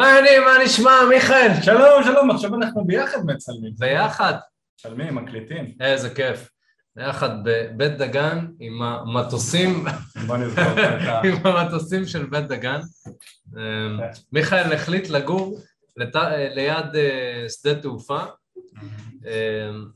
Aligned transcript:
מה 0.00 0.06
העניינים, 0.06 0.44
מה 0.44 0.64
נשמע, 0.64 0.92
מיכאל? 1.08 1.52
שלום, 1.62 2.02
שלום, 2.04 2.30
עכשיו 2.30 2.54
אנחנו 2.54 2.84
ביחד 2.84 3.26
מצלמים. 3.26 3.72
ביחד. 3.78 4.34
מצלמים, 4.74 5.14
מקליטים. 5.14 5.72
איזה 5.80 6.14
כיף. 6.14 6.48
ביחד 6.96 7.30
בבית 7.44 7.98
דגן 7.98 8.46
עם 8.60 8.82
המטוסים. 8.82 9.84
עם 11.24 11.46
המטוסים 11.46 12.06
של 12.06 12.26
בית 12.26 12.48
דגן. 12.48 12.80
אמ, 13.56 14.00
מיכאל 14.32 14.72
החליט 14.72 15.08
לגור 15.08 15.58
ליד 15.96 16.96
אה, 16.96 17.44
שדה 17.48 17.74
תעופה. 17.74 18.20
אמ, 19.26 19.86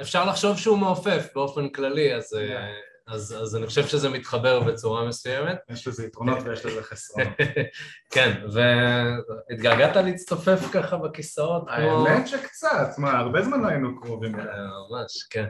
אפשר, 0.00 0.24
לחשוב 0.24 0.58
שהוא 0.58 0.78
מעופף 0.78 1.28
באופן 1.34 1.68
כללי, 1.68 2.14
אז, 2.14 2.34
אה, 2.34 2.72
אז, 3.06 3.36
אז 3.42 3.56
אני 3.56 3.66
חושב 3.66 3.86
שזה 3.86 4.08
מתחבר 4.08 4.60
בצורה 4.60 5.08
מסוימת. 5.08 5.58
יש 5.70 5.86
לזה 5.88 6.06
יתרונות 6.06 6.38
ויש 6.44 6.66
לזה 6.66 6.82
חסרונות. 6.82 7.32
כן, 8.14 8.46
והתגעגעת 8.52 9.96
להצטופף 9.96 10.60
ככה 10.72 10.96
בכיסאות? 10.96 11.64
האמת 11.68 12.28
שקצת, 12.28 12.88
מה, 12.98 13.18
הרבה 13.18 13.42
זמן 13.42 13.60
לא 13.60 13.68
היינו 13.68 14.00
קרובים. 14.00 14.40
אה, 14.40 14.44
ממש, 14.44 15.26
כן. 15.30 15.46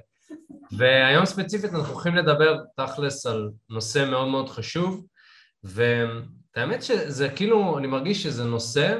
והיום 0.79 1.27
ספציפית 1.27 1.75
אנחנו 1.75 1.93
הולכים 1.93 2.15
לדבר 2.15 2.57
תכלס 2.77 3.27
על 3.27 3.51
נושא 3.71 4.07
מאוד 4.11 4.29
מאוד 4.29 4.49
חשוב, 4.49 5.07
והאמת 5.65 6.83
שזה 6.83 7.29
כאילו, 7.29 7.79
אני 7.79 7.87
מרגיש 7.87 8.23
שזה 8.23 8.45
נושא 8.45 8.99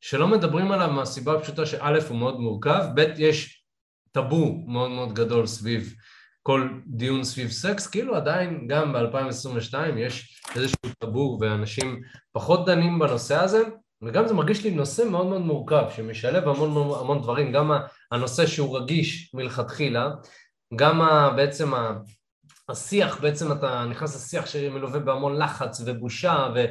שלא 0.00 0.28
מדברים 0.28 0.72
עליו 0.72 0.90
מהסיבה 0.90 1.34
הפשוטה 1.36 1.66
שא' 1.66 1.98
הוא 2.08 2.18
מאוד 2.18 2.40
מורכב, 2.40 2.84
ב' 2.94 3.04
יש 3.18 3.64
טאבו 4.12 4.64
מאוד 4.66 4.90
מאוד 4.90 5.12
גדול 5.12 5.46
סביב 5.46 5.94
כל 6.42 6.68
דיון 6.86 7.24
סביב 7.24 7.50
סקס, 7.50 7.86
כאילו 7.86 8.16
עדיין 8.16 8.66
גם 8.66 8.92
ב-2022 8.92 9.74
יש 9.96 10.42
איזשהו 10.56 10.94
טאבו 10.98 11.38
ואנשים 11.40 12.02
פחות 12.32 12.66
דנים 12.66 12.98
בנושא 12.98 13.36
הזה, 13.36 13.62
וגם 14.02 14.26
זה 14.28 14.34
מרגיש 14.34 14.64
לי 14.64 14.70
נושא 14.70 15.02
מאוד 15.02 15.26
מאוד 15.26 15.40
מורכב, 15.40 15.84
שמשלב 15.96 16.48
המון 16.48 16.94
המון 17.00 17.22
דברים, 17.22 17.52
גם 17.52 17.70
הנושא 18.12 18.46
שהוא 18.46 18.78
רגיש 18.78 19.30
מלכתחילה, 19.34 20.10
גם 20.76 21.00
בעצם 21.36 21.72
השיח, 22.68 23.20
בעצם 23.20 23.52
אתה 23.52 23.84
נכנס 23.90 24.16
לשיח 24.16 24.46
שמלווה 24.46 25.00
בהמון 25.00 25.42
לחץ 25.42 25.82
ובושה, 25.86 26.48
ו, 26.54 26.64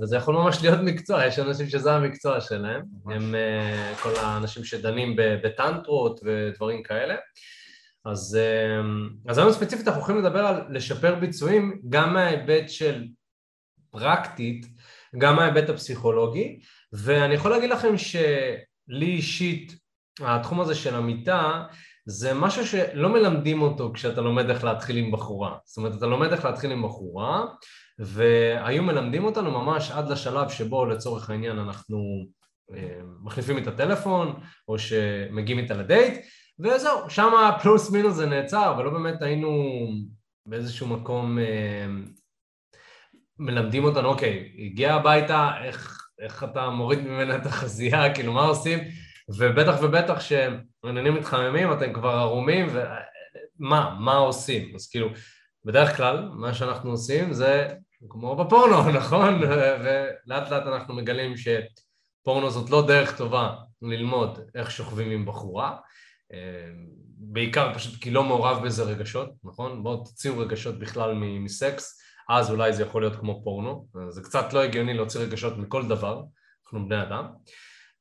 וזה 0.00 0.16
יכול 0.16 0.34
ממש 0.34 0.62
להיות 0.62 0.80
מקצוע, 0.80 1.24
יש 1.24 1.38
אנשים 1.38 1.68
שזה 1.68 1.92
המקצוע 1.92 2.40
שלהם, 2.40 2.82
ממש. 3.04 3.16
הם 3.16 3.34
אה, 3.34 3.94
כל 4.02 4.16
האנשים 4.16 4.64
שדנים 4.64 5.16
בטנטרות 5.16 6.20
ודברים 6.24 6.82
כאלה. 6.82 7.14
אז, 8.10 8.38
אה, 8.40 8.80
אז 9.28 9.38
היום 9.38 9.52
ספציפית 9.52 9.88
אנחנו 9.88 10.00
הולכים 10.00 10.18
לדבר 10.18 10.46
על 10.46 10.62
לשפר 10.70 11.14
ביצועים 11.14 11.80
גם 11.88 12.14
מההיבט 12.14 12.68
של 12.68 13.04
פרקטית, 13.90 14.66
גם 15.18 15.36
מההיבט 15.36 15.68
הפסיכולוגי, 15.68 16.60
ואני 16.92 17.34
יכול 17.34 17.50
להגיד 17.50 17.70
לכם 17.70 17.98
שלי 17.98 19.06
אישית, 19.06 19.74
התחום 20.20 20.60
הזה 20.60 20.74
של 20.74 20.94
המיטה, 20.94 21.64
זה 22.06 22.34
משהו 22.34 22.66
שלא 22.66 23.08
מלמדים 23.08 23.62
אותו 23.62 23.92
כשאתה 23.94 24.20
לומד 24.20 24.50
איך 24.50 24.64
להתחיל 24.64 24.96
עם 24.96 25.12
בחורה. 25.12 25.56
זאת 25.64 25.76
אומרת, 25.76 25.94
אתה 25.98 26.06
לומד 26.06 26.32
איך 26.32 26.44
להתחיל 26.44 26.70
עם 26.70 26.82
בחורה, 26.82 27.44
והיו 27.98 28.82
מלמדים 28.82 29.24
אותנו 29.24 29.50
ממש 29.50 29.90
עד 29.90 30.10
לשלב 30.10 30.48
שבו 30.48 30.86
לצורך 30.86 31.30
העניין 31.30 31.58
אנחנו 31.58 31.98
אה, 32.74 33.00
מחליפים 33.22 33.58
את 33.58 33.66
הטלפון, 33.66 34.40
או 34.68 34.78
שמגיעים 34.78 35.58
איתה 35.58 35.74
לדייט, 35.74 36.24
וזהו, 36.60 37.10
שם 37.10 37.32
פלוס 37.62 37.90
מינוס 37.90 38.14
זה 38.14 38.26
נעצר, 38.26 38.70
אבל 38.70 38.84
לא 38.84 38.90
באמת 38.90 39.22
היינו 39.22 39.52
באיזשהו 40.46 40.86
מקום 40.86 41.38
אה, 41.38 41.86
מלמדים 43.38 43.84
אותנו, 43.84 44.08
אוקיי, 44.08 44.52
הגיע 44.58 44.94
הביתה, 44.94 45.50
איך, 45.64 46.08
איך 46.18 46.44
אתה 46.44 46.70
מוריד 46.70 47.00
ממנה 47.00 47.36
את 47.36 47.46
החזייה, 47.46 48.14
כאילו 48.14 48.32
מה 48.32 48.46
עושים? 48.46 48.78
ובטח 49.28 49.74
ובטח 49.82 50.20
שעניינים 50.20 51.14
מתחממים, 51.14 51.72
אתם 51.72 51.92
כבר 51.92 52.10
ערומים, 52.10 52.66
ומה, 52.72 53.96
מה 54.00 54.14
עושים? 54.14 54.74
אז 54.74 54.88
כאילו, 54.90 55.08
בדרך 55.64 55.96
כלל, 55.96 56.28
מה 56.34 56.54
שאנחנו 56.54 56.90
עושים 56.90 57.32
זה 57.32 57.68
כמו 58.08 58.36
בפורנו, 58.36 58.90
נכון? 58.98 59.40
ולאט 59.44 60.50
לאט 60.50 60.66
אנחנו 60.66 60.94
מגלים 60.94 61.34
שפורנו 61.36 62.50
זאת 62.50 62.70
לא 62.70 62.86
דרך 62.86 63.16
טובה 63.16 63.54
ללמוד 63.82 64.40
איך 64.54 64.70
שוכבים 64.70 65.10
עם 65.10 65.26
בחורה, 65.26 65.76
בעיקר 67.20 67.74
פשוט 67.74 68.02
כי 68.02 68.10
לא 68.10 68.24
מעורב 68.24 68.64
בזה 68.64 68.82
רגשות, 68.82 69.30
נכון? 69.44 69.82
בואו 69.82 70.04
תוציאו 70.04 70.38
רגשות 70.38 70.78
בכלל 70.78 71.14
מסקס, 71.14 72.00
אז 72.28 72.50
אולי 72.50 72.72
זה 72.72 72.82
יכול 72.82 73.02
להיות 73.02 73.16
כמו 73.16 73.44
פורנו, 73.44 73.86
זה 74.08 74.22
קצת 74.22 74.52
לא 74.52 74.62
הגיוני 74.62 74.94
להוציא 74.94 75.20
רגשות 75.20 75.58
מכל 75.58 75.88
דבר, 75.88 76.22
אנחנו 76.64 76.88
בני 76.88 77.02
אדם. 77.02 77.26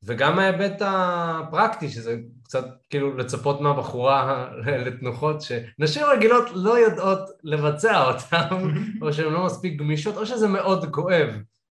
וגם 0.04 0.40
ההיבט 0.40 0.82
הפרקטי, 0.82 1.90
שזה 1.90 2.18
קצת 2.44 2.66
כאילו 2.90 3.18
לצפות 3.18 3.62
מהבחורה 3.62 4.50
לתנוחות 4.86 5.42
שנשים 5.42 6.04
רגילות 6.06 6.50
לא 6.54 6.80
יודעות 6.80 7.30
לבצע 7.44 8.04
אותן, 8.12 8.48
או 9.02 9.14
שהן 9.14 9.34
לא 9.34 9.46
מספיק 9.46 9.80
גמישות, 9.80 10.18
או 10.18 10.26
שזה 10.26 10.48
מאוד 10.48 10.86
כואב, 10.92 11.30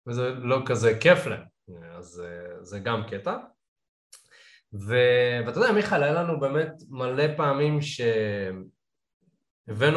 וזה 0.07 0.29
לא 0.29 0.61
כזה 0.65 0.97
כיף 0.99 1.27
להן. 1.27 1.43
אז 1.97 2.23
אה, 2.25 2.63
זה 2.63 2.79
גם 2.79 3.03
קטע. 3.09 3.37
ו... 4.87 4.95
ואתה 5.45 5.59
יודע, 5.59 5.71
מיכאל, 5.71 6.03
היה 6.03 6.13
לנו 6.13 6.39
באמת 6.39 6.71
מלא 6.89 7.23
פעמים 7.37 7.79
שהבאנו 7.81 8.61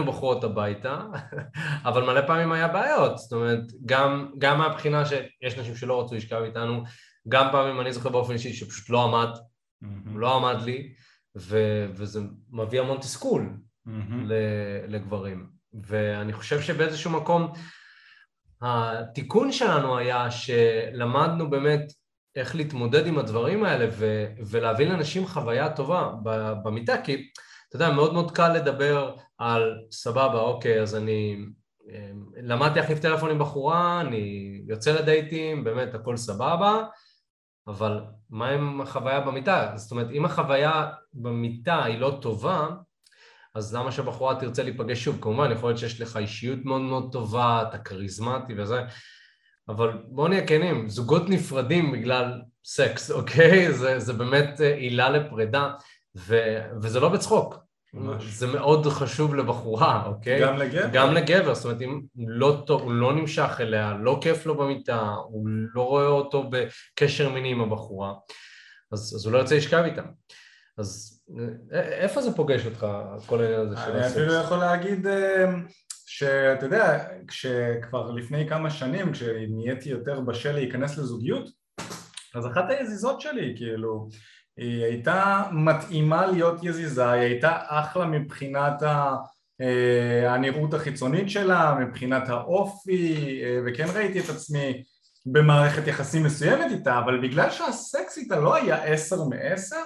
בחורות 0.07 0.45
הביתה, 0.45 1.01
אבל 1.89 2.03
מלא 2.03 2.27
פעמים 2.27 2.53
היה 2.53 2.69
בעיות. 2.69 3.19
זאת 3.19 3.33
אומרת, 3.33 3.65
גם, 3.87 4.31
גם 4.39 4.59
מהבחינה 4.59 5.05
שיש 5.05 5.59
נשים 5.59 5.77
שלא 5.77 6.03
רצו 6.03 6.15
לשכב 6.15 6.43
איתנו, 6.43 6.83
גם 7.29 7.49
פעמים 7.53 7.81
אני 7.81 7.93
זוכר 7.93 8.09
באופן 8.09 8.33
אישי 8.33 8.53
שפשוט 8.53 8.91
לא 8.91 9.05
עמד, 9.05 9.29
הוא 10.11 10.21
לא 10.21 10.37
עמד 10.37 10.63
לי, 10.63 10.93
ו... 11.39 11.59
וזה 11.95 12.21
מביא 12.51 12.81
המון 12.81 12.99
תסכול 12.99 13.57
ל- 14.27 14.95
לגברים. 14.95 15.59
ואני 15.87 16.33
חושב 16.33 16.61
שבאיזשהו 16.61 17.11
מקום 17.11 17.53
התיקון 18.63 19.53
שלנו 19.53 19.99
היה 19.99 20.31
שלמדנו 20.31 21.51
באמת 21.51 21.93
איך 22.39 22.57
להתמודד 22.57 23.07
עם 23.07 23.19
הדברים 23.19 23.65
האלה 23.65 23.87
ו- 23.93 24.27
ולהביא 24.51 24.89
לאנשים 24.89 25.27
חוויה 25.27 25.71
טובה 25.71 26.13
במיטה, 26.65 27.03
כי 27.03 27.29
אתה 27.69 27.77
יודע, 27.77 27.91
מאוד 27.91 28.13
מאוד 28.13 28.31
קל 28.31 28.53
לדבר 28.53 29.15
על 29.39 29.75
סבבה, 29.91 30.41
אוקיי, 30.41 30.83
אז 30.83 30.97
אני 30.97 31.37
אה, 31.91 32.11
למדתי 32.43 32.81
להחליף 32.81 32.99
טלפון 32.99 33.31
עם 33.31 33.39
בחורה, 33.39 34.01
אני 34.01 34.61
יוצא 34.69 34.93
לדייטים, 34.93 35.65
באמת 35.65 35.95
הכל 35.95 36.17
סבבה, 36.17 36.85
אבל 37.67 38.01
מה 38.31 38.49
עם 38.49 38.81
החוויה 38.81 39.21
במיטה? 39.21 39.73
זאת 39.77 39.91
אומרת, 39.91 40.11
אם 40.11 40.25
החוויה 40.25 40.91
במיטה 41.15 41.85
היא 41.85 41.99
לא 41.99 42.19
טובה, 42.23 42.69
אז 43.55 43.75
למה 43.75 43.93
שהבחורה 43.93 44.41
תרצה 44.41 44.63
להיפגש 44.63 45.05
שוב? 45.05 45.19
כמובן, 45.21 45.53
יכול 45.53 45.69
להיות 45.69 45.79
שיש 45.79 46.01
לך 46.01 46.17
אישיות 46.17 46.59
מאוד 46.65 46.81
מאוד 46.81 47.13
טובה, 47.13 47.63
אתה 47.69 47.79
כריזמטי 47.79 48.55
וזה, 48.57 48.83
אבל 49.69 49.99
בואו 50.09 50.29
נהיה 50.29 50.47
כנים, 50.47 50.89
זוגות 50.89 51.29
נפרדים 51.29 51.93
בגלל 51.93 52.41
סקס, 52.65 53.11
אוקיי? 53.11 53.73
זה, 53.81 53.99
זה 53.99 54.13
באמת 54.13 54.61
אה, 54.61 54.75
עילה 54.75 55.11
לפרידה, 55.11 55.71
ו, 56.17 56.39
וזה 56.83 57.01
לא 57.01 57.09
בצחוק. 57.09 57.69
ממש. 57.95 58.25
זה 58.25 58.47
מאוד 58.47 58.87
חשוב 58.87 59.35
לבחורה, 59.35 60.03
אוקיי? 60.07 60.41
גם 60.43 60.57
לגבר? 60.57 60.89
גם 60.93 61.15
לגבר, 61.15 61.55
זאת 61.55 61.65
אומרת, 61.65 61.83
אם 61.83 62.01
לא 62.17 62.65
הוא 62.69 62.93
לא 62.93 63.13
נמשך 63.13 63.57
אליה, 63.61 63.95
לא 64.01 64.19
כיף 64.21 64.47
לו 64.47 64.55
במיטה, 64.59 65.01
הוא 65.25 65.49
לא 65.75 65.83
רואה 65.83 66.07
אותו 66.07 66.51
בקשר 66.51 67.29
מיני 67.29 67.51
עם 67.51 67.61
הבחורה, 67.61 68.13
אז, 68.93 69.01
אז 69.17 69.25
הוא 69.27 69.33
לא 69.33 69.39
יוצא 69.39 69.55
לשכב 69.55 69.83
איתה. 69.85 70.03
אז 70.79 71.21
א- 71.73 71.75
איפה 71.75 72.23
זה 72.23 72.33
פוגש 72.37 72.67
אותך, 72.67 72.87
כל 73.27 73.41
העניין 73.43 73.61
הזה 73.61 73.77
של 73.77 73.91
אני 73.91 74.01
הסקס? 74.01 74.17
אפילו 74.17 74.33
יכול 74.35 74.59
להגיד 74.59 75.07
אה, 75.07 75.45
שאתה 76.11 76.67
יודע, 76.67 77.05
כשכבר 77.29 78.11
לפני 78.11 78.49
כמה 78.49 78.71
שנים, 78.71 79.13
כשנהייתי 79.13 79.89
יותר 79.89 80.21
בשל 80.21 80.53
להיכנס 80.53 80.99
לזוגיות, 80.99 81.49
אז 82.35 82.47
אחת 82.47 82.71
היזיזות 82.71 83.21
שלי, 83.21 83.55
כאילו, 83.57 84.09
היא 84.57 84.85
הייתה 84.85 85.43
מתאימה 85.53 86.27
להיות 86.27 86.65
יזיזה, 86.65 87.11
היא 87.11 87.23
הייתה 87.23 87.59
אחלה 87.69 88.07
מבחינת 88.07 88.83
ה... 88.83 89.17
אה, 89.61 90.35
הנראות 90.35 90.75
החיצונית 90.75 91.31
שלה, 91.31 91.79
מבחינת 91.81 92.29
האופי, 92.29 93.41
אה, 93.45 93.59
וכן 93.67 93.87
ראיתי 93.95 94.21
את 94.21 94.29
עצמי 94.29 94.83
במערכת 95.27 95.87
יחסים 95.87 96.25
מסוימת 96.25 96.71
איתה, 96.71 96.99
אבל 96.99 97.21
בגלל 97.29 97.51
שהסקס 97.51 98.19
איתה 98.19 98.41
לא 98.41 98.55
היה 98.55 98.85
עשר 98.85 99.25
מעשר, 99.25 99.83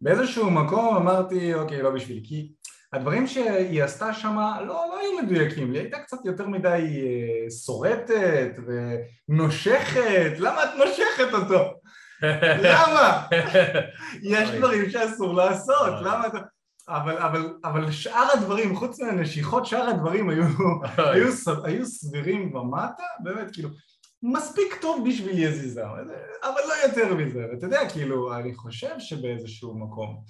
באיזשהו 0.00 0.50
מקום 0.50 0.96
אמרתי, 0.96 1.54
אוקיי, 1.54 1.82
לא 1.82 1.90
בשביל, 1.90 2.20
כי 2.24 2.52
הדברים 2.94 3.26
שהיא 3.26 3.82
עשתה 3.82 4.12
שם 4.12 4.36
לא, 4.38 4.66
לא 4.66 5.00
היו 5.00 5.22
מדויקים, 5.22 5.72
היא 5.72 5.80
הייתה 5.80 5.98
קצת 5.98 6.16
יותר 6.24 6.48
מדי 6.48 6.68
אה, 6.68 7.50
שורטת 7.50 8.50
ונושכת, 9.28 10.32
למה 10.38 10.64
את 10.64 10.68
נושכת 10.78 11.34
אותו? 11.34 11.74
למה? 12.66 13.26
יש. 14.22 14.50
דברים 14.50 14.90
שאסור 14.90 15.34
לעשות. 15.34 15.92
למה 16.02 16.26
אתה... 16.26 16.38
אבל, 16.88 17.18
אבל, 17.18 17.54
אבל 17.64 17.90
שאר 17.90 18.26
הדברים, 18.34 18.76
חוץ 18.76 19.00
מהנשיכות, 19.00 19.66
שאר 19.66 19.88
הדברים 19.88 20.30
היו, 20.30 20.44
היו, 20.96 21.28
היו 21.64 21.86
סבירים 21.86 22.54
ומטה, 22.56 23.04
באמת, 23.20 23.52
כאילו, 23.52 23.68
מספיק 24.22 24.74
טוב 24.80 25.08
בשביל 25.08 25.38
יזיזה, 25.38 25.86
אבל 25.86 26.62
לא 26.68 26.74
יותר 26.86 27.14
מזה, 27.14 27.46
ואתה 27.50 27.66
יודע, 27.66 27.88
כאילו, 27.88 28.34
אני 28.34 28.54
חושב 28.54 28.94
שבאיזשהו 28.98 29.78
מקום, 29.78 30.22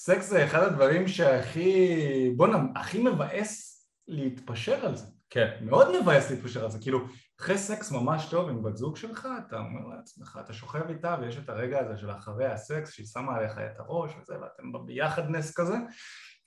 סקס 0.00 0.28
זה 0.28 0.44
אחד 0.44 0.62
הדברים 0.62 1.08
שהכי, 1.08 2.32
בואנה, 2.36 2.58
הכי 2.76 3.02
מבאס 3.02 3.82
להתפשר 4.08 4.86
על 4.86 4.96
זה. 4.96 5.06
כן. 5.30 5.50
מאוד 5.60 6.00
מבאס 6.00 6.30
להתפשר 6.30 6.64
על 6.64 6.70
זה, 6.70 6.78
כאילו, 6.78 6.98
אחרי 7.40 7.58
סקס 7.58 7.92
ממש 7.92 8.26
טוב 8.30 8.48
עם 8.48 8.62
בת 8.62 8.76
זוג 8.76 8.96
שלך, 8.96 9.28
אתה 9.48 9.56
אומר 9.56 9.96
לעצמך, 9.96 10.38
אתה 10.44 10.52
שוכב 10.52 10.88
איתה 10.88 11.16
ויש 11.20 11.36
את 11.36 11.48
הרגע 11.48 11.78
הזה 11.80 11.96
של 11.96 12.10
אחרי 12.10 12.46
הסקס, 12.46 12.92
שהיא 12.92 13.06
שמה 13.06 13.36
עליך 13.36 13.58
את 13.58 13.80
הראש 13.80 14.12
וזה, 14.22 14.34
ואתם 14.34 14.86
ביחד 14.86 15.30
נחים 15.30 15.52
כזה, 15.54 15.76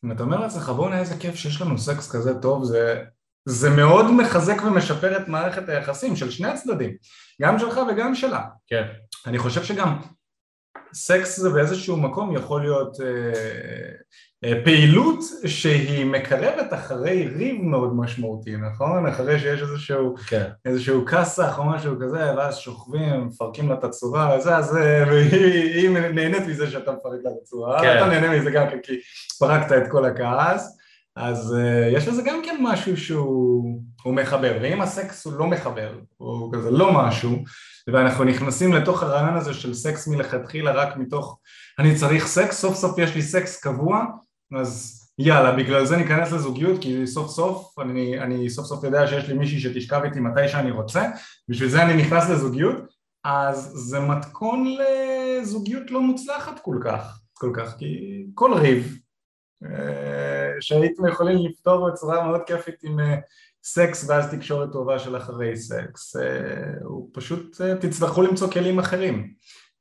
ואתה 0.04 0.24
אומר 0.24 0.40
לעצמך, 0.40 0.70
בואנה 0.70 1.00
איזה 1.00 1.18
כיף 1.20 1.36
שיש 1.36 1.62
לנו 1.62 1.78
סקס 1.78 2.12
כזה 2.12 2.42
טוב, 2.42 2.64
זה, 2.64 3.04
זה 3.46 3.70
מאוד 3.70 4.12
מחזק 4.12 4.62
ומשפר 4.66 5.18
את 5.18 5.28
מערכת 5.28 5.70
היחסים 5.70 6.16
של 6.16 6.32
שני 6.32 6.48
הצדדים, 6.48 6.96
גם 7.42 7.60
שלך 7.60 7.80
וגם 7.92 8.16
שלה. 8.16 8.44
כן. 8.68 8.84
אני 9.26 9.40
חושב 9.40 9.64
שגם 9.64 10.02
סקס 10.94 11.40
זה 11.40 11.50
באיזשהו 11.50 11.98
מקום 11.98 12.36
יכול 12.36 12.62
להיות 12.62 12.98
אה, 13.02 13.08
אה, 14.44 14.62
פעילות 14.64 15.20
שהיא 15.46 16.06
מקרבת 16.06 16.74
אחרי 16.74 17.28
ריב 17.28 17.62
מאוד 17.62 17.96
משמעותי, 17.96 18.58
נכון? 18.58 19.08
אחרי 19.08 19.40
שיש 19.40 19.62
איזשהו, 19.62 20.16
כן. 20.28 20.50
איזשהו 20.66 21.06
כסח 21.06 21.60
או 21.60 21.66
משהו 21.66 21.96
כזה, 22.02 22.36
ואז 22.38 22.58
שוכבים, 22.58 23.28
מפרקים 23.28 23.70
לה 23.70 23.76
את 23.76 23.84
הצורה, 23.84 24.38
וזה, 24.38 24.58
אז 24.58 24.78
אה, 24.78 25.04
והיא 25.08 25.90
נהנית 25.90 26.48
מזה 26.48 26.72
שאתה 26.72 26.92
מפרק 26.92 27.20
לה 27.24 27.30
את 27.32 27.36
הצורה, 27.42 27.82
כן. 27.82 27.98
אתה 27.98 28.08
נהנה 28.08 28.40
מזה 28.40 28.52
גם 28.52 28.70
כן 28.70 28.78
כי 28.84 28.94
פרקת 29.40 29.72
את 29.72 29.92
כל 29.92 30.06
הכעס, 30.06 30.78
אז 31.16 31.56
uh, 31.58 31.98
יש 31.98 32.08
לזה 32.08 32.22
גם 32.26 32.42
כן 32.46 32.58
משהו 32.62 32.98
שהוא 32.98 33.82
מחבר, 34.06 34.58
ואם 34.62 34.82
הסקס 34.82 35.26
הוא 35.26 35.34
לא 35.34 35.48
מחבר, 35.48 36.00
או 36.20 36.52
כזה 36.54 36.72
לא 36.72 36.94
משהו, 36.94 37.44
ואנחנו 37.88 38.24
נכנסים 38.24 38.74
לתוך 38.74 39.04
הרעיון 39.04 39.38
הזה 39.38 39.54
של 39.54 39.74
סקס 39.74 40.08
מלכתחילה 40.08 40.72
רק 40.72 40.98
מתוך 40.98 41.40
אני 41.80 41.96
צריך 41.96 42.28
סקס, 42.28 42.62
סוף 42.62 42.76
סוף 42.76 42.98
יש 42.98 43.16
לי 43.16 43.22
סקס 43.22 43.60
קבוע, 43.60 44.06
אז 44.60 45.02
יאללה, 45.20 45.52
בגלל 45.56 45.86
זה 45.86 45.98
ניכנס 45.98 46.32
לזוגיות, 46.32 46.82
כי 46.82 47.08
סוף 47.08 47.30
סוף, 47.30 47.80
אני, 47.80 48.20
אני 48.20 48.50
סוף 48.50 48.66
סוף 48.66 48.84
יודע 48.84 49.08
שיש 49.08 49.28
לי 49.28 49.34
מישהי 49.34 49.60
שתשכב 49.60 50.02
איתי 50.04 50.20
מתי 50.20 50.48
שאני 50.50 50.72
רוצה, 50.72 51.10
בשביל 51.50 51.70
זה 51.70 51.84
אני 51.84 51.94
נכנס 51.94 52.30
לזוגיות, 52.30 53.02
אז 53.24 53.72
זה 53.76 54.00
מתכון 54.00 54.76
לזוגיות 54.78 55.92
לא 55.92 56.02
מוצלחת 56.02 56.60
כל 56.60 56.78
כך, 56.84 57.20
כל 57.34 57.52
כך, 57.56 57.76
כי 57.78 58.24
כל 58.34 58.54
ריב 58.54 58.98
אה, 59.64 60.62
שהייתם 60.62 61.08
יכולים 61.08 61.38
לפתור 61.46 61.90
בצורה 61.90 62.28
מאוד 62.28 62.42
כיפית 62.48 62.84
עם 62.84 63.00
אה, 63.00 63.16
סקס 63.64 64.10
ואז 64.10 64.36
תקשורת 64.36 64.72
טובה 64.72 65.00
של 65.00 65.18
אחרי 65.18 65.58
סקס, 65.58 66.16
אה, 66.16 66.22
הוא 66.84 67.10
פשוט 67.14 67.62
תצטרכו 67.80 68.22
למצוא 68.22 68.52
כלים 68.52 68.80
אחרים 68.80 69.34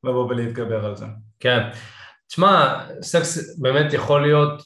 לבוא 0.05 0.27
ולהתגבר 0.29 0.85
על 0.85 0.97
זה. 0.97 1.07
כן, 1.41 1.61
תשמע, 2.29 2.85
סקס 3.03 3.59
באמת 3.61 3.93
יכול 3.93 4.23
להיות 4.23 4.63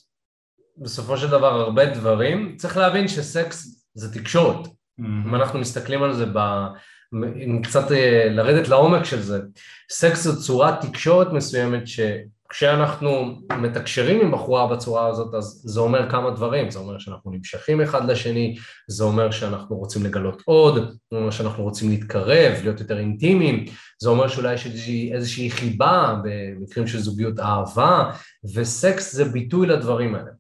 בסופו 0.78 1.16
של 1.16 1.30
דבר 1.30 1.60
הרבה 1.60 1.86
דברים, 1.86 2.56
צריך 2.56 2.76
להבין 2.76 3.08
שסקס 3.08 3.86
זה 3.94 4.14
תקשורת, 4.14 4.66
mm-hmm. 4.66 5.02
אם 5.26 5.34
אנחנו 5.34 5.58
מסתכלים 5.58 6.02
על 6.02 6.14
זה, 6.14 6.26
ב... 6.26 6.38
אם 7.22 7.62
קצת 7.62 7.90
לרדת 8.30 8.68
לעומק 8.68 9.04
של 9.04 9.22
זה, 9.22 9.40
סקס 9.92 10.22
זו 10.22 10.42
צורת 10.42 10.80
תקשורת 10.80 11.32
מסוימת 11.32 11.86
ש... 11.86 12.00
כשאנחנו 12.48 13.40
מתקשרים 13.58 14.20
עם 14.20 14.32
בחורה 14.32 14.66
בצורה 14.66 15.06
הזאת, 15.06 15.34
אז 15.34 15.62
זה 15.64 15.80
אומר 15.80 16.10
כמה 16.10 16.30
דברים, 16.30 16.70
זה 16.70 16.78
אומר 16.78 16.98
שאנחנו 16.98 17.30
נמשכים 17.30 17.80
אחד 17.80 18.10
לשני, 18.10 18.56
זה 18.88 19.04
אומר 19.04 19.30
שאנחנו 19.30 19.76
רוצים 19.76 20.04
לגלות 20.04 20.42
עוד, 20.44 20.74
זה 21.10 21.18
אומר 21.18 21.30
שאנחנו 21.30 21.64
רוצים 21.64 21.90
להתקרב, 21.90 22.52
להיות 22.62 22.80
יותר 22.80 22.98
אינטימיים, 22.98 23.64
זה 24.02 24.08
אומר 24.08 24.28
שאולי 24.28 24.54
יש 24.54 24.66
איזושהי, 24.66 25.12
איזושהי 25.14 25.50
חיבה 25.50 26.16
במקרים 26.24 26.86
של 26.86 26.98
זוגיות 26.98 27.40
אהבה, 27.40 28.10
וסקס 28.54 29.14
זה 29.14 29.24
ביטוי 29.24 29.66
לדברים 29.66 30.14
האלה. 30.14 30.30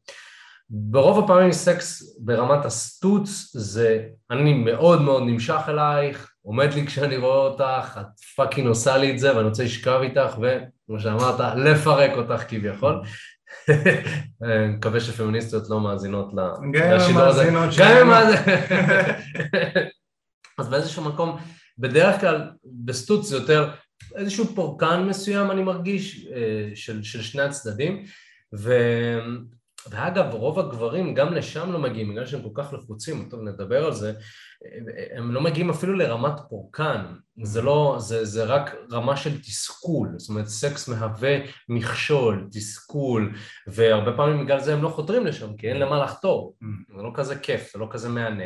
ברוב 0.70 1.24
הפעמים 1.24 1.52
סקס 1.52 2.16
ברמת 2.18 2.64
הסטוץ 2.64 3.50
זה 3.54 4.06
אני 4.30 4.54
מאוד 4.54 5.02
מאוד 5.02 5.22
נמשך 5.22 5.60
אלייך, 5.68 6.33
עומד 6.44 6.74
לי 6.74 6.86
כשאני 6.86 7.16
רואה 7.16 7.36
אותך, 7.36 8.00
את 8.00 8.20
fucking 8.36 8.68
עושה 8.68 8.96
לי 8.96 9.12
את 9.12 9.18
זה 9.18 9.36
ואני 9.36 9.48
רוצה 9.48 9.64
לשכב 9.64 10.00
איתך 10.02 10.36
וכמו 10.38 11.00
שאמרת, 11.00 11.56
לפרק 11.56 12.10
אותך 12.16 12.42
כביכול. 12.48 13.02
מקווה 14.76 15.00
שפמיניסטיות 15.00 15.70
לא 15.70 15.80
מאזינות 15.80 16.32
לשידור 16.74 17.22
הזה. 17.22 17.44
גם 17.78 17.96
אם 17.96 18.08
מאזינות. 18.08 18.44
אז 20.58 20.68
באיזשהו 20.68 21.04
מקום, 21.04 21.36
בדרך 21.78 22.20
כלל 22.20 22.50
בסטוץ 22.84 23.28
זה 23.28 23.36
יותר 23.36 23.70
איזשהו 24.14 24.54
פורקן 24.54 25.02
מסוים 25.02 25.50
אני 25.50 25.62
מרגיש 25.62 26.26
אה, 26.26 26.70
של, 26.74 27.02
של 27.02 27.22
שני 27.22 27.42
הצדדים 27.42 28.04
ו, 28.54 28.74
ואגב, 29.90 30.34
רוב 30.34 30.58
הגברים 30.58 31.14
גם 31.14 31.34
לשם 31.34 31.72
לא 31.72 31.78
מגיעים, 31.78 32.10
בגלל 32.10 32.26
שהם 32.26 32.42
כל 32.42 32.62
כך 32.62 32.72
לחוצים, 32.72 33.28
טוב 33.30 33.40
נדבר 33.40 33.84
על 33.84 33.92
זה, 33.92 34.12
הם 35.16 35.32
לא 35.32 35.40
מגיעים 35.40 35.70
אפילו 35.70 35.94
לרמת 35.94 36.40
פורקן, 36.48 37.04
זה 37.42 37.62
לא, 37.62 37.96
זה, 37.98 38.24
זה 38.24 38.44
רק 38.44 38.74
רמה 38.92 39.16
של 39.16 39.40
תסכול, 39.40 40.08
זאת 40.16 40.28
אומרת 40.28 40.46
סקס 40.46 40.88
מהווה 40.88 41.38
מכשול, 41.68 42.48
תסכול, 42.52 43.34
והרבה 43.66 44.16
פעמים 44.16 44.44
בגלל 44.44 44.60
זה 44.60 44.74
הם 44.74 44.82
לא 44.82 44.88
חותרים 44.88 45.26
לשם, 45.26 45.56
כי 45.56 45.68
אין 45.68 45.76
למה 45.76 46.04
לחתור, 46.04 46.56
זה 46.96 47.02
לא 47.02 47.10
כזה 47.14 47.38
כיף, 47.38 47.72
זה 47.72 47.78
לא 47.78 47.86
כזה 47.90 48.08
מהנה. 48.08 48.44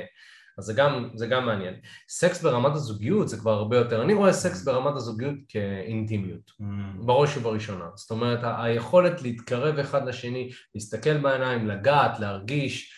אז 0.59 0.65
זה 0.65 0.73
גם, 0.73 1.09
זה 1.15 1.27
גם 1.27 1.47
מעניין. 1.47 1.75
סקס 2.09 2.43
ברמת 2.43 2.75
הזוגיות 2.75 3.29
זה 3.29 3.37
כבר 3.37 3.53
הרבה 3.53 3.77
יותר, 3.77 4.03
אני 4.03 4.15
רואה 4.15 4.33
סקס 4.33 4.65
ברמת 4.65 4.97
הזוגיות 4.97 5.35
כאינטימיות, 5.49 6.51
mm. 6.51 6.65
בראש 7.07 7.37
ובראשונה. 7.37 7.85
זאת 7.95 8.11
אומרת, 8.11 8.39
היכולת 8.43 9.23
להתקרב 9.23 9.79
אחד 9.79 10.09
לשני, 10.09 10.51
להסתכל 10.75 11.19
בעיניים, 11.19 11.69
לגעת, 11.69 12.21
להרגיש, 12.21 12.98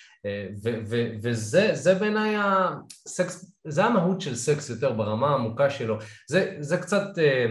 וזה 1.22 1.94
בעיניי 2.00 2.36
הסקס, 2.38 3.52
זה 3.66 3.84
המהות 3.84 4.20
של 4.20 4.36
סקס 4.36 4.70
יותר 4.70 4.92
ברמה 4.92 5.30
העמוקה 5.30 5.70
שלו. 5.70 5.98
זה, 6.28 6.56
זה 6.60 6.76
קצת... 6.76 7.18
אה, 7.18 7.46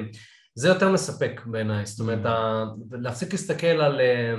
זה 0.56 0.68
יותר 0.68 0.90
מספק 0.92 1.42
בעיניי, 1.46 1.86
זאת 1.86 2.00
אומרת, 2.00 2.26
mm. 2.26 2.30
להפסיק 2.92 3.32
להסתכל 3.32 3.68
על, 3.68 4.02
אה, 4.02 4.34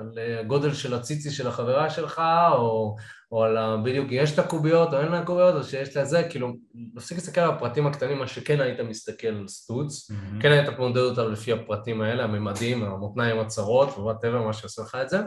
על 0.00 0.10
הגודל 0.40 0.74
של 0.74 0.94
הציצי 0.94 1.30
של 1.30 1.46
החברה 1.48 1.90
שלך, 1.90 2.22
או, 2.52 2.96
או 3.32 3.44
על 3.44 3.56
ה... 3.56 3.76
בדיוק 3.84 4.06
יש 4.10 4.32
את 4.32 4.38
הקוביות 4.38 4.94
או 4.94 5.00
אין 5.00 5.12
לה 5.12 5.24
קוביות, 5.24 5.54
או 5.54 5.64
שיש 5.64 5.96
לה 5.96 6.04
זה, 6.04 6.22
כאילו, 6.30 6.52
להפסיק 6.94 7.18
להסתכל 7.18 7.40
על 7.40 7.50
הפרטים 7.50 7.86
הקטנים, 7.86 8.18
מה 8.18 8.26
שכן 8.26 8.60
היית 8.60 8.80
מסתכל 8.80 9.26
על 9.26 9.48
סטוץ, 9.48 10.10
mm-hmm. 10.10 10.42
כן 10.42 10.52
היית 10.52 10.78
מודד 10.78 10.98
אותה 10.98 11.24
לפי 11.24 11.52
הפרטים 11.52 12.00
האלה, 12.00 12.24
הממדים, 12.24 12.84
המותניים 12.84 13.38
הצרות, 13.38 13.88
whatever, 13.88 14.42
מה 14.42 14.52
שעושה 14.52 14.82
לך 14.82 14.94
את 15.02 15.08
זה, 15.08 15.20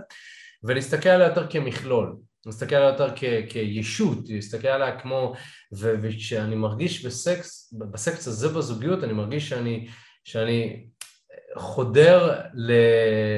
ולהסתכל 0.63 1.09
עליה 1.09 1.27
יותר 1.27 1.47
כמכלול, 1.47 2.15
להסתכל 2.45 2.75
עליה 2.75 2.89
יותר 2.89 3.15
כ- 3.15 3.49
כישות, 3.49 4.17
להסתכל 4.29 4.67
עליה 4.67 4.99
כמו, 4.99 5.33
וכשאני 5.71 6.55
מרגיש 6.55 7.05
בסקס, 7.05 7.73
בסקס 7.91 8.27
הזה 8.27 8.49
בזוגיות, 8.49 9.03
אני 9.03 9.13
מרגיש 9.13 9.49
שאני, 9.49 9.87
שאני 10.23 10.87
חודר 11.57 12.39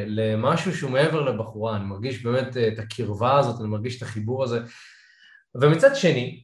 למשהו 0.07 0.75
שהוא 0.75 0.91
מעבר 0.91 1.21
לבחורה, 1.21 1.75
אני 1.75 1.85
מרגיש 1.85 2.23
באמת 2.23 2.57
את 2.57 2.79
הקרבה 2.79 3.39
הזאת, 3.39 3.61
אני 3.61 3.67
מרגיש 3.69 3.97
את 3.97 4.01
החיבור 4.01 4.43
הזה. 4.43 4.59
ומצד 5.61 5.95
שני, 5.95 6.43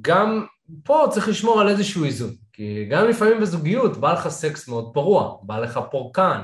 גם 0.00 0.46
פה 0.84 1.06
צריך 1.10 1.28
לשמור 1.28 1.60
על 1.60 1.68
איזשהו 1.68 2.04
איזון, 2.04 2.30
כי 2.52 2.84
גם 2.90 3.08
לפעמים 3.08 3.40
בזוגיות 3.40 3.96
בא 3.96 4.12
לך 4.12 4.28
סקס 4.28 4.68
מאוד 4.68 4.90
פרוע, 4.94 5.38
בא 5.42 5.58
לך 5.58 5.80
פורקן, 5.90 6.42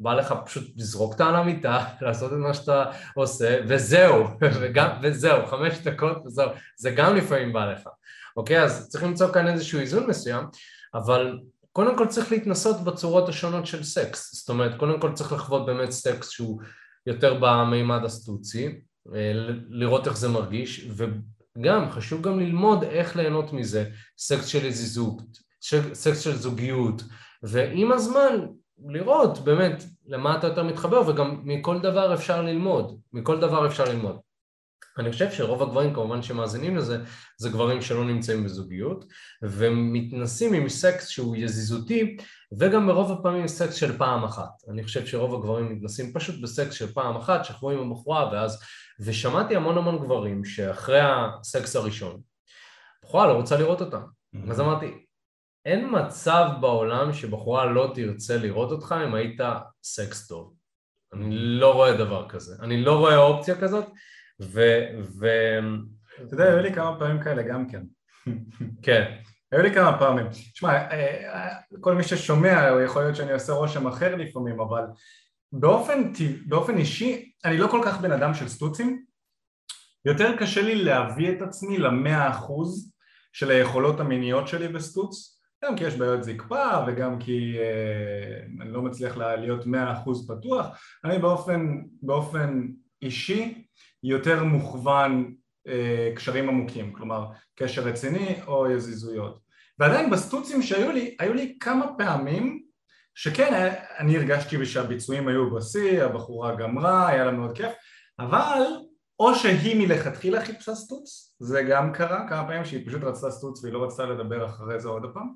בא 0.00 0.14
לך 0.14 0.34
פשוט 0.44 0.64
לזרוק 0.76 1.12
אותה 1.12 1.26
על 1.26 1.36
המיטה, 1.36 1.84
לעשות 2.00 2.32
את 2.32 2.38
מה 2.38 2.54
שאתה 2.54 2.84
עושה, 3.14 3.60
וזהו, 3.68 4.26
וגם, 4.60 4.88
וזהו, 5.02 5.46
חמש 5.46 5.78
דקות 5.78 6.26
וזהו, 6.26 6.50
זה 6.76 6.90
גם 6.90 7.16
לפעמים 7.16 7.52
בא 7.52 7.72
לך, 7.72 7.88
אוקיי? 8.36 8.62
אז 8.62 8.88
צריך 8.88 9.04
למצוא 9.04 9.32
כאן 9.32 9.48
איזשהו 9.48 9.80
איזון 9.80 10.06
מסוים, 10.06 10.44
אבל 10.94 11.38
קודם 11.72 11.98
כל 11.98 12.06
צריך 12.06 12.32
להתנסות 12.32 12.84
בצורות 12.84 13.28
השונות 13.28 13.66
של 13.66 13.84
סקס, 13.84 14.34
זאת 14.34 14.48
אומרת 14.48 14.78
קודם 14.78 15.00
כל 15.00 15.12
צריך 15.12 15.32
לחוות 15.32 15.66
באמת 15.66 15.90
סקס 15.90 16.28
שהוא 16.28 16.60
יותר 17.06 17.38
במימד 17.40 18.04
הסטוצי, 18.04 18.66
אה, 19.14 19.32
לראות 19.68 20.06
איך 20.06 20.16
זה 20.16 20.28
מרגיש, 20.28 20.88
וגם 20.96 21.90
חשוב 21.90 22.22
גם 22.22 22.40
ללמוד 22.40 22.84
איך 22.84 23.16
ליהנות 23.16 23.52
מזה, 23.52 23.90
סקס 24.18 24.46
של 24.46 24.64
יזיזות, 24.64 25.22
סקס 25.92 26.20
של 26.20 26.36
זוגיות, 26.36 27.02
ועם 27.42 27.92
הזמן 27.92 28.46
לראות 28.78 29.38
באמת 29.38 29.84
למה 30.06 30.38
אתה 30.38 30.46
יותר 30.46 30.62
מתחבר 30.62 31.08
וגם 31.08 31.40
מכל 31.44 31.80
דבר 31.80 32.14
אפשר 32.14 32.42
ללמוד, 32.42 33.00
מכל 33.12 33.40
דבר 33.40 33.66
אפשר 33.66 33.84
ללמוד. 33.84 34.18
אני 34.98 35.12
חושב 35.12 35.30
שרוב 35.30 35.62
הגברים 35.62 35.94
כמובן 35.94 36.22
שמאזינים 36.22 36.76
לזה 36.76 37.04
זה 37.36 37.50
גברים 37.50 37.82
שלא 37.82 38.04
נמצאים 38.04 38.44
בזוגיות 38.44 39.04
ומתנסים 39.42 40.52
עם 40.52 40.68
סקס 40.68 41.08
שהוא 41.08 41.36
יזיזותי 41.36 42.16
וגם 42.58 42.86
ברוב 42.86 43.12
הפעמים 43.12 43.48
סקס 43.48 43.74
של 43.74 43.98
פעם 43.98 44.24
אחת 44.24 44.50
אני 44.68 44.84
חושב 44.84 45.06
שרוב 45.06 45.34
הגברים 45.34 45.72
מתנסים 45.72 46.12
פשוט 46.12 46.42
בסקס 46.42 46.74
של 46.74 46.92
פעם 46.92 47.16
אחת 47.16 47.44
שכבו 47.44 47.70
עם 47.70 47.90
הבחורה 47.90 48.32
ואז 48.32 48.62
ושמעתי 49.00 49.56
המון 49.56 49.78
המון 49.78 49.98
גברים 49.98 50.44
שאחרי 50.44 51.00
הסקס 51.02 51.76
הראשון 51.76 52.20
הבחורה 53.04 53.26
לא 53.26 53.32
רוצה 53.32 53.58
לראות 53.58 53.80
אותם 53.80 54.02
mm-hmm. 54.02 54.50
אז 54.50 54.60
אמרתי 54.60 55.03
אין 55.64 55.88
מצב 55.90 56.48
בעולם 56.60 57.12
שבחורה 57.12 57.66
לא 57.66 57.92
תרצה 57.94 58.36
לראות 58.36 58.70
אותך 58.70 58.94
אם 59.06 59.14
היית 59.14 59.40
סקס 59.82 60.26
טוב. 60.26 60.54
אני 61.12 61.36
לא 61.36 61.74
רואה 61.74 61.96
דבר 61.96 62.28
כזה. 62.28 62.54
אני 62.62 62.84
לא 62.84 62.98
רואה 62.98 63.16
אופציה 63.16 63.60
כזאת, 63.60 63.84
ו... 64.40 64.60
ו... 65.20 65.26
אתה 66.16 66.34
יודע, 66.34 66.44
היו 66.44 66.58
לי 66.58 66.74
כמה 66.74 66.98
פעמים 66.98 67.22
כאלה 67.22 67.42
גם 67.42 67.68
כן. 67.68 67.82
כן. 68.82 69.14
היו 69.52 69.62
לי 69.62 69.74
כמה 69.74 69.98
פעמים. 69.98 70.28
תשמע, 70.30 70.68
אה, 70.68 71.34
אה, 71.34 71.56
כל 71.80 71.94
מי 71.94 72.02
ששומע, 72.02 72.68
יכול 72.84 73.02
להיות 73.02 73.16
שאני 73.16 73.32
עושה 73.32 73.52
רושם 73.52 73.86
אחר 73.86 74.16
לפעמים, 74.16 74.60
אבל 74.60 74.82
באופן, 75.52 76.12
באופן 76.46 76.76
אישי, 76.76 77.32
אני 77.44 77.58
לא 77.58 77.68
כל 77.68 77.80
כך 77.84 78.00
בן 78.00 78.12
אדם 78.12 78.34
של 78.34 78.48
סטוצים. 78.48 79.04
יותר 80.04 80.36
קשה 80.38 80.62
לי 80.62 80.74
להביא 80.74 81.32
את 81.32 81.42
עצמי 81.42 81.78
למאה 81.78 82.30
אחוז 82.30 82.92
של 83.32 83.50
היכולות 83.50 84.00
המיניות 84.00 84.48
שלי 84.48 84.68
בסטוץ, 84.68 85.33
גם 85.66 85.76
כי 85.76 85.84
יש 85.84 85.96
בעיות 85.96 86.24
זקפה 86.24 86.84
וגם 86.86 87.18
כי 87.18 87.58
אה, 87.58 88.62
אני 88.62 88.72
לא 88.72 88.82
מצליח 88.82 89.16
להיות 89.16 89.66
מאה 89.66 89.92
אחוז 89.92 90.30
פתוח, 90.30 90.66
אני 91.04 91.18
באופן, 91.18 91.82
באופן 92.02 92.68
אישי 93.02 93.64
יותר 94.02 94.44
מוכוון 94.44 95.34
אה, 95.68 96.12
קשרים 96.16 96.48
עמוקים, 96.48 96.92
כלומר 96.92 97.26
קשר 97.54 97.82
רציני 97.82 98.36
או 98.46 98.70
יזיזויות. 98.70 99.38
ועדיין 99.78 100.10
בסטוצים 100.10 100.62
שהיו 100.62 100.92
לי, 100.92 101.16
היו 101.18 101.34
לי 101.34 101.56
כמה 101.60 101.86
פעמים 101.98 102.64
שכן, 103.14 103.74
אני 103.98 104.16
הרגשתי 104.16 104.66
שהביצועים 104.66 105.28
היו 105.28 105.54
בשיא, 105.54 106.02
הבחורה 106.02 106.56
גמרה, 106.56 107.08
היה 107.08 107.24
לה 107.24 107.32
מאוד 107.32 107.56
כיף, 107.56 107.72
אבל 108.18 108.62
או 109.24 109.34
שהיא 109.34 109.86
מלכתחילה 109.86 110.44
חיפשה 110.44 110.74
סטוץ, 110.74 111.34
זה 111.40 111.62
גם 111.62 111.92
קרה 111.92 112.28
כמה 112.28 112.44
פעמים 112.46 112.64
שהיא 112.64 112.86
פשוט 112.86 113.02
רצתה 113.02 113.30
סטוץ 113.30 113.62
והיא 113.62 113.74
לא 113.74 113.84
רצתה 113.84 114.04
לדבר 114.04 114.46
אחרי 114.46 114.80
זה 114.80 114.88
עוד 114.88 115.02
פעם, 115.14 115.28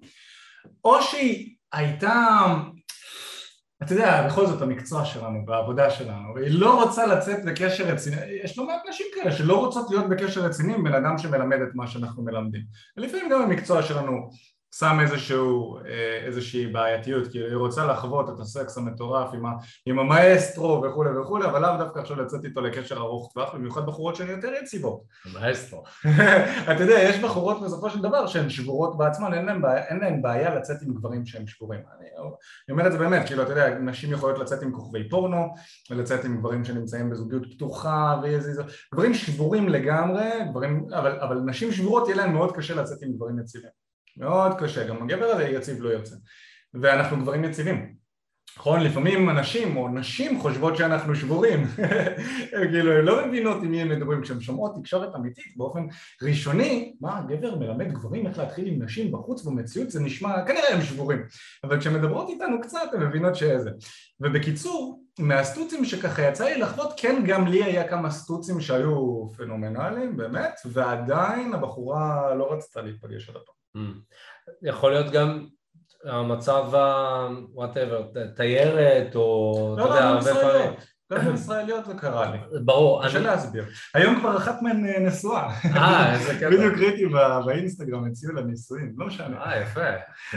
או 0.84 1.02
שהיא 1.02 1.56
הייתה, 1.72 2.36
אתה 3.82 3.92
יודע, 3.92 4.26
בכל 4.26 4.46
זאת 4.46 4.62
המקצוע 4.62 5.04
שלנו, 5.04 5.46
בעבודה 5.46 5.90
שלנו, 5.90 6.36
היא 6.36 6.60
לא 6.60 6.82
רוצה 6.82 7.06
לצאת 7.06 7.44
לקשר 7.44 7.84
רציני, 7.84 8.16
יש 8.44 8.58
לא 8.58 8.66
מעט 8.66 8.80
נשים 8.88 9.06
כאלה 9.14 9.32
שלא 9.32 9.58
רוצות 9.58 9.90
להיות 9.90 10.08
בקשר 10.08 10.40
רציני 10.40 10.74
עם 10.74 10.84
בן 10.84 10.94
אדם 10.94 11.18
שמלמד 11.18 11.58
את 11.60 11.74
מה 11.74 11.86
שאנחנו 11.86 12.22
מלמדים, 12.24 12.62
ולפעמים 12.96 13.30
גם 13.30 13.42
המקצוע 13.42 13.82
שלנו 13.82 14.30
שם 14.74 14.98
איזשהו, 15.00 15.78
אה, 15.78 16.26
איזושהי 16.26 16.66
בעייתיות, 16.66 17.28
כאילו 17.28 17.46
היא 17.46 17.56
רוצה 17.56 17.86
לחוות 17.86 18.28
את 18.28 18.40
הסקס 18.40 18.78
המטורף 18.78 19.34
עם, 19.34 19.46
ה, 19.46 19.50
עם 19.86 19.98
המאסטרו 19.98 20.82
וכולי 20.84 21.18
וכולי, 21.18 21.44
אבל 21.44 21.62
לאו 21.62 21.76
דווקא 21.78 21.98
עכשיו 21.98 22.16
לצאת 22.22 22.44
איתו 22.44 22.60
לקשר 22.60 22.96
ארוך 22.96 23.32
טווח, 23.32 23.54
במיוחד 23.54 23.86
בחורות 23.86 24.16
שהן 24.16 24.28
יותר 24.28 24.48
יציבות. 24.62 25.00
המאסטרו. 25.24 25.84
אתה 26.72 26.82
יודע, 26.82 26.98
יש 26.98 27.18
בחורות 27.18 27.62
בסופו 27.62 27.90
של 27.90 28.02
דבר 28.02 28.26
שהן 28.26 28.50
שבורות 28.50 28.98
בעצמן, 28.98 29.34
אין 29.34 29.46
להן 29.46 29.62
בעיה, 29.62 29.84
אין 29.84 29.98
להן 29.98 30.22
בעיה 30.22 30.54
לצאת 30.54 30.76
עם 30.82 30.94
גברים 30.94 31.26
שהם 31.26 31.46
שבורים. 31.46 31.80
אני, 31.80 32.06
אני 32.18 32.72
אומר 32.72 32.86
את 32.86 32.92
זה 32.92 32.98
באמת, 32.98 33.26
כאילו, 33.26 33.42
אתה 33.42 33.52
יודע, 33.52 33.78
נשים 33.78 34.12
יכולות 34.12 34.38
לצאת 34.38 34.62
עם 34.62 34.72
כוכבי 34.72 35.08
פורנו, 35.08 35.54
ולצאת 35.90 36.24
עם 36.24 36.38
גברים 36.38 36.64
שנמצאים 36.64 37.10
בזוגיות 37.10 37.54
פתוחה, 37.54 38.20
ואיזה... 38.22 38.62
גברים 38.94 39.14
שבורים 39.14 39.68
לגמרי, 39.68 40.30
גברים, 40.50 40.86
אבל, 40.92 41.20
אבל 41.20 41.36
נשים 41.36 41.72
שבורות 41.72 42.08
יהיה 42.08 42.16
להן 42.16 42.32
מאוד 42.32 42.56
קשה 42.56 42.74
לצאת 42.74 43.02
עם 43.02 43.12
גברים 43.12 43.38
יציבים. 43.38 43.87
מאוד 44.18 44.52
קשה, 44.58 44.88
גם 44.88 45.02
הגבר 45.02 45.24
הזה 45.24 45.44
יציב 45.44 45.82
לא 45.82 45.88
יוצא. 45.88 46.16
ואנחנו 46.74 47.16
גברים 47.20 47.44
יציבים. 47.44 47.98
נכון? 48.58 48.80
לפעמים 48.80 49.30
אנשים 49.30 49.76
או 49.76 49.88
נשים 49.88 50.40
חושבות 50.40 50.76
שאנחנו 50.76 51.14
שבורים. 51.14 51.66
כאילו 52.70 52.92
הן 52.92 53.04
לא 53.04 53.26
מבינות 53.26 53.62
עם 53.62 53.70
מי 53.70 53.82
הם 53.82 53.88
מדברים. 53.88 54.22
כשהן 54.22 54.40
שומעות 54.40 54.74
תקשורת 54.80 55.14
אמיתית 55.16 55.56
באופן 55.56 55.86
ראשוני 56.22 56.94
מה 57.00 57.22
גבר 57.28 57.56
מלמד 57.56 57.92
גברים 57.92 58.26
איך 58.26 58.38
להתחיל 58.38 58.66
עם 58.66 58.82
נשים 58.82 59.12
בחוץ 59.12 59.44
במציאות? 59.44 59.90
זה 59.90 60.00
נשמע 60.00 60.46
כנראה 60.46 60.74
הם 60.74 60.82
שבורים. 60.82 61.22
אבל 61.64 61.80
כשהן 61.80 61.94
מדברות 61.94 62.28
איתנו 62.28 62.60
קצת 62.60 62.90
הן 62.92 63.02
מבינות 63.02 63.36
שזה. 63.36 63.70
ובקיצור 64.20 65.02
מהסטוצים 65.18 65.84
שככה 65.84 66.22
יצא 66.22 66.44
לי 66.44 66.58
לחוות 66.58 66.92
כן 66.96 67.22
גם 67.26 67.46
לי 67.46 67.64
היה 67.64 67.88
כמה 67.88 68.10
סטוצים 68.10 68.60
שהיו 68.60 69.28
פנומנליים 69.36 70.16
באמת 70.16 70.54
ועדיין 70.64 71.54
הבחורה 71.54 72.34
לא 72.34 72.52
רצתה 72.52 72.82
להיפגש 72.82 73.28
על 73.28 73.36
הפעם 73.36 73.54
יכול 74.62 74.90
להיות 74.90 75.10
גם 75.12 75.46
המצב 76.04 76.74
ה... 76.74 77.28
וואטאבר, 77.52 78.02
תיירת 78.36 79.16
או... 79.16 79.74
לא, 79.78 79.88
לא, 79.88 80.14
לא 80.14 80.18
ישראליות. 80.18 80.86
גם 81.12 81.34
ישראליות 81.34 81.86
זה 81.86 81.94
קרה 81.94 82.32
לי. 82.32 82.38
ברור. 82.64 83.04
קשה 83.04 83.18
להסביר. 83.18 83.64
היום 83.94 84.20
כבר 84.20 84.36
אחת 84.36 84.62
מהן 84.62 84.86
אה, 84.86 84.98
נשואה. 85.00 85.48
אה, 85.64 86.14
איזה 86.14 86.34
קטע. 86.36 86.50
בדיוק 86.50 86.74
ראיתי 86.78 87.06
באינסטגרם, 87.46 88.04
הציעו 88.04 88.32
לה 88.32 88.42
נישואים, 88.42 88.94
לא 88.96 89.06
משנה. 89.06 89.44
אה, 89.44 89.60
יפה. 89.60 89.90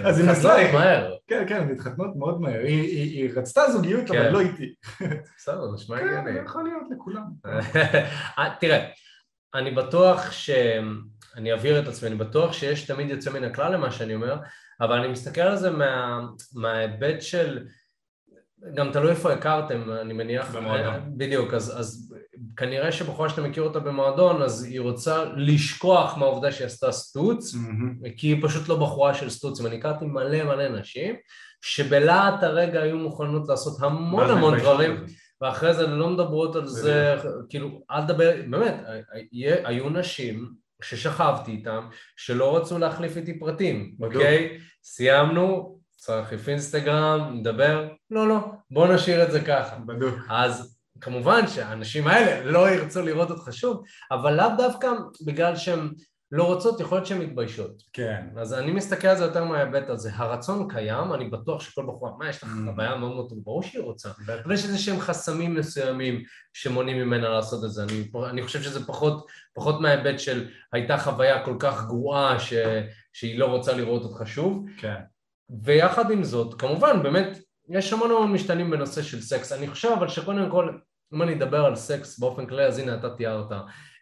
אז 0.03 0.19
היא 0.19 0.29
נשואה. 0.29 0.73
מהר. 0.73 1.15
כן, 1.27 1.43
כן, 1.47 1.67
מתחתנות 1.67 2.15
מאוד 2.15 2.41
מהר. 2.41 2.59
היא 2.59 3.29
רצתה 3.35 3.61
זוגיות, 3.71 4.11
אבל 4.11 4.23
כן. 4.23 4.33
לא 4.33 4.39
איתי. 4.39 4.73
בסדר, 5.37 5.71
נשמע 5.73 5.97
הגיוני. 5.97 6.33
כן, 6.33 6.45
יכול 6.45 6.63
להיות 6.63 6.83
לכולם. 6.91 7.23
אה, 8.39 8.55
תראה, 8.59 8.87
אני 9.53 9.71
בטוח 9.71 10.31
ש... 10.31 10.49
אני 11.35 11.53
אבהיר 11.53 11.79
את 11.79 11.87
עצמי, 11.87 12.09
אני 12.09 12.17
בטוח 12.17 12.53
שיש 12.53 12.85
תמיד 12.85 13.09
יוצא 13.09 13.31
מן 13.31 13.43
הכלל 13.43 13.73
למה 13.73 13.91
שאני 13.91 14.15
אומר, 14.15 14.35
אבל 14.81 14.97
אני 14.97 15.07
מסתכל 15.07 15.41
על 15.41 15.57
זה 15.57 15.69
מה, 15.69 16.21
מההיבט 16.53 17.21
של, 17.21 17.65
גם 18.73 18.91
תלוי 18.91 19.09
איפה 19.09 19.33
הכרתם, 19.33 19.91
אני 20.01 20.13
מניח, 20.13 20.55
במועדון. 20.55 21.17
בדיוק, 21.17 21.53
אז, 21.53 21.79
אז 21.79 22.13
כנראה 22.57 22.91
שבחורה 22.91 23.29
שאתה 23.29 23.41
מכיר 23.41 23.63
אותה 23.63 23.79
במועדון, 23.79 24.41
אז 24.41 24.63
היא 24.63 24.79
רוצה 24.79 25.25
לשכוח 25.35 26.17
מהעובדה 26.17 26.51
שהיא 26.51 26.67
עשתה 26.67 26.91
סטוץ, 26.91 27.53
mm-hmm. 27.53 28.09
כי 28.17 28.27
היא 28.27 28.43
פשוט 28.43 28.69
לא 28.69 28.75
בחורה 28.75 29.13
של 29.13 29.29
סטוצים, 29.29 29.65
אני 29.65 29.77
הכרתי 29.77 30.05
מלא 30.05 30.43
מלא 30.43 30.69
נשים, 30.69 31.15
שבלהט 31.61 32.43
הרגע 32.43 32.81
היו 32.81 32.97
מוכנות 32.97 33.47
לעשות 33.49 33.77
המון 33.81 34.29
המון 34.29 34.59
דברים, 34.59 35.05
ואחרי 35.41 35.73
זה 35.73 35.87
לא 35.87 36.09
מדברות 36.09 36.55
על 36.55 36.67
זה, 36.67 37.15
כאילו, 37.49 37.83
אל 37.91 38.01
תדבר, 38.01 38.31
באמת, 38.49 38.75
היו 39.63 39.89
נשים 39.89 40.60
ששכבתי 40.83 41.51
איתם, 41.51 41.87
שלא 42.15 42.57
רצו 42.57 42.79
להחליף 42.79 43.17
איתי 43.17 43.39
פרטים, 43.39 43.95
אוקיי? 44.01 44.57
סיימנו, 44.83 45.77
צריך 45.97 46.17
להחליף 46.17 46.49
אינסטגרם, 46.49 47.33
נדבר, 47.39 47.87
לא, 48.11 48.27
לא, 48.27 48.39
בוא 48.71 48.87
נשאיר 48.87 49.23
את 49.23 49.31
זה 49.31 49.41
ככה. 49.41 49.75
בדיוק. 49.85 50.15
אז 50.29 50.77
כמובן 51.01 51.47
שהאנשים 51.47 52.07
האלה 52.07 52.51
לא 52.51 52.69
ירצו 52.69 53.01
לראות 53.01 53.29
אותך 53.29 53.47
שוב, 53.51 53.83
אבל 54.11 54.33
לאו 54.33 54.49
דווקא 54.57 54.89
בגלל 55.25 55.55
שהם 55.55 55.91
לא 56.31 56.43
רוצות, 56.43 56.79
יכול 56.79 56.97
להיות 56.97 57.07
שהן 57.07 57.21
מתביישות. 57.21 57.83
כן. 57.93 58.25
אז 58.37 58.53
אני 58.53 58.71
מסתכל 58.71 59.07
על 59.07 59.17
זה 59.17 59.23
יותר 59.23 59.43
מההיבט 59.43 59.89
הזה. 59.89 60.11
הרצון 60.13 60.67
קיים, 60.69 61.13
אני 61.13 61.29
בטוח 61.29 61.61
שכל 61.61 61.85
בחורה, 61.85 62.11
מה, 62.17 62.29
יש 62.29 62.43
לך 62.43 62.49
mm. 62.49 62.69
חוויה 62.71 62.95
מאוד 62.95 63.11
מאוד 63.11 63.29
טובה, 63.29 63.41
ברור 63.43 63.63
שהיא 63.63 63.81
רוצה. 63.81 64.09
אבל 64.43 64.53
יש 64.53 64.65
איזה 64.65 64.77
שהם 64.77 64.99
חסמים 64.99 65.55
מסוימים 65.55 66.23
שמונעים 66.53 66.97
ממנה 66.97 67.29
לעשות 67.29 67.63
את 67.63 67.71
זה. 67.71 67.83
אני, 67.83 68.11
אני 68.29 68.43
חושב 68.43 68.61
שזה 68.61 68.85
פחות, 68.87 69.27
פחות 69.53 69.81
מההיבט 69.81 70.19
של 70.19 70.47
הייתה 70.73 70.97
חוויה 70.97 71.45
כל 71.45 71.55
כך 71.59 71.85
גרועה 71.87 72.39
ש, 72.39 72.53
שהיא 73.13 73.39
לא 73.39 73.45
רוצה 73.45 73.73
לראות 73.73 74.03
אותך 74.03 74.27
שוב. 74.27 74.65
כן. 74.77 74.99
ויחד 75.63 76.11
עם 76.11 76.23
זאת, 76.23 76.61
כמובן, 76.61 77.03
באמת, 77.03 77.37
יש 77.69 77.93
המון 77.93 78.11
המון 78.11 78.33
משתנים 78.33 78.71
בנושא 78.71 79.01
של 79.01 79.21
סקס. 79.21 79.51
אני 79.51 79.67
חושב 79.67 79.89
אבל 79.97 80.07
שקודם 80.07 80.49
כל, 80.49 80.77
אם 81.13 81.21
אני 81.21 81.33
אדבר 81.33 81.65
על 81.65 81.75
סקס 81.75 82.19
באופן 82.19 82.45
כללי, 82.45 82.65
אז 82.65 82.79
הנה 82.79 82.95
אתה 82.95 83.09
תיארת. 83.09 83.51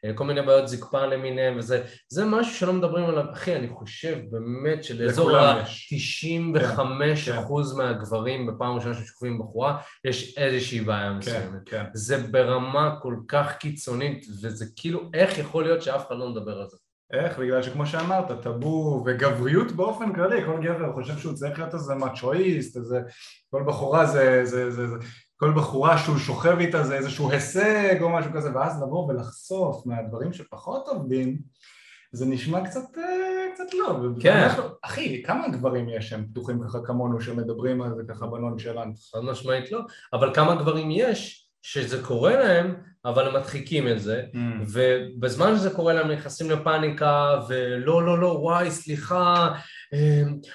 אה, 0.06 0.14
כל 0.14 0.24
מיני 0.24 0.42
בעיות 0.42 0.68
זקפה 0.68 1.06
למיניהם 1.06 1.58
וזה, 1.58 1.84
זה 2.10 2.26
משהו 2.26 2.56
שלא 2.56 2.74
מדברים 2.74 3.06
עליו, 3.06 3.26
אחי 3.34 3.56
אני 3.56 3.70
חושב 3.70 4.18
באמת 4.30 4.84
שלאזור 4.84 5.38
ה-95% 5.38 6.60
כן, 6.60 7.16
כן. 7.26 7.78
מהגברים 7.78 8.48
בפעם 8.48 8.76
ראשונה 8.76 8.94
ששוכבים 8.94 9.40
בחורה 9.40 9.78
יש 10.06 10.38
איזושהי 10.38 10.82
בעיה 10.82 11.10
כן, 11.10 11.18
מסוימת, 11.18 11.70
כן. 11.70 11.86
זה 11.94 12.18
ברמה 12.18 12.96
כל 13.02 13.16
כך 13.28 13.58
קיצונית 13.58 14.26
וזה 14.42 14.66
כאילו 14.76 15.10
איך 15.14 15.38
יכול 15.38 15.64
להיות 15.64 15.82
שאף 15.82 16.08
אחד 16.08 16.16
לא 16.16 16.30
מדבר 16.30 16.62
על 16.62 16.70
זה 16.70 16.78
איך? 17.14 17.40
בגלל 17.40 17.64
שכמו 17.64 17.86
שאמרת, 17.86 18.42
טאבו 18.42 19.04
וגבריות 19.06 19.72
באופן 19.72 20.14
כללי, 20.14 20.46
כל 20.46 20.60
גבר 20.64 20.94
חושב 20.94 21.18
שהוא 21.18 21.34
צריך 21.34 21.60
להיות 21.60 21.74
איזה 21.74 21.96
מצ'ואיסט, 21.96 22.78
איזה... 22.78 23.02
כל 23.50 23.64
בחורה 23.68 24.06
זה, 24.06 24.46
זה, 24.46 24.72
זה, 24.72 24.88
זה, 24.88 24.96
כל 25.40 25.54
בחורה 25.56 25.98
שהוא 25.98 26.18
שוכב 26.18 26.58
איתה 26.60 26.84
זה 26.84 26.96
איזשהו 26.96 27.32
הישג 27.32 27.98
או 28.02 28.10
משהו 28.10 28.32
כזה 28.34 28.56
ואז 28.56 28.82
לבוא 28.82 29.08
ולחשוף 29.08 29.86
מהדברים 29.86 30.34
שפחות 30.34 30.88
עובדים 30.88 31.38
זה 32.12 32.26
נשמע 32.26 32.66
קצת, 32.66 32.98
אה, 32.98 33.54
קצת 33.54 33.74
לא, 33.74 34.00
כן. 34.20 34.38
אנחנו, 34.38 34.64
אחי, 34.82 35.24
כמה 35.24 35.48
גברים 35.48 35.90
יש 35.90 36.10
שהם 36.10 36.26
פתוחים 36.32 36.64
ככה 36.64 36.80
כמונו 36.86 37.22
שמדברים 37.22 37.82
על 37.82 37.96
זה 37.96 38.02
ככה 38.10 38.28
בנון 38.28 38.60
שלנו? 38.60 38.94
חד 39.14 39.20
משמעית 39.20 39.72
לא, 39.72 39.80
אבל 40.14 40.34
כמה 40.34 40.56
גברים 40.56 40.92
יש 40.92 41.50
שזה 41.62 42.04
קורה 42.04 42.36
להם 42.36 42.76
אבל 43.06 43.28
הם 43.28 43.36
מדחיקים 43.36 43.88
את 43.88 44.02
זה 44.02 44.24
mm. 44.34 44.38
ובזמן 44.74 45.56
שזה 45.56 45.70
קורה 45.70 45.94
להם 45.94 46.12
נכנסים 46.12 46.52
לפאניקה 46.52 47.42
ולא 47.50 48.06
לא 48.06 48.20
לא 48.20 48.28
וואי 48.28 48.72
סליחה 48.72 49.54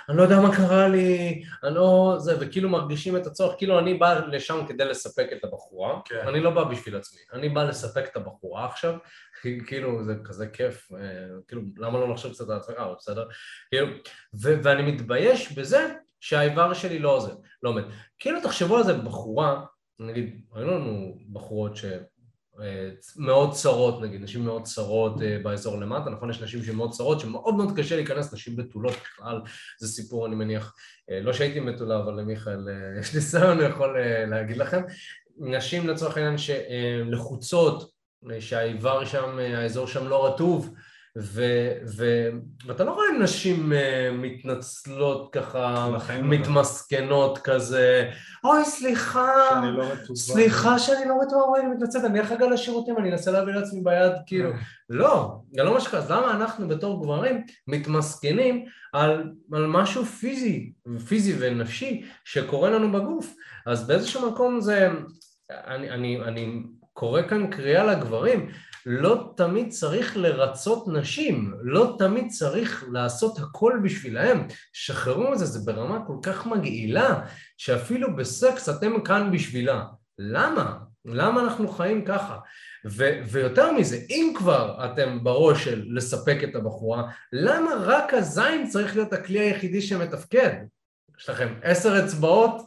אני 0.09 0.17
לא 0.17 0.23
יודע 0.23 0.41
מה 0.41 0.57
קרה 0.57 0.89
לי, 0.89 1.43
אני 1.65 1.75
לא... 1.75 2.17
זה, 2.19 2.37
וכאילו 2.41 2.69
מרגישים 2.69 3.17
את 3.17 3.27
הצורך, 3.27 3.55
כאילו 3.59 3.79
אני 3.79 3.95
בא 3.95 4.21
לשם 4.27 4.67
כדי 4.69 4.85
לספק 4.85 5.29
את 5.33 5.45
הבחורה, 5.45 6.01
כן. 6.05 6.29
אני 6.29 6.41
לא 6.41 6.51
בא 6.51 6.65
בשביל 6.65 6.97
עצמי, 6.97 7.21
אני 7.33 7.49
בא 7.49 7.65
לספק 7.65 8.05
את 8.11 8.17
הבחורה 8.17 8.67
עכשיו, 8.67 8.95
כאילו 9.67 10.05
זה 10.05 10.15
כזה 10.25 10.47
כיף, 10.47 10.93
אה, 10.93 10.99
כאילו 11.49 11.63
למה 11.77 11.99
לא 11.99 12.13
לחשוב 12.13 12.33
קצת 12.33 12.51
על 12.51 12.57
עצמך, 12.57 12.77
אבל 12.79 12.95
בסדר, 12.99 13.29
כאילו, 13.71 13.87
ו- 14.43 14.59
ואני 14.63 14.93
מתבייש 14.93 15.59
בזה 15.59 15.95
שהאיבר 16.21 16.75
שלי 16.75 16.99
לא 16.99 17.17
עוזר, 17.17 17.35
לא 17.63 17.71
עומד. 17.71 17.85
כאילו 18.19 18.41
תחשבו 18.41 18.77
על 18.77 18.83
זה 18.83 18.95
בחורה, 18.95 19.65
נגיד, 19.99 20.41
היו 20.55 20.67
לנו 20.67 21.19
בחורות 21.33 21.77
ש... 21.77 21.85
אה, 22.63 22.89
מאוד 23.17 23.53
צרות 23.53 24.03
נגיד, 24.03 24.23
נשים 24.23 24.45
מאוד 24.45 24.63
צרות 24.63 25.23
אה, 25.23 25.39
באזור 25.43 25.81
למטה, 25.81 26.11
נכון? 26.11 26.31
יש 26.31 26.43
נשים 26.43 26.63
שמאוד 26.63 26.91
צרות, 26.91 27.21
שמאוד 27.21 27.55
מאוד 27.55 27.77
קשה 27.77 27.97
להיכנס, 27.97 28.35
נשים 28.35 28.57
בתולות 28.57 28.95
בכלל, 28.95 29.41
זה 29.81 29.89
סיפור 29.89 30.27
אני 30.27 30.35
מניח, 30.35 30.75
אה, 31.11 31.21
לא 31.21 31.33
שהייתי 31.33 31.61
בתולה, 31.61 31.99
אבל 31.99 32.21
למיכאל 32.21 32.69
יש 33.01 33.15
ניסיון, 33.15 33.59
אני 33.61 33.69
יכול 33.69 33.99
להגיד 34.27 34.57
לכם. 34.57 34.83
נשים 35.39 35.89
לצורך 35.89 36.17
העניין 36.17 36.37
שלחוצות, 36.39 37.91
שהאיבר 38.41 39.05
שם, 39.05 39.39
האזור 39.39 39.87
שם 39.87 40.09
לא 40.09 40.27
רטוב, 40.27 40.75
ו, 41.19 41.43
ואתה 42.67 42.85
לא 42.85 42.93
רואה 42.93 43.07
נשים 43.21 43.73
uh, 43.73 43.77
מתנצלות 44.13 45.33
ככה, 45.33 45.89
לא. 45.93 46.23
מתמסכנות 46.23 47.39
כזה, 47.39 48.11
אוי 48.45 48.65
סליחה, 48.65 49.33
שאני 49.51 49.77
לא 49.77 49.83
רטובה, 49.83 50.15
סליחה 50.15 50.79
שאני 50.79 51.09
לא 51.09 51.15
רטובה, 51.23 51.43
אוי 51.43 51.61
אני 51.61 51.69
מתנצלת, 51.69 52.05
אני 52.05 52.21
אלך 52.21 52.33
רגע 52.33 52.47
לשירותים, 52.47 52.99
אני 52.99 53.13
אנסה 53.13 53.31
להביא 53.31 53.55
לעצמי 53.55 53.81
ביד, 53.85 54.13
כאילו, 54.27 54.51
אה. 54.51 54.57
לא, 54.91 55.37
זה 55.53 55.63
לא 55.63 55.75
מה 55.75 55.81
שקרה, 55.81 56.01
אז 56.01 56.11
למה 56.11 56.31
אנחנו 56.31 56.69
בתור 56.69 57.03
גברים 57.03 57.45
מתמסכנים 57.69 58.65
על, 58.93 59.31
על 59.53 59.67
משהו 59.67 60.05
פיזי, 60.05 60.73
פיזי 61.09 61.37
ונפשי 61.39 62.05
שקורה 62.25 62.71
לנו 62.71 62.93
בגוף, 62.93 63.35
אז 63.67 63.87
באיזשהו 63.87 64.31
מקום 64.31 64.61
זה, 64.61 64.89
אני, 65.51 65.91
אני, 65.91 66.21
אני 66.21 66.63
קורא 66.93 67.23
כאן 67.23 67.51
קריאה 67.51 67.85
לגברים, 67.85 68.51
לא 68.87 69.33
תמיד 69.37 69.71
צריך 69.71 70.17
לרצות 70.17 70.89
נשים, 70.89 71.55
לא 71.63 71.97
תמיד 71.99 72.29
צריך 72.29 72.85
לעשות 72.93 73.39
הכל 73.39 73.81
בשבילהם. 73.83 74.47
שחררו 74.73 75.31
מזה, 75.31 75.45
זה 75.47 75.73
ברמה 75.73 76.07
כל 76.07 76.17
כך 76.23 76.47
מגעילה, 76.47 77.21
שאפילו 77.57 78.17
בסקס 78.17 78.69
אתם 78.69 79.05
כאן 79.05 79.31
בשבילה. 79.33 79.85
למה? 80.19 80.79
למה 81.05 81.41
אנחנו 81.41 81.69
חיים 81.69 82.05
ככה? 82.05 82.39
ו- 82.87 83.21
ויותר 83.31 83.73
מזה, 83.73 83.99
אם 84.11 84.33
כבר 84.37 84.85
אתם 84.85 85.25
בראש 85.25 85.65
של 85.65 85.85
לספק 85.89 86.39
את 86.45 86.55
הבחורה, 86.55 87.11
למה 87.33 87.71
רק 87.81 88.15
הזין 88.15 88.69
צריך 88.69 88.97
להיות 88.97 89.13
הכלי 89.13 89.39
היחידי 89.39 89.83
שמתפקד? 89.83 90.51
יש 91.21 91.29
לכם 91.29 91.55
עשר 91.63 92.05
אצבעות, 92.05 92.63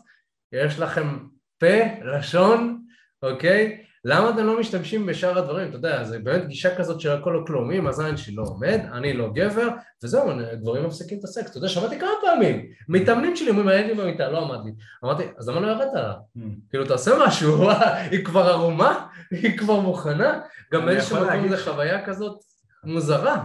יש 0.51 0.79
לכם 0.79 1.17
פה, 1.59 2.03
לשון, 2.03 2.83
אוקיי? 3.23 3.86
למה 4.09 4.29
אתם 4.29 4.45
לא 4.45 4.59
משתמשים 4.59 5.05
בשאר 5.05 5.37
הדברים? 5.37 5.67
אתה 5.69 5.75
יודע, 5.77 6.03
זה 6.03 6.19
באמת 6.19 6.47
גישה 6.47 6.75
כזאת 6.75 7.01
של 7.01 7.11
הכל 7.11 7.35
או 7.35 7.45
כלום, 7.45 7.71
אם 7.71 7.87
הזין 7.87 8.17
שלי 8.17 8.35
לא 8.35 8.43
עומד, 8.43 8.79
אני 8.93 9.13
לא 9.13 9.29
גבר, 9.33 9.67
וזהו, 10.03 10.31
גברים 10.61 10.85
מפסיקים 10.85 11.19
את 11.19 11.23
הסקס. 11.23 11.49
אתה 11.49 11.57
יודע, 11.57 11.67
שמעתי 11.67 11.99
כמה 11.99 12.09
פעמים, 12.21 12.65
מתאמנים 12.89 13.35
שלי 13.35 13.49
אומרים, 13.49 13.67
הייתי 13.67 13.93
במיטה, 13.93 14.29
לא 14.29 14.41
עמד 14.41 14.65
לי. 14.65 14.71
אמרתי, 15.03 15.23
אז 15.37 15.49
למה 15.49 15.59
לא 15.59 15.67
ירדת 15.67 15.93
עליו? 15.95 16.13
Hmm. 16.37 16.41
כאילו, 16.69 16.85
תעשה 16.85 17.11
משהו, 17.27 17.69
היא 18.11 18.25
כבר 18.25 18.47
ערומה? 18.47 19.05
היא 19.41 19.57
כבר 19.57 19.79
מוכנה? 19.79 20.39
גם 20.73 20.85
באיזשהו 20.85 21.25
מקום 21.25 21.49
זה 21.49 21.57
חוויה 21.57 22.05
כזאת 22.05 22.37
מוזרה. 22.83 23.43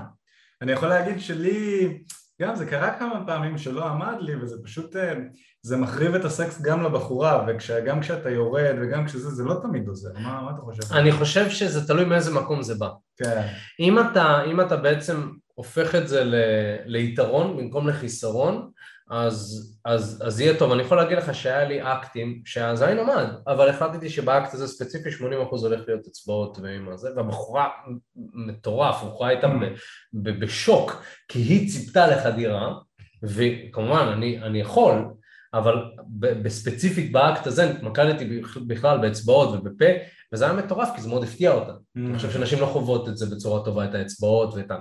אני 0.62 0.72
יכול 0.72 0.88
להגיד 0.88 1.20
שלי, 1.20 1.98
גם 2.40 2.54
זה 2.54 2.66
קרה 2.66 2.98
כמה 2.98 3.26
פעמים 3.26 3.58
שלא 3.58 3.86
עמד 3.86 4.16
לי, 4.20 4.36
וזה 4.36 4.56
פשוט... 4.64 4.96
אה, 4.96 5.14
זה 5.62 5.76
מחריב 5.76 6.14
את 6.14 6.24
הסקס 6.24 6.62
גם 6.62 6.82
לבחורה, 6.82 7.46
וגם 7.48 8.00
כשאתה 8.00 8.30
יורד 8.30 8.74
וגם 8.82 9.06
כשזה, 9.06 9.30
זה 9.30 9.44
לא 9.44 9.54
תמיד 9.62 9.88
עוזר, 9.88 10.12
מה, 10.14 10.42
מה 10.42 10.50
אתה 10.50 10.60
חושב? 10.60 10.94
אני 10.94 11.12
חושב 11.12 11.48
שזה 11.50 11.86
תלוי 11.86 12.04
מאיזה 12.04 12.34
מקום 12.34 12.62
זה 12.62 12.74
בא. 12.74 12.88
כן. 13.16 13.46
אם 13.80 13.98
אתה, 13.98 14.42
אם 14.44 14.60
אתה 14.60 14.76
בעצם 14.76 15.30
הופך 15.54 15.94
את 15.94 16.08
זה 16.08 16.24
ל, 16.24 16.34
ליתרון 16.84 17.56
במקום 17.56 17.88
לחיסרון, 17.88 18.70
אז, 19.12 19.70
אז, 19.84 20.22
אז 20.26 20.40
יהיה 20.40 20.58
טוב. 20.58 20.72
אני 20.72 20.82
יכול 20.82 20.96
להגיד 20.96 21.18
לך 21.18 21.34
שהיה 21.34 21.64
לי 21.64 21.82
אקטים 21.82 22.42
שהזין 22.44 22.98
עמד, 22.98 23.26
אבל 23.46 23.68
החלטתי 23.68 24.10
שבאקט 24.10 24.54
הזה 24.54 24.66
ספציפי 24.68 25.08
80% 25.08 25.22
הולך 25.50 25.80
להיות 25.88 26.06
אצבעות 26.06 26.58
ועם 26.62 26.88
הזה, 26.88 27.08
והבחורה 27.16 27.68
מטורף, 28.16 29.02
הבחורה 29.02 29.28
הייתה 29.28 29.48
בשוק, 30.12 31.02
כי 31.28 31.38
היא 31.38 31.70
ציפתה 31.70 32.06
לחדירה, 32.06 32.74
וכמובן 33.22 34.10
אני, 34.12 34.42
אני 34.42 34.60
יכול, 34.60 34.94
אבל 35.54 35.74
בספציפית 36.18 37.12
באקט 37.12 37.46
הזה 37.46 37.70
התמקדתי 37.70 38.40
בכלל 38.66 38.98
באצבעות 38.98 39.48
ובפה 39.48 39.84
וזה 40.32 40.44
היה 40.44 40.54
מטורף 40.54 40.88
כי 40.96 41.02
זה 41.02 41.08
מאוד 41.08 41.24
הפתיע 41.24 41.52
אותה. 41.52 41.72
Mm. 41.72 42.00
אני 42.00 42.16
חושב 42.16 42.30
שנשים 42.30 42.60
לא 42.60 42.66
חוות 42.66 43.08
את 43.08 43.16
זה 43.16 43.36
בצורה 43.36 43.64
טובה, 43.64 43.84
את 43.84 43.94
האצבעות 43.94 44.54
ואת 44.54 44.70
ה... 44.70 44.76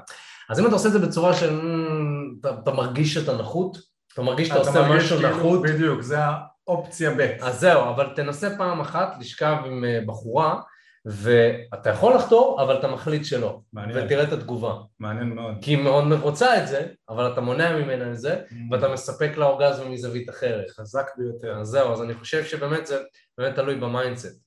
אז 0.50 0.60
אם 0.60 0.66
אתה 0.66 0.74
עושה 0.74 0.88
את 0.88 0.94
זה 0.94 1.00
בצורה 1.00 1.34
שאתה 1.34 2.72
מרגיש 2.74 3.18
את 3.18 3.30
הנחות, 3.30 3.91
אתה 4.14 4.22
מרגיש 4.22 4.48
שאתה 4.48 4.60
עושה 4.60 4.88
משהו 4.90 5.18
כאילו, 5.18 5.30
נחות. 5.30 5.62
בדיוק, 5.62 6.02
זה 6.02 6.18
האופציה 6.68 7.12
ב'. 7.18 7.32
אז 7.42 7.60
זהו, 7.60 7.90
אבל 7.90 8.10
תנסה 8.16 8.58
פעם 8.58 8.82
אחת 8.82 9.16
לשכב 9.20 9.56
עם 9.66 9.86
אה, 9.86 10.00
בחורה 10.06 10.62
ואתה 11.06 11.90
יכול 11.90 12.14
לחתור, 12.14 12.62
אבל 12.64 12.80
אתה 12.80 12.88
מחליט 12.88 13.26
שלא. 13.26 13.60
מעניין. 13.74 14.06
ותראה 14.06 14.24
את 14.24 14.34
התגובה. 14.34 14.74
מעניין 15.00 15.30
מאוד. 15.30 15.56
כי 15.62 15.72
היא 15.72 15.84
מאוד 15.84 16.12
רוצה 16.22 16.64
את 16.64 16.68
זה, 16.68 16.88
אבל 17.10 17.32
אתה 17.34 17.42
מונע 17.42 17.78
ממנה 17.78 18.12
את 18.12 18.18
זה, 18.18 18.42
mm. 18.50 18.56
ואתה 18.72 18.88
מספק 18.88 19.38
לה 19.38 19.46
אורגזם 19.46 19.92
מזווית 19.92 20.30
אחרת. 20.30 20.70
חזק 20.70 21.06
ביותר. 21.18 21.58
אז 21.60 21.68
זהו, 21.68 21.94
אז 21.94 22.02
אני 22.02 22.14
חושב 22.14 22.44
שבאמת 22.44 22.88
זה 22.88 23.00
באמת 23.38 23.56
תלוי 23.56 23.76
ב 23.76 23.83
mindset. 23.83 24.42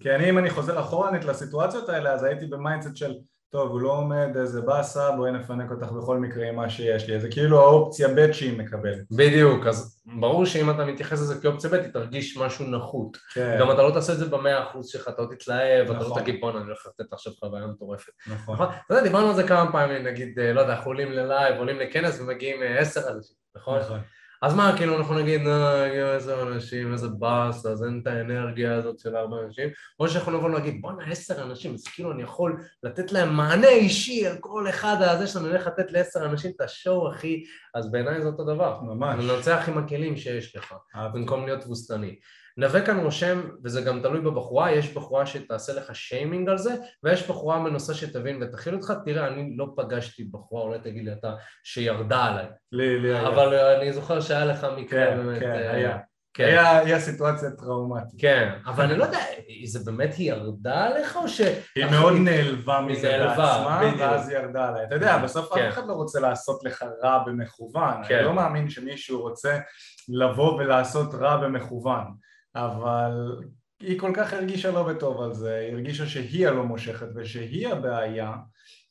כי 0.00 0.10
אני, 0.10 0.30
אם 0.30 0.38
אני 0.38 0.50
חוזר 0.50 0.80
אחורנית 0.80 1.24
לסיטואציות 1.24 1.88
האלה, 1.88 2.12
אז 2.12 2.24
הייתי 2.24 2.46
ב 2.46 2.52
mindset 2.52 2.96
של 2.96 3.14
טוב, 3.52 3.70
הוא 3.70 3.80
לא 3.80 3.92
עומד, 3.92 4.36
איזה 4.36 4.60
באסה, 4.60 5.10
בואי 5.10 5.32
נפנק 5.32 5.70
אותך 5.70 5.92
בכל 5.92 6.18
מקרה 6.18 6.48
עם 6.48 6.56
מה 6.56 6.70
שיש 6.70 7.08
לי. 7.08 7.20
זה 7.20 7.28
כאילו 7.30 7.60
האופציה 7.60 8.08
ב' 8.16 8.32
שהיא 8.32 8.58
מקבלת. 8.58 9.04
בדיוק, 9.10 9.66
אז 9.66 10.02
ברור 10.20 10.46
שאם 10.46 10.70
אתה 10.70 10.84
מתייחס 10.84 11.20
לזה 11.20 11.40
כאופציה 11.40 11.70
ב', 11.70 11.74
היא 11.74 11.92
תרגיש 11.92 12.36
משהו 12.36 12.66
נחות. 12.66 13.16
כן. 13.34 13.56
גם 13.60 13.70
אתה 13.70 13.82
לא 13.82 13.90
תעשה 13.90 14.12
את 14.12 14.18
זה 14.18 14.28
במאה 14.28 14.62
אחוז 14.62 14.88
שלך, 14.88 15.08
אתה 15.08 15.22
לא 15.22 15.26
תתלהב, 15.26 15.84
נכון. 15.84 15.96
אתה 15.96 16.04
לא 16.04 16.10
נכון. 16.10 16.22
תגיד 16.22 16.40
בואנה, 16.40 16.58
אני 16.58 16.66
הולך 16.66 16.86
לתת 16.86 17.12
עכשיו 17.12 17.32
חוויה 17.32 17.66
מטורפת. 17.66 18.12
נכון. 18.26 18.54
נכון. 18.54 18.66
אתה 18.66 18.94
יודע, 18.94 19.02
דיברנו 19.02 19.28
על 19.28 19.34
זה 19.34 19.48
כמה 19.48 19.72
פעמים, 19.72 20.06
נגיד, 20.06 20.38
אה, 20.38 20.52
לא 20.52 20.60
יודע, 20.60 20.72
אנחנו 20.72 20.90
עולים 20.90 21.12
ללייב, 21.12 21.58
עולים 21.58 21.78
לכנס 21.78 22.20
ומגיעים 22.20 22.62
אה, 22.62 22.78
עשר 22.78 23.00
אנשים, 23.00 23.36
נכון? 23.56 23.78
נכון. 23.78 24.00
אז 24.42 24.54
מה, 24.54 24.74
כאילו 24.76 24.98
אנחנו 24.98 25.14
נגיד, 25.14 25.46
אה, 25.46 26.14
איזה 26.14 26.42
אנשים, 26.42 26.92
איזה 26.92 27.08
באס, 27.08 27.66
אז 27.66 27.84
אין 27.84 28.00
את 28.02 28.06
האנרגיה 28.06 28.74
הזאת 28.74 28.98
של 28.98 29.16
ארבע 29.16 29.36
אנשים, 29.46 29.68
או 30.00 30.08
שאנחנו 30.08 30.32
נבוא 30.32 30.50
להגיד, 30.50 30.82
בואנה 30.82 31.04
עשר 31.04 31.42
אנשים, 31.42 31.74
אז 31.74 31.84
כאילו 31.84 32.12
אני 32.12 32.22
יכול 32.22 32.62
לתת 32.82 33.12
להם 33.12 33.36
מענה 33.36 33.68
אישי 33.68 34.26
על 34.26 34.36
כל 34.40 34.68
אחד 34.68 34.96
הזה 35.00 35.26
שלנו, 35.26 35.46
אני 35.46 35.54
הולך 35.54 35.66
לתת 35.66 35.92
לעשר 35.92 36.24
אנשים 36.24 36.50
את 36.56 36.60
השואו, 36.60 37.10
אחי, 37.10 37.44
אז 37.74 37.90
בעיניי 37.92 38.22
זה 38.22 38.28
אותו 38.28 38.44
דבר. 38.44 38.80
ממש. 38.80 39.24
לנצח 39.24 39.68
עם 39.68 39.78
הכלים 39.78 40.16
שיש 40.16 40.56
לך, 40.56 40.74
במקום 41.14 41.46
להיות 41.46 41.60
תבוסתני. 41.60 42.16
נווה 42.56 42.86
כאן 42.86 43.00
רושם, 43.00 43.40
וזה 43.64 43.80
גם 43.80 44.00
תלוי 44.02 44.20
בבחורה, 44.20 44.72
יש 44.72 44.94
בחורה 44.94 45.26
שתעשה 45.26 45.72
לך 45.72 45.96
שיימינג 45.96 46.48
על 46.48 46.58
זה, 46.58 46.74
ויש 47.02 47.28
בחורה 47.28 47.58
מנוסה 47.58 47.94
שתבין 47.94 48.42
ותכיל 48.42 48.74
אותך, 48.74 48.92
תראה, 49.04 49.28
אני 49.28 49.56
לא 49.56 49.66
פגשתי 49.76 50.24
בחורה, 50.24 50.62
אולי 50.62 50.78
תגיד 50.78 51.04
לי 51.04 51.12
אתה, 51.12 51.34
שירדה 51.64 52.24
עליי. 52.24 52.46
לי, 52.72 53.00
לי 53.00 53.14
היה. 53.14 53.28
אבל 53.28 53.54
אני 53.54 53.92
זוכר 53.92 54.20
שהיה 54.20 54.44
לך 54.44 54.66
מקרה 54.76 55.06
כן, 55.06 55.16
באמת. 55.16 55.40
כן, 55.40 55.50
אה, 55.50 55.70
היה. 55.70 55.98
כן. 56.34 56.44
היה, 56.44 56.78
היה 56.78 57.00
סיטואציה 57.00 57.50
טראומטית. 57.50 58.20
כן, 58.20 58.52
אבל 58.66 58.84
אני 58.84 58.98
לא 58.98 59.04
יודע, 59.04 59.18
זה 59.64 59.78
באמת 59.84 60.14
היא 60.14 60.32
ירדה 60.32 60.84
עליך 60.84 61.16
או 61.16 61.28
ש... 61.28 61.40
היא 61.76 61.84
מאוד 61.90 62.12
נעלבה 62.12 62.80
מזה 62.80 63.18
בעצמה, 63.18 63.92
ואז 63.98 64.28
היא 64.28 64.38
ירדה 64.38 64.68
עליי. 64.68 64.84
אתה 64.84 64.94
יודע, 64.94 65.18
בסוף 65.18 65.54
כן. 65.54 65.60
אף 65.60 65.74
אחד 65.74 65.86
לא 65.86 65.92
רוצה 65.92 66.20
לעשות 66.20 66.64
לך 66.64 66.84
רע 67.02 67.24
במכוון. 67.26 67.94
כן. 68.08 68.14
אני 68.14 68.24
לא 68.24 68.34
מאמין 68.34 68.70
שמישהו 68.70 69.20
רוצה 69.20 69.58
לבוא 70.08 70.52
ולעשות 70.52 71.14
רע 71.14 71.36
במכוון. 71.36 72.04
אבל 72.54 73.42
היא 73.80 73.98
כל 73.98 74.12
כך 74.14 74.32
הרגישה 74.32 74.70
לא 74.70 74.82
בטוב 74.82 75.22
על 75.22 75.34
זה, 75.34 75.56
היא 75.56 75.72
הרגישה 75.72 76.06
שהיא 76.06 76.48
הלא 76.48 76.64
מושכת 76.64 77.06
ושהיא 77.14 77.68
הבעיה 77.68 78.32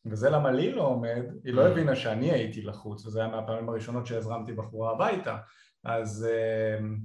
וזה 0.06 0.30
למה 0.30 0.52
לי 0.52 0.72
לא 0.72 0.82
עומד, 0.82 1.24
היא 1.44 1.54
לא 1.54 1.66
mm. 1.66 1.70
הבינה 1.70 1.96
שאני 1.96 2.32
הייתי 2.32 2.62
לחוץ 2.62 3.06
וזה 3.06 3.20
היה 3.20 3.28
מהפעמים 3.28 3.70
הראשונות 3.70 4.06
שהזרמתי 4.06 4.54
בחורה 4.54 4.92
הביתה 4.92 5.38
אז, 5.84 6.28
אמ, 6.80 6.98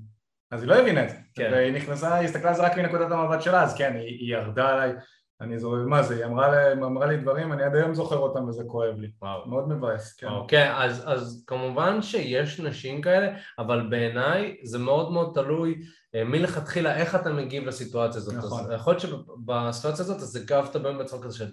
אז 0.50 0.62
היא 0.62 0.68
לא 0.68 0.74
הבינה 0.74 1.04
את 1.04 1.10
זה 1.10 1.16
כן. 1.34 1.50
והיא 1.52 1.72
נכנסה, 1.72 2.14
היא 2.14 2.24
הסתכלה 2.24 2.48
על 2.48 2.56
זה 2.56 2.62
רק 2.62 2.78
מנקודת 2.78 3.10
המבט 3.10 3.42
שלה 3.42 3.62
אז 3.62 3.74
כן, 3.74 3.92
היא, 3.94 4.02
היא 4.02 4.34
ירדה 4.34 4.68
עליי 4.68 4.92
אני 5.40 5.58
זוכר, 5.58 5.76
מה 5.76 6.02
זה, 6.02 6.14
היא 6.14 6.24
אמרה, 6.24 6.48
לה, 6.48 6.72
אמרה 6.72 7.06
לי 7.06 7.16
דברים, 7.16 7.52
אני 7.52 7.62
עד 7.62 7.74
היום 7.74 7.94
זוכר 7.94 8.16
אותם 8.16 8.48
וזה 8.48 8.64
כואב 8.66 8.98
לי. 8.98 9.10
וואו. 9.22 9.48
מאוד 9.48 9.68
מבאס, 9.68 10.16
כן. 10.16 10.26
כן, 10.48 10.72
אז, 10.76 11.04
אז 11.06 11.44
כמובן 11.46 12.02
שיש 12.02 12.60
נשים 12.60 13.02
כאלה, 13.02 13.28
אבל 13.58 13.86
בעיניי 13.90 14.56
זה 14.64 14.78
מאוד 14.78 15.12
מאוד 15.12 15.30
תלוי 15.34 15.80
מלכתחילה 16.24 16.96
איך 16.96 17.14
אתה 17.14 17.33
מגיב 17.33 17.66
לסיטואציה 17.66 18.18
הזאת. 18.18 18.35
נכון. 18.35 18.64
אז 18.64 18.70
יכול 18.81 18.92
להיות 18.92 19.00
שבסיטואציה 19.02 20.05
הזאת 20.05 20.20
אז 20.20 20.37
הגבת 20.37 20.76
באמת 20.76 21.00
בצורה 21.00 21.22
כזה 21.22 21.38
של 21.38 21.50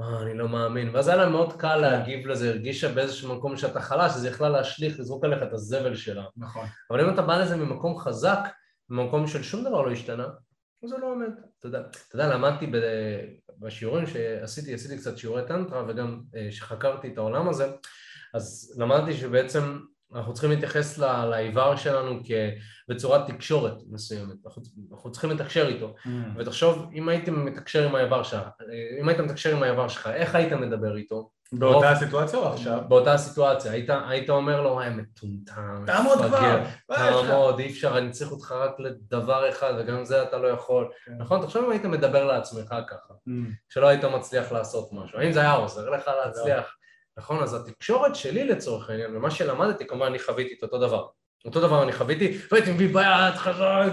אה, 0.00 0.22
אני 0.22 0.38
לא 0.38 0.48
מאמין. 0.48 0.90
ואז 0.94 1.08
היה 1.08 1.16
לה 1.16 1.28
מאוד 1.28 1.52
קל 1.60 1.76
להגיב 1.76 2.26
לזה, 2.26 2.48
הרגישה 2.48 2.92
באיזשהו 2.92 3.36
מקום 3.36 3.56
שאתה 3.56 3.80
חלש, 3.80 4.12
אז 4.12 4.24
היא 4.24 4.32
יכלה 4.32 4.48
להשליך, 4.48 5.00
לזרוק 5.00 5.24
עליך 5.24 5.42
את 5.42 5.52
הזבל 5.52 5.94
שלה. 5.94 6.24
נכון. 6.36 6.66
אבל 6.90 7.00
אם 7.00 7.14
אתה 7.14 7.22
בא 7.22 7.38
לזה 7.38 7.56
ממקום 7.56 7.98
חזק, 7.98 8.38
ממקום 8.88 9.26
של 9.26 9.42
שום 9.42 9.64
דבר 9.64 9.82
לא 9.82 9.90
השתנה, 9.90 10.26
אז 10.84 10.90
זה 10.90 10.98
לא 10.98 11.12
עומד. 11.12 11.30
אתה 11.58 11.68
יודע, 11.68 11.80
אתה 11.80 12.16
יודע, 12.16 12.34
למדתי 12.34 12.72
בשיעורים 13.58 14.06
שעשיתי, 14.06 14.74
עשיתי 14.74 14.98
קצת 14.98 15.18
שיעורי 15.18 15.42
טנטרה, 15.48 15.84
וגם 15.88 16.20
אה, 16.36 16.48
שחקרתי 16.50 17.08
את 17.08 17.18
העולם 17.18 17.48
הזה, 17.48 17.72
אז 18.34 18.74
למדתי 18.78 19.16
שבעצם 19.16 19.78
אנחנו 20.14 20.32
צריכים 20.32 20.50
להתייחס 20.50 20.98
לאיבר 20.98 21.76
שלנו 21.76 22.20
בצורת 22.88 23.26
תקשורת 23.26 23.74
מסוימת, 23.90 24.36
אנחנו, 24.46 24.62
אנחנו 24.92 25.12
צריכים 25.12 25.30
לתקשר 25.30 25.68
איתו, 25.68 25.94
mm. 26.04 26.08
ותחשוב 26.36 26.90
אם 26.94 27.08
היית 27.08 27.28
מתקשר 27.28 27.88
עם 27.88 27.94
האיבר 27.94 28.22
שלך, 28.22 28.42
אם 29.00 29.08
היית 29.08 29.20
מתקשר 29.20 29.56
עם 29.56 29.62
האיבר 29.62 29.88
שלך, 29.88 30.06
איך 30.06 30.34
היית 30.34 30.52
מדבר 30.52 30.96
איתו? 30.96 31.30
באותה 31.52 31.90
הסיטואציה 31.90 32.38
או 32.38 32.52
עכשיו? 32.52 32.80
באותה 32.88 33.12
הסיטואציה, 33.12 33.72
היית, 33.72 33.90
היית 34.08 34.30
אומר 34.30 34.60
לו, 34.60 34.70
וואי 34.70 34.90
מטומטם, 34.90 35.84
תעמוד 35.86 36.18
כבר, 36.18 36.60
תעמוד, 36.86 37.58
אי 37.58 37.70
אפשר, 37.70 37.98
אני 37.98 38.10
צריך 38.10 38.30
אותך 38.30 38.52
רק 38.52 38.80
לדבר 38.80 39.48
אחד 39.48 39.74
וגם 39.78 40.04
זה 40.04 40.22
אתה 40.22 40.38
לא 40.38 40.48
יכול, 40.48 40.88
כן. 41.04 41.12
נכון? 41.18 41.42
תחשוב 41.42 41.64
אם 41.64 41.70
היית 41.70 41.84
מדבר 41.84 42.24
לעצמך 42.24 42.74
ככה, 42.88 43.14
mm. 43.28 43.30
שלא 43.68 43.86
היית 43.86 44.04
מצליח 44.04 44.52
לעשות 44.52 44.88
משהו, 44.92 45.18
האם 45.18 45.32
זה 45.32 45.40
היה 45.40 45.52
עוזר 45.52 45.90
לך 45.90 46.10
להצליח? 46.24 46.76
נכון? 47.18 47.42
אז 47.42 47.54
התקשורת 47.54 48.16
שלי 48.16 48.44
לצורך 48.44 48.90
העניין, 48.90 49.16
ומה 49.16 49.30
שלמדתי, 49.30 49.86
כמובן 49.86 50.06
אני 50.06 50.18
חוויתי 50.18 50.54
את 50.58 50.62
אותו 50.62 50.78
דבר. 50.78 51.06
אותו 51.44 51.60
דבר 51.60 51.82
אני 51.82 51.92
חוויתי, 51.92 52.38
והייתי 52.50 52.72
מביא 52.72 52.94
ביד 52.94 53.34
חזק, 53.34 53.92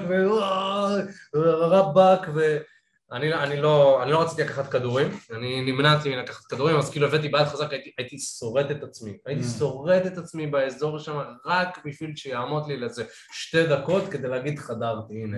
ורבאק, 1.36 2.28
ואני 2.36 3.34
אני 3.34 3.62
לא, 3.62 4.04
אני 4.04 4.12
לא 4.12 4.22
רציתי 4.22 4.44
לקחת 4.44 4.72
כדורים, 4.72 5.08
אני 5.32 5.62
נמנעתי 5.72 6.16
מלקחת 6.16 6.46
כדורים, 6.46 6.78
אז 6.78 6.92
כאילו 6.92 7.08
הבאתי 7.08 7.30
ביד 7.30 7.46
חזק, 7.46 7.72
הייתי, 7.72 7.92
הייתי 7.98 8.20
שורט 8.20 8.72
את 8.72 8.84
עצמי, 8.84 9.18
הייתי 9.26 9.44
mm. 9.44 9.60
שורט 9.60 10.06
את 10.06 10.18
עצמי 10.18 10.48
באזור 10.48 11.00
שם, 11.00 11.20
רק 11.46 11.86
בשביל 11.86 12.16
שיעמוד 12.16 12.68
לי 12.68 12.78
לאיזה 12.78 13.04
שתי 13.32 13.68
דקות 13.68 14.04
כדי 14.12 14.28
להגיד 14.28 14.60
חדרתי, 14.60 15.14
הנה. 15.24 15.38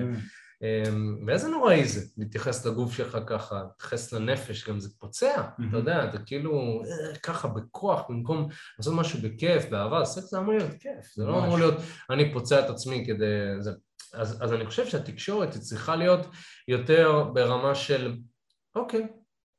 אמ, 0.66 1.18
ואיזה 1.28 1.48
נוראי 1.48 1.86
זה 1.86 2.02
להתייחס 2.18 2.66
לגוף 2.66 2.94
שלך 2.94 3.18
ככה, 3.28 3.64
להתייחס 3.64 4.14
לנפש, 4.14 4.70
גם 4.70 4.80
זה 4.80 4.90
פוצע, 5.00 5.36
mm-hmm. 5.36 5.64
אתה 5.70 5.78
יודע, 5.78 6.10
אתה 6.10 6.18
כאילו 6.18 6.82
אה, 6.86 7.16
ככה 7.16 7.48
בכוח 7.48 8.02
במקום 8.10 8.48
לעשות 8.80 8.94
משהו 8.94 9.20
בכיף, 9.22 9.66
באהבה, 9.70 10.06
סקס 10.06 10.32
זה 10.32 10.38
אמור 10.38 10.54
להיות 10.54 10.72
כיף, 10.80 11.14
זה 11.16 11.26
לא 11.26 11.46
אמור 11.46 11.58
להיות 11.58 11.76
אני 12.10 12.34
פוצע 12.34 12.66
את 12.66 12.70
עצמי 12.70 13.04
כדי... 13.08 13.26
זה... 13.60 13.72
אז, 14.14 14.44
אז 14.44 14.54
אני 14.54 14.66
חושב 14.66 14.88
שהתקשורת 14.88 15.54
היא 15.54 15.62
צריכה 15.62 15.96
להיות 15.96 16.28
יותר 16.68 17.24
ברמה 17.34 17.76
של 17.76 18.18
אוקיי, 18.76 19.08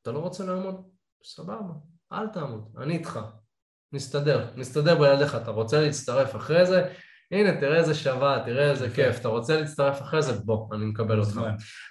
אתה 0.03 0.13
לא 0.13 0.19
רוצה 0.19 0.45
לעמוד? 0.45 0.89
סבבה, 1.25 1.75
אל 2.13 2.29
תעמוד, 2.29 2.75
אני 2.79 2.95
איתך, 2.95 3.21
נסתדר, 3.93 4.51
נסתדר 4.57 4.99
בלעדיך, 4.99 5.35
אתה 5.35 5.51
רוצה 5.51 5.81
להצטרף 5.81 6.37
אחרי 6.37 6.67
זה, 6.67 6.95
הנה, 7.33 7.61
תראה 7.61 7.77
איזה 7.77 7.95
שווה, 7.95 8.43
תראה 8.45 8.71
איזה 8.71 8.91
כיף, 8.91 9.21
אתה 9.21 9.29
רוצה 9.29 9.61
להצטרף 9.61 10.03
אחרי 10.03 10.23
זה? 10.23 10.33
בוא, 10.33 10.75
אני 10.75 10.85
מקבל 10.85 11.21
אותך. 11.21 11.41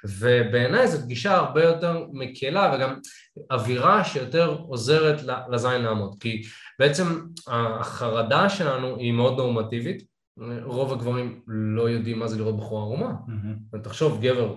ובעיניי 0.06 0.88
זו 0.88 1.08
גישה 1.08 1.36
הרבה 1.36 1.64
יותר 1.64 2.06
מקלה 2.14 2.74
וגם 2.76 3.00
אווירה 3.52 4.04
שיותר 4.04 4.58
עוזרת 4.68 5.22
לזין 5.52 5.82
לעמוד. 5.82 6.16
כי 6.20 6.44
בעצם 6.80 7.22
החרדה 7.48 8.50
שלנו 8.50 8.98
היא 8.98 9.12
מאוד 9.12 9.38
נורמטיבית, 9.38 10.04
רוב 10.64 10.94
הגברים 10.94 11.42
לא 11.48 11.90
יודעים 11.90 12.20
מה 12.20 12.28
זה 12.28 12.38
לראות 12.38 12.58
בחורה 12.58 12.82
ערומה. 12.82 13.14
ותחשוב, 13.74 14.22
גבר, 14.22 14.56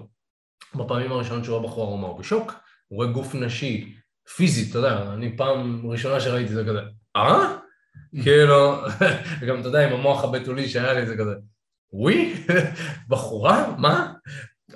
בפעמים 0.75 1.12
הראשונות 1.12 1.45
שהוא 1.45 1.57
רואה 1.57 1.69
בחורה 1.69 1.87
ערומה 1.87 2.07
הוא 2.07 2.19
בשוק, 2.19 2.53
הוא 2.88 2.97
רואה 2.97 3.12
גוף 3.12 3.35
נשי, 3.35 3.95
פיזית, 4.37 4.71
אתה 4.71 4.79
יודע, 4.79 5.12
אני 5.12 5.37
פעם 5.37 5.91
ראשונה 5.91 6.21
שראיתי 6.21 6.55
זה 6.55 6.64
כזה, 6.64 6.81
אה? 7.17 7.58
כאילו, 8.23 8.77
וגם 9.41 9.61
אתה 9.61 9.69
יודע, 9.69 9.89
עם 9.89 9.93
המוח 9.93 10.25
הבתולי 10.25 10.69
שהיה 10.69 10.93
לי 10.93 11.07
זה 11.07 11.17
כזה, 11.17 11.35
וואי, 11.93 12.45
בחורה? 13.09 13.75
מה? 13.79 14.13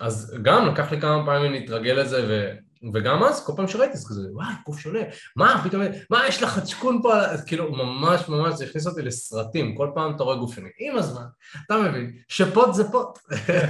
אז 0.01 0.39
גם 0.43 0.67
לקח 0.67 0.93
לי 0.93 1.01
כמה 1.01 1.27
פעמים 1.27 1.53
להתרגל 1.53 1.93
לזה, 1.93 2.25
ו... 2.29 2.57
וגם 2.95 3.23
אז, 3.23 3.47
כל 3.47 3.53
פעם 3.57 3.69
שראיתי 3.69 3.97
זה 3.97 4.09
כזה, 4.09 4.21
וואי, 4.33 4.47
גוף 4.67 4.79
שונה, 4.79 4.99
מה, 5.37 5.63
פתאום, 5.65 5.83
מה, 6.11 6.27
יש 6.29 6.43
לך 6.43 6.49
חצ'קון 6.49 7.03
פה, 7.03 7.13
כאילו, 7.47 7.73
ממש 7.73 8.29
ממש, 8.29 8.55
זה 8.55 8.65
הכניס 8.65 8.87
אותי 8.87 9.03
לסרטים, 9.03 9.77
כל 9.77 9.91
פעם 9.95 10.17
אתה 10.17 10.23
רואה 10.23 10.37
גוף 10.37 10.55
שונה. 10.55 10.69
עם 10.79 10.97
הזמן, 10.97 11.25
אתה 11.67 11.79
מבין, 11.79 12.17
שפוט 12.29 12.75
זה 12.75 12.91
פוט, 12.91 13.19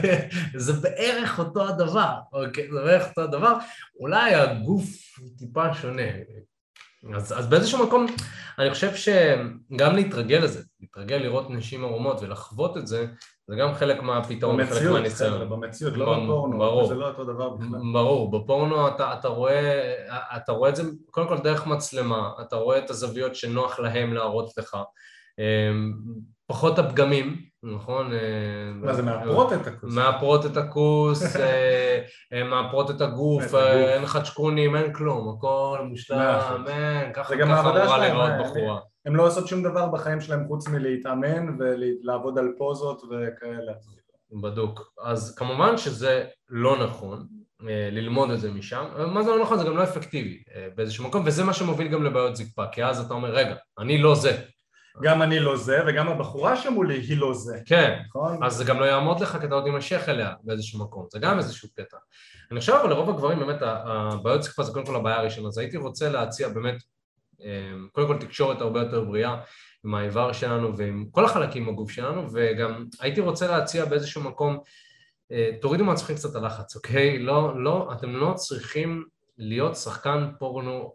זה 0.65 0.73
בערך 0.73 1.39
אותו 1.39 1.69
הדבר, 1.69 2.15
אוקיי, 2.33 2.69
זה 2.73 2.81
בערך 2.81 3.09
אותו 3.09 3.23
הדבר, 3.23 3.55
אולי 4.01 4.35
הגוף 4.35 4.85
טיפה 5.39 5.75
שונה, 5.75 6.03
אז, 7.15 7.39
אז 7.39 7.47
באיזשהו 7.47 7.87
מקום, 7.87 8.07
אני 8.59 8.71
חושב 8.71 8.95
שגם 8.95 9.97
להתרגל 9.97 10.37
לזה, 10.37 10.63
להתרגל 10.81 11.17
לראות 11.17 11.51
נשים 11.51 11.85
ערומות 11.85 12.23
ולחוות 12.23 12.77
את 12.77 12.87
זה, 12.87 13.07
זה 13.49 13.57
גם 13.57 13.75
חלק 13.75 14.03
מהפתרון 14.03 14.61
וחלק 14.61 14.91
מהניסיון. 14.91 15.49
במציאות, 15.51 15.97
לא 15.97 16.05
בפורנו, 16.05 16.59
ברור, 16.59 16.89
זה 16.89 16.95
לא 16.95 17.09
אותו 17.09 17.25
דבר 17.25 17.49
בכלל. 17.51 17.81
ברור, 17.93 18.31
בפורנו 18.31 18.89
אתה, 18.89 19.15
אתה, 19.15 19.29
רואה, 19.29 19.95
אתה 20.37 20.53
רואה 20.53 20.71
את 20.71 20.77
זה 20.77 20.83
קודם 21.11 21.29
כל 21.29 21.39
דרך 21.39 21.67
מצלמה, 21.67 22.31
אתה 22.41 22.57
רואה 22.57 22.79
את 22.79 22.91
הזוויות 22.91 23.35
שנוח 23.35 23.79
להם 23.79 24.15
להראות 24.15 24.59
לך. 24.59 24.77
אמ, 25.43 25.93
פחות 26.47 26.79
הפגמים, 26.79 27.37
נכון? 27.63 28.13
אה, 28.13 28.19
מה 28.75 28.95
זה, 28.95 29.03
מאפרות 29.03 29.53
את 29.53 29.67
הכוס? 29.67 29.95
מאפרות 29.95 30.47
את 30.47 30.57
הכוס, 30.57 31.37
אה, 31.37 31.99
אה, 32.33 32.45
מאפרות 32.45 32.91
את 32.91 33.01
הגוף, 33.01 33.55
אין 33.55 34.07
חדשקונים, 34.07 34.77
אין 34.77 34.93
כלום, 34.93 35.37
הכל 35.37 35.79
מושלם, 35.85 36.65
אין, 36.67 37.13
ככה 37.13 37.35
אמורה 37.35 38.09
לראות 38.09 38.31
בחורה. 38.41 38.81
הם 39.07 39.17
לא 39.17 39.27
עושות 39.27 39.49
שום 39.49 39.63
דבר 39.63 39.89
בחיים 39.89 40.21
שלהם 40.21 40.47
חוץ 40.47 40.69
מלהתאמן 40.69 41.57
ולעבוד 41.59 42.39
על 42.39 42.49
פוזות 42.59 43.03
וכאלה. 43.03 43.73
בדוק. 44.43 44.93
אז 45.05 45.35
כמובן 45.35 45.77
שזה 45.77 46.25
לא 46.49 46.85
נכון, 46.85 47.27
ללמוד 47.93 48.31
את 48.31 48.41
זה 48.41 48.51
משם, 48.51 48.85
מה 49.13 49.23
זה 49.23 49.31
לא 49.31 49.43
נכון? 49.43 49.59
זה 49.59 49.65
גם 49.65 49.77
לא 49.77 49.83
אפקטיבי 49.83 50.43
באיזשהו 50.75 51.09
מקום, 51.09 51.23
וזה 51.27 51.45
מה 51.45 51.53
שמוביל 51.53 51.89
גם 51.89 52.05
לבעיות 52.05 52.37
זקפה, 52.37 52.67
כי 52.73 52.85
אז 52.85 53.01
אתה 53.01 53.15
אומר, 53.15 53.31
רגע, 53.31 53.55
אני 53.79 53.99
לא 53.99 54.15
זה, 54.15 54.43
גם 55.03 55.23
אני 55.23 55.41
לא 55.41 55.57
זה, 55.57 55.81
וגם 55.87 56.09
הבחורה 56.09 56.57
שמולי 56.57 56.99
היא 56.99 57.19
לא 57.19 57.35
זה. 57.35 57.59
כן, 57.67 58.03
נכון? 58.09 58.45
אז 58.45 58.55
זה 58.55 58.65
גם 58.65 58.81
לא 58.81 58.85
יעמוד 58.85 59.21
לך 59.21 59.39
כי 59.41 59.47
אתה 59.47 59.55
עוד 59.55 59.67
יימשך 59.67 60.09
אליה 60.09 60.33
באיזשהו 60.43 60.81
מקום, 60.81 61.07
זה 61.13 61.19
גם 61.19 61.39
איזשהו 61.39 61.69
קטע. 61.77 61.97
אני 62.51 62.61
חושב 62.61 62.73
אבל 62.73 62.91
לרוב 62.91 63.11
הגברים 63.11 63.39
באמת 63.39 63.63
הבעיות 63.63 64.45
שפה 64.45 64.63
זה 64.63 64.73
קודם 64.73 64.87
כל 64.87 64.97
הבעיה 64.97 65.17
הראשונה, 65.17 65.49
אז 65.49 65.59
הייתי 65.59 65.77
רוצה 65.77 66.09
להציע 66.09 66.49
באמת, 66.49 66.83
אמ, 67.41 67.89
קודם 67.93 68.07
כל 68.07 68.17
תקשורת 68.19 68.61
הרבה 68.61 68.81
יותר 68.81 69.05
בריאה 69.05 69.37
עם 69.85 69.95
האיבר 69.95 70.33
שלנו 70.33 70.77
ועם 70.77 71.07
כל 71.11 71.25
החלקים 71.25 71.67
בגוף 71.67 71.91
שלנו, 71.91 72.27
וגם 72.33 72.87
הייתי 73.01 73.21
רוצה 73.21 73.47
להציע 73.47 73.85
באיזשהו 73.85 74.23
מקום, 74.23 74.59
אה, 75.33 75.51
תורידו 75.61 75.85
מעצמכם 75.85 76.15
קצת 76.15 76.35
הלחץ, 76.35 76.77
אוקיי? 76.77 77.19
לא, 77.19 77.63
לא, 77.63 77.93
אתם 77.93 78.17
לא 78.17 78.33
צריכים 78.37 79.05
להיות 79.39 79.77
שחקן 79.77 80.31
פורנו 80.39 80.95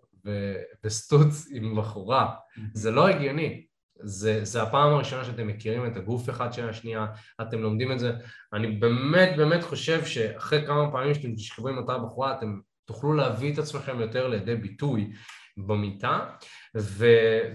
וסטוץ 0.83 1.47
עם 1.51 1.75
בחורה, 1.75 2.33
זה 2.73 2.91
לא 2.91 3.07
הגיוני. 3.07 3.66
זה, 3.99 4.45
זה 4.45 4.63
הפעם 4.63 4.93
הראשונה 4.93 5.25
שאתם 5.25 5.47
מכירים 5.47 5.85
את 5.85 5.97
הגוף 5.97 6.29
אחד 6.29 6.53
של 6.53 6.69
השנייה, 6.69 7.05
אתם 7.41 7.59
לומדים 7.59 7.91
את 7.91 7.99
זה. 7.99 8.11
אני 8.53 8.67
באמת 8.67 9.37
באמת 9.37 9.63
חושב 9.63 10.05
שאחרי 10.05 10.65
כמה 10.67 10.91
פעמים 10.91 11.13
שאתם 11.13 11.35
תשכבו 11.35 11.67
עם 11.67 11.77
אותה 11.77 11.97
בחורה, 11.97 12.37
אתם 12.37 12.59
תוכלו 12.85 13.13
להביא 13.13 13.53
את 13.53 13.57
עצמכם 13.57 13.99
יותר 13.99 14.27
לידי 14.27 14.55
ביטוי 14.55 15.11
במיטה, 15.57 16.29
ו, 16.77 17.07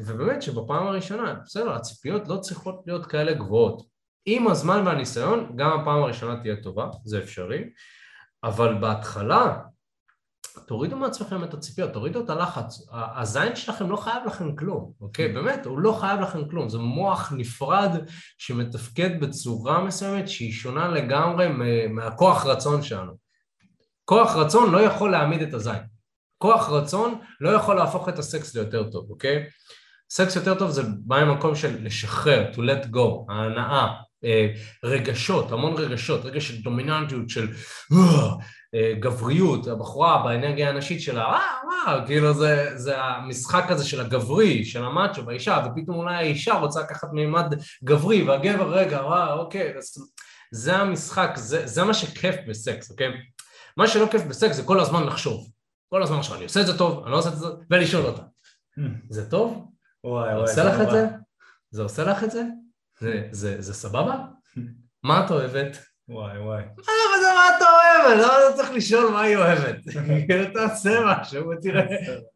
ובאמת 0.07 0.43
שבפעם 0.43 0.87
הראשונה, 0.87 1.35
בסדר, 1.45 1.73
הציפיות 1.73 2.29
לא 2.29 2.37
צריכות 2.37 2.83
להיות 2.87 3.07
כאלה 3.07 3.33
גבוהות. 3.33 3.83
עם 4.27 4.49
הזמן 4.49 4.87
והניסיון, 4.87 5.53
גם 5.57 5.81
הפעם 5.81 6.03
הראשונה 6.03 6.41
תהיה 6.41 6.57
טובה, 6.57 6.89
זה 7.05 7.19
אפשרי, 7.19 7.65
אבל 8.45 8.75
בהתחלה 8.81 9.59
תורידו 10.67 10.97
מעצמכם 10.97 11.45
את 11.45 11.55
הציפיות, 11.55 11.93
תורידו 11.93 12.25
את 12.25 12.31
הלחץ. 12.31 12.87
הזין 12.93 13.57
שלכם 13.57 13.91
לא 13.91 13.97
חייב 13.97 14.27
לכם 14.27 14.57
כלום, 14.57 14.93
אוקיי? 15.01 15.31
Mm. 15.31 15.35
באמת, 15.35 15.67
הוא 15.67 15.79
לא 15.79 15.93
חייב 16.01 16.21
לכם 16.21 16.49
כלום. 16.49 16.69
זה 16.69 16.79
מוח 16.79 17.33
נפרד 17.37 17.91
שמתפקד 18.39 19.21
בצורה 19.21 19.85
מסוימת 19.85 20.29
שהיא 20.29 20.53
שונה 20.53 20.89
לגמרי 20.89 21.49
מהכוח 21.89 22.47
רצון 22.47 22.83
שלנו. 22.83 23.13
כוח 24.05 24.37
רצון 24.37 24.71
לא 24.71 24.79
יכול 24.79 25.11
להעמיד 25.11 25.43
את 25.43 25.55
הזין. 25.55 25.83
כוח 26.39 26.69
רצון 26.69 27.19
לא 27.41 27.51
יכול 27.51 27.77
להפוך 27.77 28.09
את 28.09 28.19
הסקס 28.19 28.55
ליותר 28.55 28.91
טוב, 28.91 29.11
אוקיי? 29.11 29.45
סקס 30.11 30.37
יותר 30.37 30.55
טוב 30.55 30.71
זה 30.71 30.83
בא 30.99 31.25
ממקום 31.25 31.55
של 31.55 31.85
לשחרר, 31.85 32.51
to 32.53 32.57
let 32.57 32.87
go, 32.95 33.33
ההנאה, 33.33 33.87
אה, 34.25 34.47
רגשות, 34.85 35.53
המון 35.53 35.75
רגשות, 35.75 36.25
רגש 36.25 36.49
של 36.49 36.63
דומיננטיות, 36.63 37.31
של 37.31 37.49
אה, 37.93 38.31
גבריות, 39.01 39.67
הבחורה 39.67 40.23
באנרגיה 40.23 40.69
הנשית 40.69 41.01
שלה, 41.01 41.25
אה, 41.25 41.41
וואו, 41.65 42.07
כאילו 42.07 42.35
זה, 42.35 42.79
זה 42.79 43.03
המשחק 43.03 43.65
הזה 43.69 43.85
של 43.85 44.01
הגברי, 44.01 44.65
של 44.65 44.85
המאצ'ו 44.85 45.23
באישה, 45.23 45.65
ופתאום 45.67 45.97
אולי 45.97 46.15
האישה 46.15 46.55
רוצה 46.55 46.81
לקחת 46.81 47.13
מימד 47.13 47.55
גברי, 47.85 48.23
והגבר, 48.23 48.75
רגע, 48.75 49.01
וואו, 49.05 49.39
אוקיי, 49.39 49.77
אז 49.79 49.95
זה 50.51 50.77
המשחק, 50.77 51.33
זה, 51.37 51.67
זה 51.67 51.85
מה 51.85 51.95
שכיף 51.95 52.37
בסקס, 52.49 52.91
אוקיי? 52.91 53.09
מה 53.77 53.89
שלא 53.89 54.07
כיף 54.11 54.23
בסקס 54.23 54.57
זה 54.57 54.63
כל 54.63 54.81
הזמן 54.81 55.07
לחשוב. 55.07 55.51
כל 55.89 56.03
הזמן 56.03 56.19
עכשיו, 56.19 56.37
אני 56.37 56.45
עושה 56.45 56.61
את 56.61 56.67
זה 56.67 56.79
טוב, 56.79 57.03
אני 57.03 57.13
לא 57.13 57.19
עושה 57.19 57.29
את 57.29 57.37
זה, 57.37 57.47
ולשאול 57.71 58.07
אותה, 58.07 58.23
זה 59.11 59.31
טוב? 59.31 59.69
וואי 60.05 60.29
וואי. 60.29 60.41
עושה 60.41 60.65
לך 60.65 60.81
את 60.81 60.91
זה? 60.91 61.07
זה 61.71 61.83
עושה 61.83 62.05
לך 62.05 62.25
את 62.25 62.31
זה? 62.31 62.43
זה, 63.01 63.29
זה, 63.31 63.61
זה 63.63 63.75
סבבה? 63.75 64.17
מה 65.05 65.25
את 65.25 65.31
אוהבת? 65.31 65.92
וואי 66.13 66.39
וואי. 66.39 66.63
אה, 66.63 66.69
אבל 67.09 67.21
זה 67.23 67.29
מה 67.35 67.57
אתה 67.57 67.65
אוהבת? 67.65 68.23
למה 68.25 68.49
אתה 68.49 68.57
צריך 68.57 68.73
לשאול 68.73 69.11
מה 69.13 69.21
היא 69.23 69.37
אוהבת? 69.37 69.77
כאילו, 70.29 70.45
תעשה 70.55 71.01
משהו 71.07 71.49
ותראה 71.49 71.83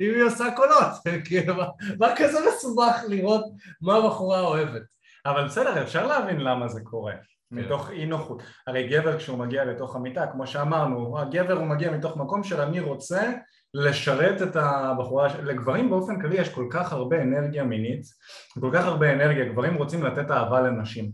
אם 0.00 0.10
היא 0.14 0.22
עושה 0.22 0.44
קולות. 0.56 0.92
כאילו, 1.26 1.54
מה- 1.54 1.66
מה 2.00 2.08
כזה 2.16 2.38
מסובך 2.48 2.96
לראות 3.08 3.44
מה 3.82 3.94
הבחורה 3.96 4.40
אוהבת? 4.40 4.82
אבל 5.26 5.44
בסדר, 5.44 5.82
אפשר 5.82 6.06
להבין 6.06 6.40
למה 6.40 6.68
זה 6.68 6.80
קורה. 6.84 7.12
כן. 7.50 7.56
מתוך 7.56 7.90
אי 7.90 8.06
נוחות. 8.06 8.42
הרי 8.66 8.88
גבר 8.88 9.18
כשהוא 9.18 9.38
מגיע 9.38 9.64
לתוך 9.64 9.96
המיטה, 9.96 10.26
כמו 10.26 10.46
שאמרנו, 10.46 11.18
הגבר 11.18 11.52
הוא 11.54 11.66
מגיע 11.66 11.90
מתוך 11.90 12.16
מקום 12.16 12.44
של 12.44 12.60
אני 12.60 12.80
רוצה 12.80 13.32
לשרת 13.74 14.42
את 14.42 14.56
הבחורה, 14.56 15.28
לגברים 15.42 15.90
באופן 15.90 16.20
כללי 16.20 16.36
יש 16.40 16.48
כל 16.48 16.66
כך 16.70 16.92
הרבה 16.92 17.22
אנרגיה 17.22 17.64
מינית, 17.64 18.02
כל 18.60 18.70
כך 18.72 18.84
הרבה 18.84 19.12
אנרגיה, 19.12 19.44
גברים 19.44 19.74
רוצים 19.74 20.04
לתת 20.04 20.30
אהבה 20.30 20.60
לנשים. 20.60 21.10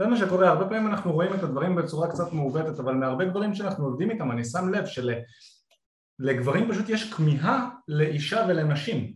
זה 0.00 0.06
מה 0.06 0.16
שקורה, 0.16 0.48
הרבה 0.48 0.66
פעמים 0.66 0.86
אנחנו 0.86 1.12
רואים 1.12 1.34
את 1.34 1.42
הדברים 1.42 1.76
בצורה 1.76 2.08
קצת 2.08 2.32
מעוותת, 2.32 2.80
אבל 2.80 2.94
מהרבה 2.94 3.24
גברים 3.24 3.54
שאנחנו 3.54 3.84
עובדים 3.84 4.10
איתם, 4.10 4.30
אני 4.30 4.44
שם 4.44 4.68
לב 4.68 4.84
שלגברים 6.20 6.70
פשוט 6.70 6.88
יש 6.88 7.12
כמיהה 7.12 7.68
לאישה 7.88 8.44
ולנשים, 8.48 9.12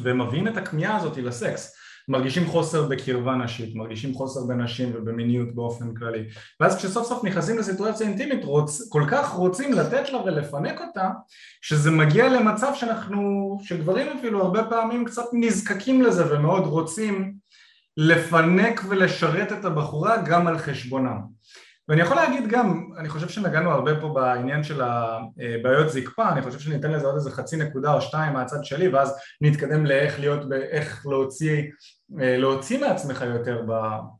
והם 0.00 0.22
מביאים 0.22 0.48
את 0.48 0.56
הכמיהה 0.56 0.96
הזאת 0.96 1.16
לסקס. 1.16 1.74
מרגישים 2.08 2.46
חוסר 2.46 2.88
בקרבה 2.88 3.34
נשית, 3.34 3.74
מרגישים 3.74 4.14
חוסר 4.14 4.40
בנשים 4.44 4.92
ובמיניות 4.94 5.54
באופן 5.54 5.94
כללי 5.94 6.24
ואז 6.60 6.76
כשסוף 6.76 7.06
סוף 7.06 7.24
נכנסים 7.24 7.58
לסיטואציה 7.58 8.06
אינטימית 8.06 8.44
רוצ, 8.44 8.88
כל 8.88 9.02
כך 9.10 9.30
רוצים 9.30 9.72
לתת 9.72 10.12
לה 10.12 10.22
ולפנק 10.22 10.80
אותה 10.80 11.10
שזה 11.62 11.90
מגיע 11.90 12.28
למצב 12.28 12.72
שאנחנו, 12.74 13.58
שגברים 13.62 14.18
אפילו 14.18 14.42
הרבה 14.42 14.64
פעמים 14.64 15.04
קצת 15.04 15.24
נזקקים 15.32 16.02
לזה 16.02 16.34
ומאוד 16.34 16.64
רוצים 16.64 17.34
לפנק 17.96 18.80
ולשרת 18.88 19.52
את 19.52 19.64
הבחורה 19.64 20.16
גם 20.26 20.46
על 20.46 20.58
חשבונם. 20.58 21.20
ואני 21.88 22.00
יכול 22.00 22.16
להגיד 22.16 22.48
גם, 22.48 22.90
אני 22.98 23.08
חושב 23.08 23.28
שנגענו 23.28 23.70
הרבה 23.70 24.00
פה 24.00 24.08
בעניין 24.08 24.62
של 24.62 24.80
הבעיות 24.82 25.90
זקפה, 25.90 26.28
אני 26.32 26.42
חושב 26.42 26.58
שניתן 26.58 26.90
לזה 26.90 27.06
עוד 27.06 27.14
איזה 27.14 27.30
חצי 27.30 27.56
נקודה 27.56 27.92
או 27.92 28.00
שתיים 28.00 28.32
מהצד 28.32 28.64
שלי 28.64 28.88
ואז 28.88 29.14
נתקדם 29.40 29.86
לאיך 29.86 30.20
להיות, 30.20 30.52
איך 30.52 31.06
להוציא, 31.06 31.62
להוציא 32.18 32.80
מעצמך 32.80 33.24
יותר 33.34 33.62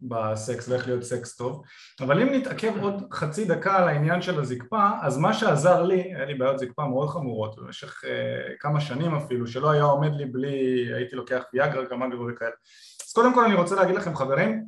בסקס 0.03 0.69
ואיך 0.69 0.87
להיות 0.87 1.03
סקס 1.03 1.37
טוב. 1.37 1.63
אבל 2.01 2.23
אם 2.23 2.29
נתעכב 2.35 2.73
עוד 2.81 3.03
חצי 3.13 3.45
דקה 3.45 3.77
על 3.77 3.89
העניין 3.89 4.23
של 4.23 4.41
הזקפה 4.41 4.89
אז 5.03 5.19
מה 5.19 5.35
שעזר 5.35 5.83
לי, 5.83 6.01
היה 6.01 6.25
לי 6.25 6.35
בעיות 6.35 6.59
זקפה 6.59 6.85
מאוד 6.85 7.09
חמורות 7.09 7.57
במשך 7.57 8.05
uh, 8.05 8.07
כמה 8.61 8.81
שנים 8.81 9.15
אפילו 9.15 9.47
שלא 9.47 9.71
היה 9.71 9.83
עומד 9.83 10.13
לי 10.15 10.25
בלי, 10.25 10.87
הייתי 10.95 11.17
לוקח 11.17 11.43
ויאגרה, 11.55 11.85
גמגרה 11.85 12.33
וכאלה 12.33 12.51
קודם 13.15 13.35
כל 13.35 13.45
אני 13.45 13.55
רוצה 13.55 13.75
להגיד 13.75 13.97
לכם 13.97 14.17
חברים 14.17 14.65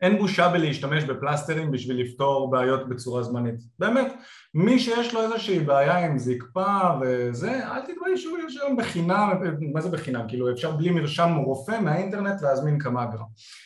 אין 0.00 0.18
בושה 0.18 0.48
בלהשתמש 0.48 1.04
בפלסטרים 1.04 1.70
בשביל 1.70 2.00
לפתור 2.00 2.50
בעיות 2.50 2.88
בצורה 2.88 3.22
זמנית. 3.22 3.60
באמת, 3.78 4.12
מי 4.54 4.78
שיש 4.78 5.14
לו 5.14 5.22
איזושהי 5.22 5.60
בעיה 5.60 6.06
עם 6.06 6.18
זקפה 6.18 6.90
וזה, 7.00 7.66
אל 7.66 7.80
תתביישו, 7.80 8.38
יש 8.46 8.56
היום 8.56 8.76
בחינם, 8.76 9.30
מה 9.72 9.80
זה 9.80 9.88
בחינם? 9.88 10.28
כאילו 10.28 10.52
אפשר 10.52 10.70
בלי 10.70 10.90
מרשם 10.90 11.34
רופא 11.36 11.80
מהאינטרנט 11.80 12.42
להזמין 12.42 12.78
קמגרה. 12.78 13.24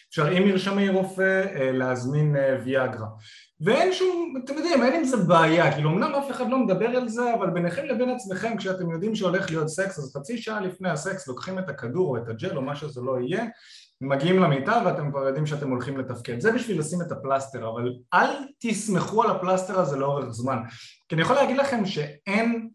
אפשר 0.09 0.27
עם 0.27 0.45
מרשמי 0.45 0.89
רופא 0.89 1.45
אה, 1.55 1.73
להזמין 1.73 2.37
אה, 2.37 2.57
ויאגרה. 2.65 3.07
ואין 3.65 3.93
שום, 3.93 4.35
אתם 4.45 4.55
יודעים, 4.55 4.83
אין 4.83 4.95
עם 4.95 5.05
זה 5.05 5.17
בעיה, 5.17 5.73
כאילו 5.73 5.91
אמנם 5.91 6.15
אף 6.15 6.31
אחד 6.31 6.51
לא 6.51 6.59
מדבר 6.59 6.89
על 6.89 7.09
זה, 7.09 7.35
אבל 7.35 7.51
ביניכם 7.51 7.85
לבין 7.85 8.11
עצמכם 8.11 8.57
כשאתם 8.57 8.91
יודעים 8.91 9.15
שהולך 9.15 9.51
להיות 9.51 9.69
סקס, 9.69 9.99
אז 9.99 10.13
חצי 10.17 10.39
שעה 10.39 10.61
לפני 10.61 10.91
הסקס 10.91 11.29
לוקחים 11.29 11.59
את 11.59 11.69
הכדור 11.69 12.09
או 12.09 12.23
את 12.23 12.29
הג'ל 12.29 12.57
או 12.57 12.63
מה 12.63 12.77
שזה 12.77 13.01
לא 13.01 13.21
יהיה 13.21 13.45
מגיעים 14.01 14.43
למיטה 14.43 14.83
ואתם 14.85 15.11
כבר 15.11 15.27
יודעים 15.27 15.47
שאתם 15.47 15.71
הולכים 15.71 15.99
לתפקד. 15.99 16.41
זה 16.41 16.53
בשביל 16.53 16.79
לשים 16.79 17.01
את 17.01 17.13
הפלסטר, 17.13 17.69
אבל 17.69 17.95
אל 18.15 18.31
תסמכו 18.61 19.23
על 19.23 19.31
הפלסטר 19.31 19.81
הזה 19.81 19.97
לאורך 19.97 20.31
זמן. 20.31 20.59
כי 21.09 21.15
אני 21.15 21.23
יכול 21.23 21.37
להגיד 21.37 21.57
לכם 21.57 21.87
שאין, 21.87 22.69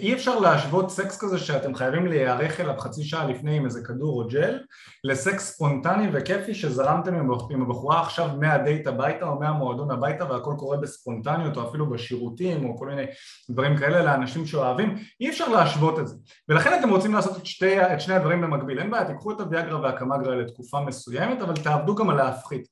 אי 0.00 0.14
אפשר 0.14 0.38
להשוות 0.38 0.90
סקס 0.90 1.18
כזה 1.20 1.38
שאתם 1.38 1.74
חייבים 1.74 2.06
להיערך 2.06 2.60
אליו 2.60 2.74
חצי 2.78 3.04
שעה 3.04 3.26
לפני 3.26 3.56
עם 3.56 3.64
איזה 3.64 3.80
כדור 3.84 4.22
או 4.22 4.28
ג'ל, 4.28 4.58
לסקס 5.04 5.54
ספונטני 5.54 6.08
וכיפי 6.12 6.54
שזרמתם 6.54 7.14
עם 7.50 7.62
הבחורה 7.62 8.00
עכשיו 8.00 8.28
מהדייט 8.40 8.86
הביתה 8.86 9.26
או 9.26 9.40
מהמועדון 9.40 9.90
הביתה 9.90 10.24
והכל 10.24 10.54
קורה 10.58 10.76
בספונטניות 10.76 11.56
או 11.56 11.68
אפילו 11.68 11.90
בשירותים 11.90 12.64
או 12.64 12.78
כל 12.78 12.86
מיני 12.86 13.02
דברים 13.50 13.76
כאלה 13.76 14.02
לאנשים 14.02 14.46
שאוהבים, 14.46 14.98
אי 15.20 15.30
אפשר 15.30 15.48
להשוות 15.48 15.98
את 15.98 16.08
זה. 16.08 16.16
ולכן 16.48 16.78
אתם 16.80 16.90
רוצים 16.90 17.14
לעשות 17.14 17.36
את, 17.36 17.46
שתי, 17.46 17.82
את 17.82 18.00
שני 18.00 18.14
הדברים 18.14 18.40
במקביל, 18.40 18.78
אין 18.78 18.90
בעיה, 18.90 19.04
תיקחו 19.04 19.32
את 19.32 19.40
הוויאגרה 19.40 19.80
והקמגרה 19.80 20.36
לתקופה 20.36 20.80
מסוימת, 20.80 21.42
אבל 21.42 21.54
תעבדו 21.54 21.94
גם 21.94 22.10
על 22.10 22.16
להפחית. 22.16 22.66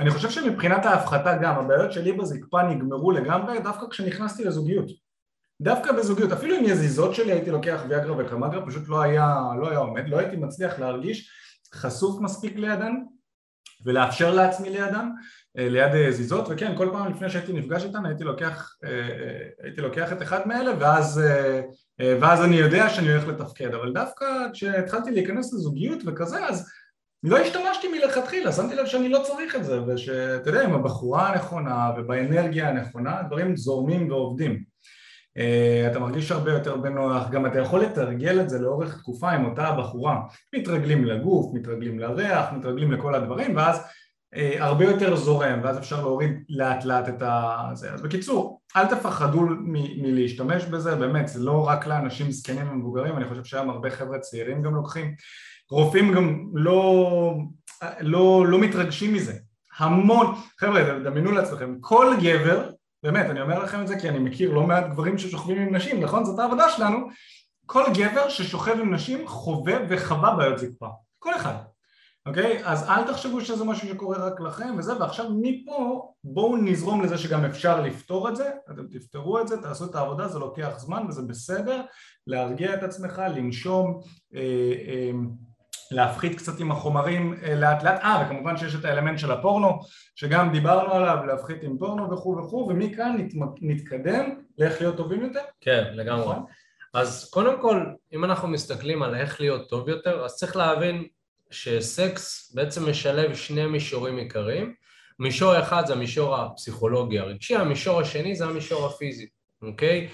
אני 0.00 0.10
חושב 0.10 0.30
שמבחינת 0.30 0.86
ההפחתה 0.86 1.36
גם, 1.36 1.58
הבעיות 1.58 1.92
שלי 1.92 2.12
בזקפה 2.12 2.62
נגמרו 2.62 3.10
לגמרי 3.10 3.60
דווקא 3.60 3.86
כשנכנסתי 3.90 4.44
לזוגיות. 4.44 5.01
דווקא 5.62 5.92
בזוגיות, 5.92 6.32
אפילו 6.32 6.56
עם 6.56 6.64
יזיזות 6.64 7.14
שלי 7.14 7.32
הייתי 7.32 7.50
לוקח 7.50 7.80
ויאגרה 7.88 8.14
וקמגרה, 8.18 8.66
פשוט 8.66 8.88
לא 8.88 9.02
היה, 9.02 9.36
לא 9.60 9.68
היה 9.68 9.78
עומד, 9.78 10.08
לא 10.08 10.18
הייתי 10.18 10.36
מצליח 10.36 10.78
להרגיש 10.78 11.30
חשוף 11.74 12.20
מספיק 12.20 12.56
לידן 12.56 12.92
ולאפשר 13.84 14.34
לעצמי 14.34 14.70
לידן, 14.70 15.08
ליד 15.54 15.94
יזיזות, 15.94 16.46
וכן, 16.50 16.76
כל 16.76 16.88
פעם 16.92 17.12
לפני 17.12 17.30
שהייתי 17.30 17.52
נפגש 17.52 17.84
איתן 17.84 18.06
הייתי 18.06 18.24
לוקח, 18.24 18.74
הייתי 19.62 19.80
לוקח 19.80 20.12
את 20.12 20.22
אחד 20.22 20.48
מאלה 20.48 20.72
ואז, 20.80 21.20
ואז 21.98 22.44
אני 22.44 22.56
יודע 22.56 22.88
שאני 22.88 23.12
הולך 23.12 23.28
לתפקד, 23.28 23.74
אבל 23.74 23.92
דווקא 23.92 24.26
כשהתחלתי 24.52 25.10
להיכנס 25.10 25.52
לזוגיות 25.52 25.98
וכזה, 26.06 26.46
אז 26.46 26.70
לא 27.22 27.38
השתמשתי 27.38 27.88
מלכתחילה, 27.88 28.52
שמתי 28.52 28.74
לב 28.74 28.86
שאני 28.86 29.08
לא 29.08 29.22
צריך 29.26 29.56
את 29.56 29.64
זה, 29.64 29.82
ושאתה 29.82 30.50
יודע, 30.50 30.62
עם 30.62 30.74
הבחורה 30.74 31.28
הנכונה 31.28 31.90
ובאנרגיה 31.96 32.68
הנכונה, 32.68 33.20
הדברים 33.20 33.56
זורמים 33.56 34.10
ועובדים. 34.10 34.72
אתה 35.90 35.98
מרגיש 35.98 36.32
הרבה 36.32 36.52
יותר 36.52 36.76
בנוח, 36.76 37.30
גם 37.30 37.46
אתה 37.46 37.58
יכול 37.58 37.80
לתרגל 37.80 38.40
את 38.40 38.48
זה 38.50 38.58
לאורך 38.58 38.98
תקופה 38.98 39.30
עם 39.30 39.44
אותה 39.44 39.68
הבחורה, 39.68 40.20
מתרגלים 40.54 41.04
לגוף, 41.04 41.54
מתרגלים 41.54 41.98
לריח, 41.98 42.52
מתרגלים 42.52 42.92
לכל 42.92 43.14
הדברים, 43.14 43.56
ואז 43.56 43.80
הרבה 44.58 44.84
יותר 44.84 45.16
זורם, 45.16 45.60
ואז 45.62 45.78
אפשר 45.78 46.00
להוריד 46.00 46.30
לאט 46.48 46.84
לאט 46.84 47.08
את 47.08 47.22
זה. 47.76 47.92
אז 47.92 48.02
בקיצור, 48.02 48.60
אל 48.76 48.86
תפחדו 48.86 49.40
מ- 49.40 50.02
מלהשתמש 50.02 50.64
בזה, 50.64 50.96
באמת, 50.96 51.28
זה 51.28 51.44
לא 51.44 51.66
רק 51.68 51.86
לאנשים 51.86 52.30
זקנים 52.30 52.70
ומבוגרים, 52.70 53.16
אני 53.16 53.24
חושב 53.24 53.44
שהיום 53.44 53.70
הרבה 53.70 53.90
חבר'ה 53.90 54.18
צעירים 54.18 54.62
גם 54.62 54.74
לוקחים, 54.74 55.14
רופאים 55.70 56.12
גם 56.12 56.44
לא, 56.54 57.34
לא, 58.00 58.46
לא 58.46 58.58
מתרגשים 58.58 59.14
מזה, 59.14 59.32
המון, 59.78 60.34
חבר'ה, 60.60 60.98
דמיינו 61.04 61.32
לעצמכם, 61.32 61.74
כל 61.80 62.14
גבר 62.22 62.70
באמת, 63.02 63.26
אני 63.30 63.40
אומר 63.40 63.58
לכם 63.58 63.80
את 63.82 63.88
זה 63.88 63.98
כי 64.00 64.08
אני 64.08 64.18
מכיר 64.18 64.52
לא 64.52 64.62
מעט 64.62 64.84
גברים 64.90 65.18
ששוכבים 65.18 65.58
עם 65.58 65.76
נשים, 65.76 66.00
נכון? 66.00 66.24
זאת 66.24 66.38
העבודה 66.38 66.70
שלנו. 66.70 67.08
כל 67.66 67.84
גבר 67.94 68.28
ששוכב 68.28 68.80
עם 68.80 68.94
נשים 68.94 69.28
חווה 69.28 69.74
וחווה 69.88 70.36
בעיות 70.36 70.58
זקפה. 70.58 70.88
כל 71.18 71.36
אחד. 71.36 71.54
אוקיי? 72.26 72.60
אז 72.64 72.88
אל 72.88 73.12
תחשבו 73.12 73.40
שזה 73.40 73.64
משהו 73.64 73.88
שקורה 73.88 74.18
רק 74.18 74.40
לכם 74.40 74.74
וזה, 74.78 75.00
ועכשיו 75.00 75.26
מפה 75.40 76.12
בואו 76.24 76.56
נזרום 76.56 77.02
לזה 77.02 77.18
שגם 77.18 77.44
אפשר 77.44 77.80
לפתור 77.80 78.28
את 78.28 78.36
זה, 78.36 78.50
אתם 78.70 78.86
תפתרו 78.86 79.40
את 79.40 79.48
זה, 79.48 79.62
תעשו 79.62 79.84
את 79.84 79.94
העבודה, 79.94 80.28
זה 80.28 80.38
לוקח 80.38 80.78
זמן 80.78 81.06
וזה 81.08 81.22
בסדר, 81.22 81.82
להרגיע 82.26 82.74
את 82.74 82.82
עצמך, 82.82 83.22
לנשום, 83.34 84.00
אה, 84.34 84.40
אה, 84.88 85.10
להפחית 85.92 86.38
קצת 86.38 86.60
עם 86.60 86.70
החומרים 86.70 87.34
לאט 87.56 87.82
לאט, 87.82 88.00
אה 88.00 88.24
וכמובן 88.26 88.56
שיש 88.56 88.74
את 88.74 88.84
האלמנט 88.84 89.18
של 89.18 89.30
הפורנו 89.30 89.80
שגם 90.14 90.52
דיברנו 90.52 90.92
עליו, 90.92 91.26
להפחית 91.26 91.62
עם 91.62 91.78
פורנו 91.78 92.12
וכו' 92.12 92.36
וכו' 92.38 92.66
ומכאן 92.70 93.16
נת, 93.18 93.32
נתקדם 93.62 94.30
לאיך 94.58 94.80
להיות 94.80 94.96
טובים 94.96 95.22
יותר. 95.22 95.40
כן, 95.60 95.84
לגמרי. 95.92 96.36
אז 96.94 97.30
קודם 97.30 97.60
כל, 97.60 97.86
אם 98.12 98.24
אנחנו 98.24 98.48
מסתכלים 98.48 99.02
על 99.02 99.14
איך 99.14 99.40
להיות 99.40 99.68
טוב 99.68 99.88
יותר, 99.88 100.24
אז 100.24 100.36
צריך 100.36 100.56
להבין 100.56 101.04
שסקס 101.50 102.52
בעצם 102.54 102.90
משלב 102.90 103.34
שני 103.34 103.66
מישורים 103.66 104.16
עיקריים. 104.16 104.74
מישור 105.18 105.58
אחד 105.58 105.86
זה 105.86 105.92
המישור 105.92 106.36
הפסיכולוגי 106.36 107.18
הרגשי, 107.18 107.56
המישור 107.56 108.00
השני 108.00 108.36
זה 108.36 108.44
המישור 108.44 108.86
הפיזי, 108.86 109.26
אוקיי? 109.62 110.08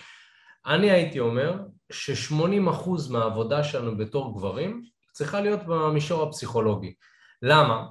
אני 0.66 0.90
הייתי 0.90 1.20
אומר 1.20 1.56
ש-80% 1.92 2.90
מהעבודה 3.10 3.64
שלנו 3.64 3.96
בתור 3.96 4.38
גברים 4.38 4.82
צריכה 5.18 5.40
להיות 5.40 5.61
במישור 5.66 6.22
הפסיכולוגי. 6.22 6.94
למה? 7.42 7.87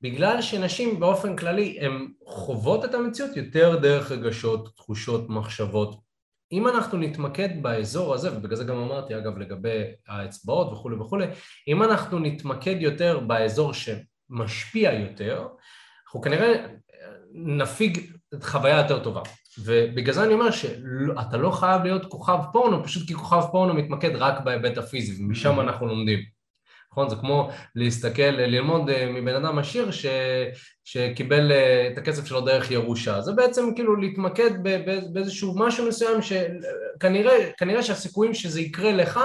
בגלל 0.00 0.42
שנשים 0.42 1.00
באופן 1.00 1.36
כללי 1.36 1.78
הן 1.80 2.08
חוות 2.26 2.84
את 2.84 2.94
המציאות 2.94 3.36
יותר 3.36 3.78
דרך 3.82 4.10
רגשות, 4.10 4.76
תחושות, 4.76 5.28
מחשבות. 5.28 6.00
אם 6.52 6.68
אנחנו 6.68 6.98
נתמקד 6.98 7.62
באזור 7.62 8.14
הזה, 8.14 8.36
ובגלל 8.36 8.56
זה 8.56 8.64
גם 8.64 8.76
אמרתי 8.76 9.16
אגב 9.16 9.38
לגבי 9.38 9.82
האצבעות 10.08 10.72
וכולי 10.72 10.96
וכולי, 10.96 11.26
אם 11.68 11.82
אנחנו 11.82 12.18
נתמקד 12.18 12.76
יותר 12.80 13.20
באזור 13.20 13.72
שמשפיע 13.74 14.92
יותר, 14.92 15.46
אנחנו 16.06 16.20
כנראה 16.20 16.66
נפיג 17.34 18.10
חוויה 18.42 18.76
יותר 18.76 19.04
טובה. 19.04 19.22
ובגלל 19.58 20.14
זה 20.14 20.24
אני 20.24 20.34
אומר 20.34 20.50
שאתה 20.50 21.36
לא 21.36 21.50
חייב 21.50 21.82
להיות 21.82 22.06
כוכב 22.06 22.38
פורנו, 22.52 22.84
פשוט 22.84 23.08
כי 23.08 23.14
כוכב 23.14 23.42
פורנו 23.52 23.74
מתמקד 23.74 24.16
רק 24.16 24.40
בהיבט 24.40 24.78
הפיזי, 24.78 25.24
ומשם 25.24 25.58
mm-hmm. 25.58 25.62
אנחנו 25.62 25.86
לומדים. 25.86 26.33
נכון? 26.94 27.10
זה 27.10 27.16
כמו 27.16 27.50
להסתכל, 27.74 28.22
ללמוד 28.22 28.90
אה, 28.90 29.10
מבן 29.10 29.34
אדם 29.34 29.58
עשיר 29.58 29.90
ש, 29.90 30.06
שקיבל 30.84 31.52
אה, 31.52 31.88
את 31.92 31.98
הכסף 31.98 32.24
שלו 32.24 32.40
דרך 32.40 32.70
ירושה. 32.70 33.20
זה 33.20 33.32
בעצם 33.32 33.74
כאילו 33.74 33.96
להתמקד 33.96 34.50
באיזשהו 35.12 35.54
משהו 35.56 35.88
מסוים 35.88 36.22
שכנראה 36.22 37.82
שהסיכויים 37.82 38.34
שזה 38.34 38.60
יקרה 38.60 38.92
לך 38.92 39.20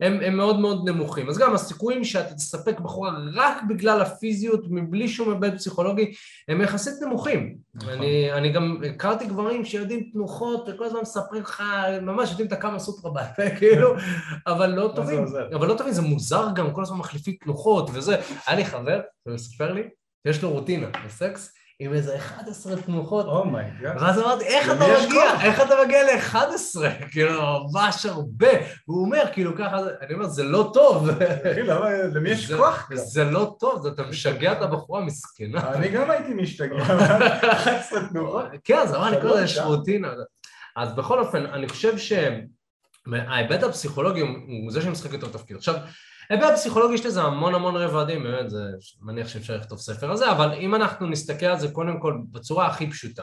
הם, 0.00 0.20
הם 0.20 0.36
מאוד 0.36 0.60
מאוד 0.60 0.88
נמוכים. 0.88 1.28
אז 1.28 1.38
גם 1.38 1.54
הסיכויים 1.54 2.04
שאתה 2.04 2.34
תספק 2.34 2.80
בחורה 2.80 3.10
רק 3.34 3.56
בגלל 3.68 4.00
הפיזיות, 4.00 4.60
מבלי 4.70 5.08
שום 5.08 5.32
היבט 5.32 5.54
פסיכולוגי, 5.54 6.14
הם 6.48 6.60
יחסית 6.60 6.94
נמוכים. 7.02 7.56
נכון. 7.74 7.92
אני, 7.92 8.32
אני 8.32 8.52
גם 8.52 8.80
הכרתי 8.94 9.26
גברים 9.26 9.64
שיודעים 9.64 10.10
תנוחות 10.12 10.68
וכל 10.68 10.84
הזמן 10.84 11.00
מספרים 11.00 11.42
לך, 11.42 11.62
ממש 12.02 12.30
יודעים 12.30 12.48
את 12.48 12.52
הקאמה 12.52 12.78
סוטרה 12.78 13.10
בעל 13.10 13.48
כאילו, 13.58 13.94
אבל 14.46 14.70
לא 14.70 14.92
טובים. 14.96 15.24
אבל 15.54 15.68
לא 15.68 15.74
טובים, 15.74 15.92
זה 15.92 16.02
מוזר 16.02 16.46
גם, 16.54 16.72
כל 16.72 16.82
הזמן 16.82 16.98
מחליפים 16.98 17.34
תנוחות 17.44 17.90
וזה. 17.92 18.16
היה 18.46 18.56
לי 18.56 18.64
חבר, 18.64 19.00
הוא 19.22 19.34
מספר 19.34 19.72
לי, 19.72 19.82
יש 20.26 20.42
לו 20.42 20.50
רוטינה 20.50 20.86
בסקס, 21.06 21.54
עם 21.78 21.92
איזה 21.92 22.16
11 22.16 22.76
תנוחות. 22.76 23.26
oh 23.26 23.43
my 23.43 23.61
god. 23.61 23.96
ואז 24.02 24.18
אמרתי, 24.18 24.44
איך 24.44 24.70
אתה 24.70 24.84
מגיע? 25.06 25.40
איך 25.42 25.60
אתה 25.60 25.74
מגיע 25.84 26.02
ל-11? 26.02 26.80
כאילו, 27.12 27.66
ממש 27.72 28.06
הרבה. 28.06 28.48
והוא 28.88 29.04
אומר, 29.04 29.22
כאילו, 29.32 29.56
ככה, 29.56 29.78
אני 30.00 30.14
אומר, 30.14 30.26
זה 30.26 30.44
לא 30.44 30.70
טוב. 30.74 31.08
אחי, 31.50 31.62
למה, 31.62 31.90
למי 32.14 32.30
יש 32.30 32.52
כוח? 32.52 32.90
זה 32.94 33.24
לא 33.24 33.56
טוב, 33.60 33.86
אתה 33.86 34.02
משגע 34.02 34.52
את 34.52 34.62
הבחורה 34.62 35.00
מסכנה. 35.00 35.72
אני 35.72 35.88
גם 35.88 36.10
הייתי 36.10 36.34
משתגע, 36.34 36.76
11 37.52 38.08
תנוחות. 38.08 38.44
כן, 38.64 38.78
אז 38.78 38.94
אמרתי, 38.94 39.16
כל 39.22 39.40
יש 39.44 39.58
רוטינה. 39.58 40.08
אז 40.76 40.94
בכל 40.94 41.18
אופן, 41.18 41.46
אני 41.46 41.68
חושב 41.68 41.94
שההיבט 41.98 43.62
הפסיכולוגי 43.62 44.20
הוא 44.20 44.72
זה 44.72 44.82
שמשחק 44.82 45.12
יותר 45.12 45.28
תפקיד. 45.28 45.56
עכשיו, 45.56 45.74
היבט 46.30 46.52
פסיכולוגי 46.54 46.94
יש 46.94 47.06
לזה 47.06 47.22
המון 47.22 47.54
המון 47.54 47.76
רבדים, 47.76 48.22
באמת, 48.22 48.50
זה 48.50 48.62
מניח 49.00 49.28
שאפשר 49.28 49.56
לכתוב 49.56 49.78
ספר 49.78 50.10
על 50.10 50.16
זה, 50.16 50.30
אבל 50.30 50.52
אם 50.52 50.74
אנחנו 50.74 51.06
נסתכל 51.06 51.46
על 51.46 51.58
זה 51.58 51.68
קודם 51.68 52.00
כל 52.00 52.18
בצורה 52.30 52.66
הכי 52.66 52.90
פשוטה. 52.90 53.22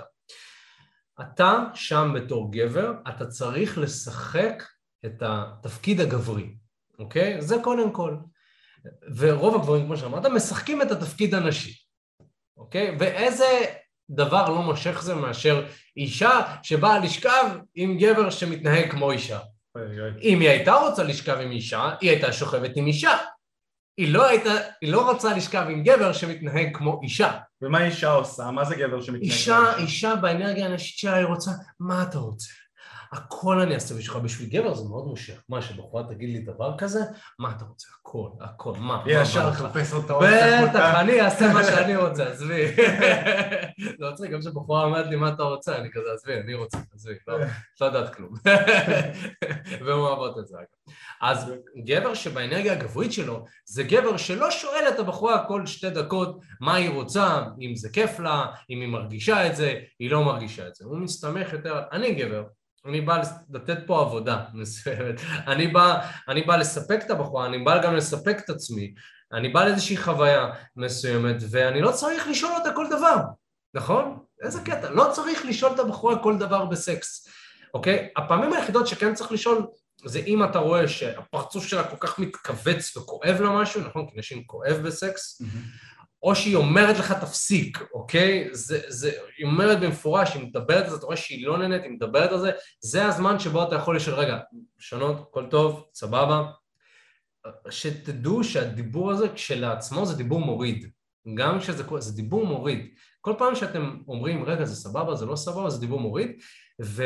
אתה 1.22 1.64
שם 1.74 2.14
בתור 2.16 2.52
גבר, 2.52 2.94
אתה 3.10 3.26
צריך 3.26 3.78
לשחק 3.78 4.64
את 5.06 5.24
התפקיד 5.26 6.02
הגברי, 6.02 6.56
אוקיי? 7.00 7.42
זה 7.42 7.56
קודם 7.64 7.92
כל. 7.92 8.16
ורוב 9.16 9.56
הגברים, 9.56 9.86
כמו 9.86 9.98
שאמרת, 9.98 10.26
משחקים 10.26 10.82
את 10.82 10.92
התפקיד 10.92 11.36
הנשי, 11.36 11.74
אוקיי? 12.58 12.96
ואיזה 13.00 13.66
דבר 14.10 14.50
לא 14.50 14.62
מושך 14.62 15.02
זה 15.02 15.16
מאשר 15.16 15.66
אישה 15.98 16.56
שבאה 16.64 17.00
לשכב 17.00 17.46
עם 17.76 17.98
גבר 17.98 18.30
שמתנהג 18.30 18.92
כמו 18.92 19.12
אישה. 19.12 19.40
אם 20.22 20.40
היא 20.40 20.50
הייתה 20.50 20.74
רוצה 20.74 21.04
לשכב 21.04 21.38
עם 21.42 21.52
אישה, 21.52 21.90
היא 22.02 22.10
הייתה 22.10 22.34
שוכבת 22.34 22.72
עם 22.76 22.88
אישה. 22.88 23.18
היא 23.98 24.14
לא 24.14 24.28
הייתה, 24.28 24.50
היא 24.82 24.92
לא 24.92 25.12
רוצה 25.12 25.34
לשכב 25.38 25.66
עם 25.70 25.84
גבר 25.84 26.14
שמתנהג 26.14 26.78
כמו 26.78 27.00
אישה. 27.04 27.40
ומה 27.62 27.86
אישה 27.86 28.12
עושה? 28.12 28.52
מה 28.52 28.66
זה 28.66 28.76
גבר 28.76 29.02
שמתנהג 29.02 29.24
אישה, 29.24 29.58
כמו 29.58 29.70
אישה? 29.70 29.78
אישה 29.78 30.16
באנרגיה 30.16 30.66
הנשית 30.66 30.98
שלה 30.98 31.16
היא 31.16 31.26
רוצה, 31.26 31.52
מה 31.80 32.04
אתה 32.04 32.18
רוצה? 32.18 32.50
הכל 33.14 33.60
אני 33.60 33.76
אעשה 33.76 33.96
בשבילך, 33.96 34.24
בשביל 34.24 34.50
גבר 34.50 34.74
זה 34.74 34.90
מאוד 34.90 35.06
מושך. 35.08 35.44
מה, 35.50 35.62
שבחורה 35.62 36.04
תגיד 36.04 36.30
לי 36.30 36.40
דבר 36.40 36.78
כזה? 36.78 37.00
מה 37.40 37.52
אתה 37.58 37.66
רוצה? 37.66 37.88
הכל, 38.00 38.30
הכל, 38.42 38.74
מה? 38.78 39.04
ישר 39.06 39.50
לחפש 39.50 39.94
אותה 39.94 40.14
בטח, 40.14 40.96
אני 41.00 41.22
אעשה 41.22 41.54
מה 41.54 41.64
שאני 41.76 41.96
רוצה, 41.96 42.30
עזבי. 42.30 42.76
זה 44.00 44.06
מצחיק, 44.12 44.32
גם 44.32 44.40
כשבחורה 44.40 44.86
אומרת 44.86 45.08
לי 45.08 45.16
מה 45.16 45.30
אתה 45.30 45.44
רוצה, 45.44 45.76
אני 45.78 45.90
כזה, 45.92 46.08
עזבי, 46.14 46.34
אני 46.34 46.54
רוצה, 46.54 46.78
עזבי, 46.96 47.14
לא, 47.28 47.38
לא 47.82 47.86
יודעת 47.86 48.16
כלום. 48.16 48.34
והוא 49.86 50.08
אוהבות 50.08 50.38
את 50.40 50.48
זה, 50.48 50.58
אגב. 50.58 50.96
אז 51.22 51.54
גבר 51.86 52.14
שבאנרגיה 52.14 52.74
הגברית 52.74 53.14
שלו, 53.14 53.46
זה 53.66 53.84
גבר 53.84 54.18
שלא 54.18 54.52
שואל 54.52 54.86
את 54.90 55.00
הבחורה 55.00 55.46
כל 55.48 55.66
שתי 55.66 55.90
דקות 55.90 56.40
מה 56.62 56.76
היא 56.76 56.90
רוצה, 56.90 57.44
אם 57.62 57.76
זה 57.76 57.90
כיף 57.90 58.20
לה, 58.20 58.46
אם 58.70 58.82
היא 58.82 58.90
מרגישה 58.90 59.48
את 59.48 59.56
זה, 59.56 59.80
היא 60.00 60.12
לא 60.12 60.24
מרגישה 60.24 60.68
את 60.68 60.76
זה. 60.76 60.86
הוא 60.86 60.98
מסתמך 60.98 61.54
יותר, 61.54 61.82
אני 61.92 62.16
גבר, 62.16 62.44
אני 62.86 63.02
בא 63.02 63.22
לתת 63.50 63.78
פה 63.88 64.02
עבודה 64.02 64.44
מסוימת, 64.54 65.16
אני 65.48 65.68
בא, 65.68 66.08
אני 66.28 66.44
בא 66.44 66.56
לספק 66.56 67.00
את 67.06 67.12
הבחורה, 67.12 67.46
אני 67.46 67.58
בא 67.58 67.84
גם 67.84 67.96
לספק 67.96 68.38
את 68.46 68.50
עצמי, 68.50 68.94
אני 69.34 69.50
בא 69.50 69.66
לאיזושהי 69.66 69.98
חוויה 69.98 70.50
מסוימת 70.76 71.36
ואני 71.50 71.82
לא 71.82 71.92
צריך 71.92 72.28
לשאול 72.28 72.52
אותה 72.52 72.72
כל 72.76 72.88
דבר, 72.90 73.18
נכון? 73.74 74.20
איזה 74.42 74.62
קטע, 74.62 74.90
לא 74.90 75.10
צריך 75.12 75.46
לשאול 75.46 75.72
את 75.76 75.80
הבחורה 75.80 76.24
כל 76.24 76.38
דבר 76.38 76.66
בסקס, 76.66 77.28
אוקיי? 77.74 78.10
הפעמים 78.18 78.54
היחידות 78.54 78.88
שכן 78.88 79.14
צריך 79.14 79.32
לשאול 79.32 79.68
זה 80.06 80.20
אם 80.20 80.44
אתה 80.44 80.60
רואה 80.60 80.88
שהפרצוף 80.88 81.66
שלה 81.66 81.84
כל 81.84 81.98
כך 82.00 82.20
מתכווץ 82.20 82.98
וכואב 82.98 83.42
לה 83.42 83.50
משהו, 83.50 83.82
נכון? 83.82 84.06
כי 84.10 84.20
נשים 84.20 84.44
כואב 84.44 84.78
בסקס, 84.84 85.42
mm-hmm. 85.42 85.93
או 86.24 86.36
שהיא 86.36 86.56
אומרת 86.56 86.98
לך 86.98 87.12
תפסיק, 87.12 87.80
אוקיי? 87.94 88.50
זה, 88.52 88.80
זה, 88.88 89.12
היא 89.38 89.46
אומרת 89.46 89.80
במפורש, 89.80 90.34
היא 90.34 90.44
מדברת 90.44 90.84
על 90.84 90.90
זה, 90.90 90.96
אתה 90.96 91.06
רואה 91.06 91.18
שהיא 91.18 91.48
לא 91.48 91.58
נהנית, 91.58 91.84
היא 91.84 91.92
מדברת 91.92 92.32
על 92.32 92.40
זה, 92.40 92.52
זה 92.80 93.06
הזמן 93.06 93.40
שבו 93.40 93.64
אתה 93.64 93.76
יכול 93.76 93.96
לשאול, 93.96 94.16
רגע, 94.16 94.40
לשנות, 94.80 95.28
הכל 95.30 95.46
טוב, 95.50 95.86
סבבה. 95.94 96.44
שתדעו 97.70 98.44
שהדיבור 98.44 99.12
הזה 99.12 99.30
כשלעצמו 99.30 100.06
זה 100.06 100.16
דיבור 100.16 100.40
מוריד. 100.40 100.90
גם 101.34 101.60
כשזה 101.60 101.84
זה 102.00 102.16
דיבור 102.16 102.46
מוריד. 102.46 102.94
כל 103.22 103.34
פעם 103.38 103.56
שאתם 103.56 103.98
אומרים, 104.08 104.44
רגע, 104.44 104.66
זה 104.66 104.76
סבבה, 104.76 105.16
זה 105.16 105.26
לא 105.26 105.36
סבבה, 105.36 105.70
זה 105.70 105.80
דיבור 105.80 106.00
מוריד, 106.00 106.32
ו, 106.82 107.04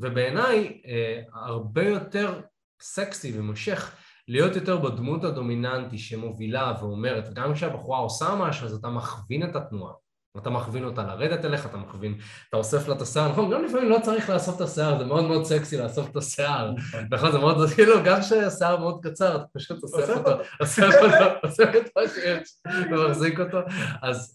ובעיניי 0.00 0.82
אה, 0.86 1.20
הרבה 1.34 1.88
יותר 1.88 2.40
סקסי 2.80 3.38
ומושך 3.38 3.94
להיות 4.28 4.56
יותר 4.56 4.76
בדמות 4.76 5.24
הדומיננטי 5.24 5.98
שמובילה 5.98 6.74
ואומרת, 6.80 7.34
גם 7.34 7.54
כשהבחורה 7.54 7.98
עושה 7.98 8.34
משהו, 8.38 8.66
אז 8.66 8.74
אתה 8.74 8.88
מכווין 8.88 9.42
את 9.42 9.56
התנועה. 9.56 9.92
אתה 10.38 10.50
מכווין 10.50 10.84
אותה 10.84 11.02
לרדת 11.02 11.44
אליך, 11.44 11.66
אתה 11.66 11.76
מכווין, 11.76 12.14
אתה 12.48 12.56
אוסף 12.56 12.88
לה 12.88 12.94
את 12.94 13.00
השיער, 13.00 13.32
נכון? 13.32 13.50
גם 13.50 13.64
לפעמים 13.64 13.88
לא 13.88 13.98
צריך 14.02 14.30
לאסוף 14.30 14.56
את 14.56 14.60
השיער, 14.60 14.98
זה 14.98 15.04
מאוד 15.04 15.24
מאוד 15.24 15.44
סקסי 15.44 15.76
לאסוף 15.76 16.10
את 16.10 16.16
השיער, 16.16 16.72
נכון, 16.72 17.00
נכון 17.10 17.32
זה 17.32 17.38
מאוד, 17.38 17.70
כאילו, 17.74 17.94
גם 18.04 18.20
כשהשיער 18.20 18.76
מאוד 18.80 19.00
קצר, 19.02 19.36
אתה 19.36 19.44
פשוט 19.54 19.82
אוסף 19.82 20.08
אותו, 20.08 20.30
אוסף 20.60 20.90
אותו, 21.02 21.24
אוסף 21.44 21.68
את 21.76 21.90
מה 21.96 22.02
שיש, 22.08 22.56
ומחזיק 22.90 23.40
אותו, 23.40 23.58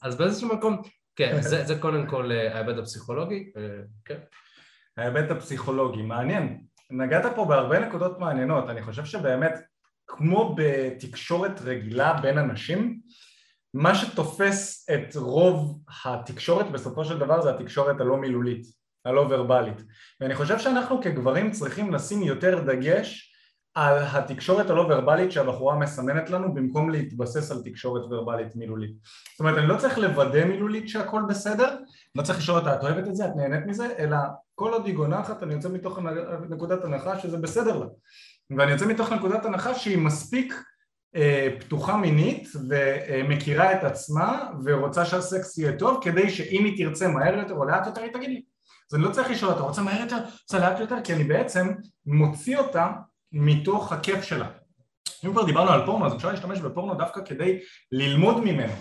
אז 0.02 0.16
באיזשהו 0.18 0.56
מקום, 0.56 0.82
כן, 1.16 1.42
זה 1.42 1.76
קודם 1.80 2.08
כל 2.08 2.32
אה, 2.32 2.56
ההיבט 2.56 2.78
הפסיכולוגי, 2.78 3.52
אה, 3.58 3.62
כן. 4.06 4.18
ההיבט 4.98 5.32
הפסיכולוגי, 5.32 6.02
מעניין. 6.02 6.62
נגעת 6.92 7.36
פה 7.36 7.46
בהרבה 7.46 7.80
נקודות 7.80 8.20
מעניינות, 8.20 8.70
אני 8.70 8.82
חושב 8.82 9.06
שבאמת 9.06 9.54
כמו 10.18 10.56
בתקשורת 10.58 11.62
רגילה 11.62 12.14
בין 12.22 12.38
אנשים, 12.38 13.00
מה 13.74 13.96
שתופס 13.96 14.90
את 14.94 15.16
רוב 15.16 15.80
התקשורת 16.06 16.72
בסופו 16.72 17.06
של 17.06 17.20
דבר 17.20 17.42
זה 17.42 17.50
התקשורת 17.50 18.02
הלא 18.02 18.18
מילולית, 18.18 18.66
הלא 19.06 19.26
ורבלית. 19.30 19.84
ואני 20.22 20.36
חושב 20.36 20.60
שאנחנו 20.60 21.02
כגברים 21.02 21.52
צריכים 21.52 21.94
לשים 21.94 22.24
יותר 22.24 22.64
דגש 22.64 23.32
על 23.76 23.98
התקשורת 24.12 24.70
הלא 24.70 24.82
ורבלית 24.82 25.32
שהבחורה 25.32 25.76
מסמנת 25.76 26.30
לנו 26.30 26.54
במקום 26.54 26.90
להתבסס 26.90 27.52
על 27.52 27.62
תקשורת 27.64 28.02
ורבלית 28.04 28.56
מילולית. 28.56 28.92
זאת 29.32 29.40
אומרת, 29.40 29.58
אני 29.58 29.68
לא 29.68 29.78
צריך 29.78 29.98
לוודא 29.98 30.46
מילולית 30.46 30.90
שהכל 30.90 31.22
בסדר, 31.30 31.78
לא 32.16 32.22
צריך 32.22 32.40
לשאול 32.40 32.58
אותה, 32.58 32.76
את 32.76 32.84
אוהבת 32.84 33.08
את 33.08 33.16
זה, 33.16 33.26
את 33.26 33.32
נהנית 33.36 33.66
מזה, 33.66 33.88
אלא 34.00 34.18
כל 34.56 34.74
עוד 34.74 34.86
היא 34.86 34.96
גונחת 34.96 35.44
אני 35.44 35.54
יוצא 35.54 35.70
מתוך 35.70 36.00
נקודת 36.50 36.86
הנחה 36.86 37.20
שזה 37.20 37.38
בסדר 37.38 37.80
לה. 37.80 37.86
ואני 38.58 38.72
יוצא 38.72 38.86
מתוך 38.86 39.12
נקודת 39.12 39.46
הנחה 39.46 39.76
שהיא 39.76 39.98
מספיק 39.98 40.54
אה, 41.16 41.48
פתוחה 41.60 41.98
מינית 41.98 42.48
ומכירה 42.70 43.74
את 43.74 43.84
עצמה 43.84 44.50
ורוצה 44.66 45.06
שהסקס 45.06 45.58
יהיה 45.58 45.78
טוב 45.78 46.00
כדי 46.04 46.30
שאם 46.30 46.66
היא 46.66 46.86
תרצה 46.86 47.08
מהר 47.08 47.38
יותר 47.38 47.54
או 47.54 47.66
לאט 47.66 47.86
יותר 47.86 48.02
היא 48.02 48.14
תגיד 48.14 48.30
לי 48.30 48.42
אז 48.92 48.96
אני 48.96 49.04
לא 49.04 49.10
צריך 49.10 49.32
לשאול 49.32 49.52
אותה, 49.52 49.64
רוצה 49.64 49.82
מהר 49.82 50.02
יותר? 50.02 50.18
רוצה 50.18 50.60
לאט 50.60 50.80
יותר? 50.80 50.96
כי 51.04 51.14
אני 51.14 51.24
בעצם 51.24 51.68
מוציא 52.06 52.58
אותה 52.58 52.92
מתוך 53.32 53.92
הכיף 53.92 54.24
שלה 54.24 54.48
אם 55.26 55.32
כבר 55.32 55.46
דיברנו 55.46 55.72
על 55.72 55.86
פורנו 55.86 56.06
אז 56.06 56.16
אפשר 56.16 56.32
להשתמש 56.32 56.60
בפורנו 56.60 56.96
דווקא 56.96 57.22
כדי 57.26 57.60
ללמוד 57.92 58.44
ממנו 58.44 58.74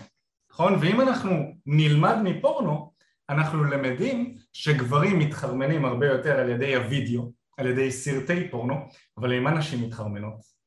נכון? 0.53 0.77
ואם 0.81 1.01
אנחנו 1.01 1.55
נלמד 1.67 2.17
מפורנו 2.23 2.93
אנחנו 3.29 3.65
למדים 3.65 4.37
שגברים 4.53 5.19
מתחרמנים 5.19 5.85
הרבה 5.85 6.07
יותר 6.07 6.41
על 6.41 6.49
ידי 6.49 6.75
הוידאו 6.75 7.33
על 7.61 7.67
ידי 7.67 7.91
סרטי 7.91 8.51
פורנו, 8.51 8.75
אבל 9.19 9.33
עם 9.33 9.49
אנשים 9.49 9.83
מתחרמנות? 9.83 10.61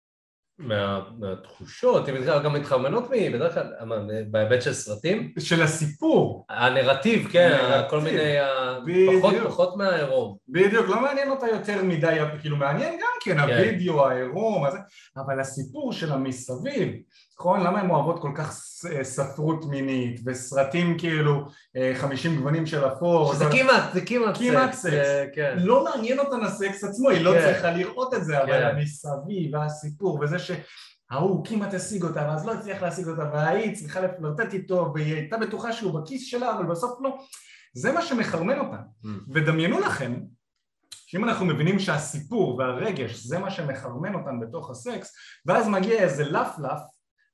מה, 0.58 1.02
מהתחושות, 1.20 2.06
גם 2.44 2.54
מתחרמנות 2.54 3.10
מי, 3.10 3.30
בדרך 3.30 3.54
כלל, 3.54 3.74
בהיבט 4.32 4.62
של 4.62 4.74
סרטים? 4.74 5.34
של 5.40 5.62
הסיפור. 5.62 6.46
הנרטיב, 6.50 7.28
כן, 7.32 7.58
הנרטיב. 7.62 7.90
כל 7.90 8.00
מיני, 8.00 9.20
פחות, 9.20 9.36
פחות 9.46 9.78
מהעירום. 9.78 10.38
בדיוק, 10.48 10.90
לא 10.90 11.02
מעניין 11.02 11.30
אותה 11.30 11.48
יותר 11.48 11.84
מדי, 11.84 12.18
כאילו 12.42 12.58
מעניין 12.58 12.94
גם 12.94 13.10
כן, 13.24 13.34
כן. 13.34 13.40
הווידאו, 13.40 14.08
העירום, 14.08 14.66
אבל 15.18 15.40
הסיפור 15.40 15.94
של 15.94 16.12
המסביב, 16.12 16.90
נכון? 17.40 17.64
למה 17.64 17.80
הן 17.80 17.90
אוהבות 17.90 18.22
כל 18.22 18.32
כך 18.36 18.52
ספרות 19.04 19.66
מינית 19.66 20.22
וסרטים 20.26 20.98
כאילו 20.98 21.46
50 21.96 22.36
גוונים 22.36 22.66
של 22.66 22.88
אפור 22.88 23.34
שזה 23.34 23.46
כמעט, 23.52 23.94
זה 23.94 24.02
כמעט 24.06 24.36
סקס, 24.36 24.48
כמעט 24.50 24.74
סקס, 24.74 25.08
כן. 25.36 25.56
לא 25.58 25.84
מעניין 25.84 26.20
אותן 26.20 26.44
הסקס 26.44 26.84
עצמו, 26.84 27.10
היא 27.10 27.22
לא 27.22 27.32
כן. 27.34 27.42
צריכה 27.42 27.72
לראות 27.72 28.14
את 28.14 28.26
זה, 28.26 28.44
אבל 28.44 28.48
כן. 28.48 28.76
המסביב 28.76 29.54
והסיפור 29.54 30.20
וזה 30.22 30.38
שההוא 30.40 31.46
כמעט 31.46 31.74
השיג 31.74 32.04
אותה 32.04 32.22
ואז 32.30 32.46
לא 32.46 32.54
הצליח 32.54 32.82
להשיג 32.82 33.08
אותה 33.08 33.30
וההיא 33.34 33.76
צריכה 33.76 34.02
לפלרטט 34.02 34.54
איתו 34.54 34.92
והיא 34.96 35.16
הייתה 35.16 35.38
בטוחה 35.38 35.74
שהוא 35.74 36.00
בכיס 36.00 36.28
שלה 36.28 36.56
אבל 36.58 36.66
בסוף 36.66 37.02
לא, 37.02 37.18
זה 37.74 37.92
מה 37.92 38.02
שמחרמן 38.02 38.60
אותה 38.60 38.78
Mm. 39.06 39.08
ודמיינו 39.34 39.80
לכם 39.80 40.14
שאם 40.90 41.24
אנחנו 41.24 41.46
מבינים 41.46 41.80
שהסיפור 41.80 42.58
והרגש 42.58 43.26
זה 43.26 43.40
מה 43.40 43.52
שמחרמן 43.52 44.16
אותם 44.16 44.40
בתוך 44.40 44.70
הסקס 44.70 45.14
ואז 45.46 45.68
מגיע 45.68 46.00
איזה 46.00 46.24
לפלף 46.24 46.80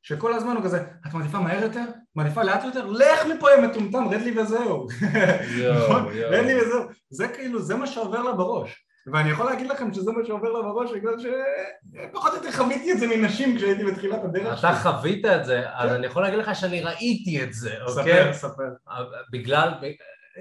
שכל 0.04 0.34
הזמן 0.34 0.56
הוא 0.56 0.64
כזה 0.64 0.84
את 1.08 1.14
מעדיפה 1.14 1.40
מהר 1.40 1.64
יותר? 1.64 1.84
מעדיפה 2.16 2.44
לאט 2.44 2.64
יותר? 2.64 2.86
לך 2.86 3.26
מפה 3.26 3.52
יא 3.52 3.62
מטומטם 3.62 4.08
רד 4.08 4.22
לי 4.22 4.40
וזהו 4.40 4.88
נכון? 5.84 6.04
יואו, 6.06 6.12
יואו. 6.12 6.32
רד 6.32 6.46
לי 6.46 6.62
וזהו 6.62 6.82
זה 7.10 7.28
כאילו 7.28 7.62
זה 7.62 7.76
מה 7.76 7.88
שעובר 7.88 8.24
לה 8.24 8.32
בראש 8.32 8.86
ואני 9.14 9.30
יכול 9.30 9.46
להגיד 9.46 9.68
לכם 9.68 9.94
שזה 9.94 10.12
מה 10.12 10.26
שעובר 10.26 10.52
לה 10.52 10.62
בראש 10.62 10.92
בגלל 10.92 11.14
שפחות 11.20 12.32
או 12.32 12.38
יותר 12.38 12.52
חוויתי 12.52 12.92
את 12.92 13.00
זה 13.00 13.08
מנשים 13.08 13.58
כשהייתי 13.58 13.84
בתחילת 13.84 14.24
הדרך 14.24 14.60
אתה 14.60 14.74
חווית 14.74 15.26
את 15.26 15.46
זה, 15.46 15.64
אז 15.74 15.92
אני 15.92 16.06
יכול 16.08 16.22
להגיד 16.22 16.40
לך 16.40 16.56
שאני 16.56 16.82
ראיתי 16.82 17.44
את 17.44 17.54
זה, 17.54 17.70
ספר, 17.88 18.00
אוקיי? 18.00 18.34
ספר 18.34 18.64
בגלל, 19.32 19.70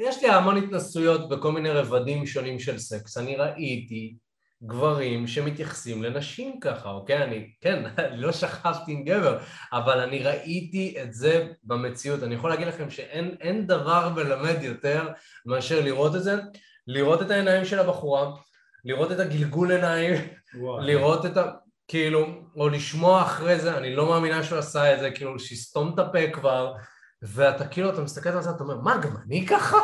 יש 0.01 0.23
לי 0.23 0.31
המון 0.31 0.57
התנסויות 0.57 1.29
בכל 1.29 1.53
מיני 1.53 1.71
רבדים 1.71 2.27
שונים 2.27 2.59
של 2.59 2.79
סקס, 2.79 3.19
אני 3.19 3.37
ראיתי 3.37 4.15
גברים 4.63 5.27
שמתייחסים 5.27 6.03
לנשים 6.03 6.61
ככה, 6.61 6.91
אוקיי? 6.91 7.25
אני, 7.25 7.51
כן, 7.61 7.83
לא 8.23 8.33
שכבתי 8.33 8.93
עם 8.93 9.05
גבר, 9.05 9.39
אבל 9.73 10.01
אני 10.01 10.23
ראיתי 10.23 10.97
את 11.03 11.13
זה 11.13 11.47
במציאות. 11.65 12.23
אני 12.23 12.35
יכול 12.35 12.51
להגיד 12.51 12.67
לכם 12.69 12.91
שאין 12.91 13.37
אין 13.41 13.67
דבר 13.67 14.09
מלמד 14.17 14.63
יותר 14.63 15.09
מאשר 15.47 15.81
לראות 15.85 16.17
את 16.17 16.23
זה, 16.23 16.37
לראות 16.87 17.23
את 17.23 17.31
העיניים 17.31 17.65
של 17.65 17.79
הבחורה, 17.79 18.31
לראות 18.85 19.13
את 19.13 19.21
הגלגול 19.21 19.71
עיניים. 19.71 20.15
לראות 20.81 21.27
את 21.27 21.37
ה... 21.37 21.51
כאילו, 21.89 22.27
או 22.57 22.69
לשמוע 22.69 23.23
אחרי 23.23 23.59
זה, 23.59 23.79
אני 23.79 23.95
לא 23.95 24.09
מאמינה 24.09 24.43
שהוא 24.43 24.59
עשה 24.59 24.95
את 24.95 25.01
זה, 25.01 25.11
כאילו, 25.11 25.39
שיסתום 25.39 25.95
את 25.95 25.99
הפה 25.99 26.31
כבר, 26.33 26.73
ואתה 27.23 27.66
כאילו, 27.66 27.91
אתה 27.91 28.03
מסתכל 28.03 28.29
על 28.29 28.43
זה, 28.43 28.51
אתה 28.51 28.62
אומר, 28.62 28.81
מה, 28.81 28.97
גם 28.99 29.11
אני 29.27 29.47
ככה? 29.47 29.77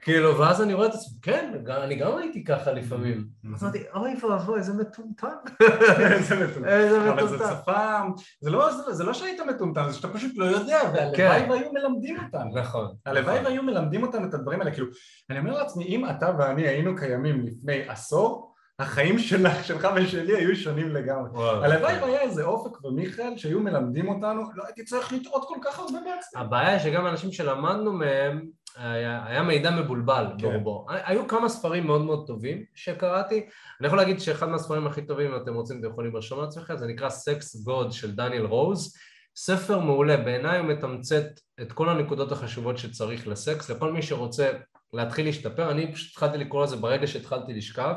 כאילו, 0.00 0.38
ואז 0.38 0.62
אני 0.62 0.74
רואה 0.74 0.86
את 0.86 0.94
עצמי, 0.94 1.18
כן, 1.22 1.62
אני 1.68 1.96
גם 1.96 2.16
הייתי 2.16 2.44
ככה 2.44 2.72
לפעמים. 2.72 3.26
Mhm. 3.44 3.48
אז 3.54 3.62
אמרתי, 3.62 3.82
אוי 3.94 4.14
ואבוי, 4.22 4.58
איזה 4.58 4.72
מטומטם. 4.72 5.28
איזה 6.00 6.46
מטומטם. 6.46 6.68
אבל 7.08 7.28
זה. 7.28 7.38
שפה, 7.38 7.98
זה 8.40 8.50
לא, 8.50 8.92
זה, 8.92 9.04
לא 9.04 9.12
שהיית 9.12 9.40
מטומטם, 9.40 9.84
זה 9.88 9.94
שאתה 9.94 10.08
פשוט 10.08 10.32
לא 10.36 10.44
יודע, 10.44 10.80
והלוואי 10.94 11.16
כן. 11.16 11.46
והיו 11.50 11.72
מלמדים 11.72 12.16
אותנו. 12.24 12.60
נכון. 12.60 12.94
הלוואי 13.06 13.34
נכון. 13.34 13.46
והיו 13.46 13.62
מלמדים 13.62 14.02
אותנו 14.02 14.28
את 14.28 14.34
הדברים 14.34 14.60
האלה, 14.60 14.70
כאילו, 14.70 14.86
אני 15.30 15.38
אומר 15.38 15.52
לעצמי, 15.52 15.84
אם 15.84 16.10
אתה 16.10 16.30
ואני 16.38 16.68
היינו 16.68 16.96
קיימים 16.96 17.46
לפני 17.46 17.88
עשור, 17.88 18.47
החיים 18.78 19.18
שלך, 19.18 19.64
שלך 19.64 19.88
ושלי 19.96 20.36
היו 20.36 20.56
שונים 20.56 20.94
לגמרי. 20.94 21.30
הלוואי 21.64 21.98
והיה 22.02 22.20
איזה 22.20 22.44
אופק 22.44 22.84
ומיכאל 22.84 23.36
שהיו 23.36 23.60
מלמדים 23.60 24.08
אותנו, 24.08 24.42
לא 24.54 24.64
הייתי 24.64 24.84
צריך 24.84 25.12
לטעות 25.12 25.44
כל 25.48 25.58
כך 25.62 25.78
הרבה 25.78 25.98
בעצמי. 25.98 26.40
הבעיה 26.40 26.68
היא 26.68 26.78
שגם 26.78 27.06
אנשים 27.06 27.32
שלמדנו 27.32 27.92
מהם, 27.92 28.46
היה, 28.76 29.26
היה 29.26 29.42
מידע 29.42 29.70
מבולבל 29.70 30.26
כן. 30.38 30.48
ברובו. 30.48 30.86
היו 30.88 31.28
כמה 31.28 31.48
ספרים 31.48 31.86
מאוד 31.86 32.00
מאוד 32.00 32.26
טובים 32.26 32.64
שקראתי. 32.74 33.46
אני 33.80 33.86
יכול 33.86 33.98
להגיד 33.98 34.20
שאחד 34.20 34.48
מהספרים 34.48 34.86
הכי 34.86 35.02
טובים, 35.02 35.34
אם 35.34 35.42
אתם 35.42 35.54
רוצים, 35.54 35.78
אתם 35.80 35.88
יכולים 35.88 36.14
לרשום 36.14 36.40
לעצמכם, 36.40 36.76
זה 36.76 36.86
נקרא 36.86 37.08
Sex 37.08 37.56
God 37.56 37.92
של 37.92 38.14
דניאל 38.14 38.44
רוז. 38.46 38.96
ספר 39.36 39.78
מעולה, 39.78 40.16
בעיניי 40.16 40.58
הוא 40.58 40.66
מתמצת 40.66 41.24
את 41.60 41.72
כל 41.72 41.88
הנקודות 41.88 42.32
החשובות 42.32 42.78
שצריך 42.78 43.28
לסקס, 43.28 43.70
לכל 43.70 43.92
מי 43.92 44.02
שרוצה 44.02 44.50
להתחיל 44.92 45.26
להשתפר, 45.26 45.70
אני 45.70 45.92
פשוט 45.92 46.10
התחלתי 46.10 46.38
לקרוא 46.38 46.62
לזה 46.62 46.76
ברגע 46.76 47.06
שהתחלתי 47.06 47.52
לשכב, 47.52 47.94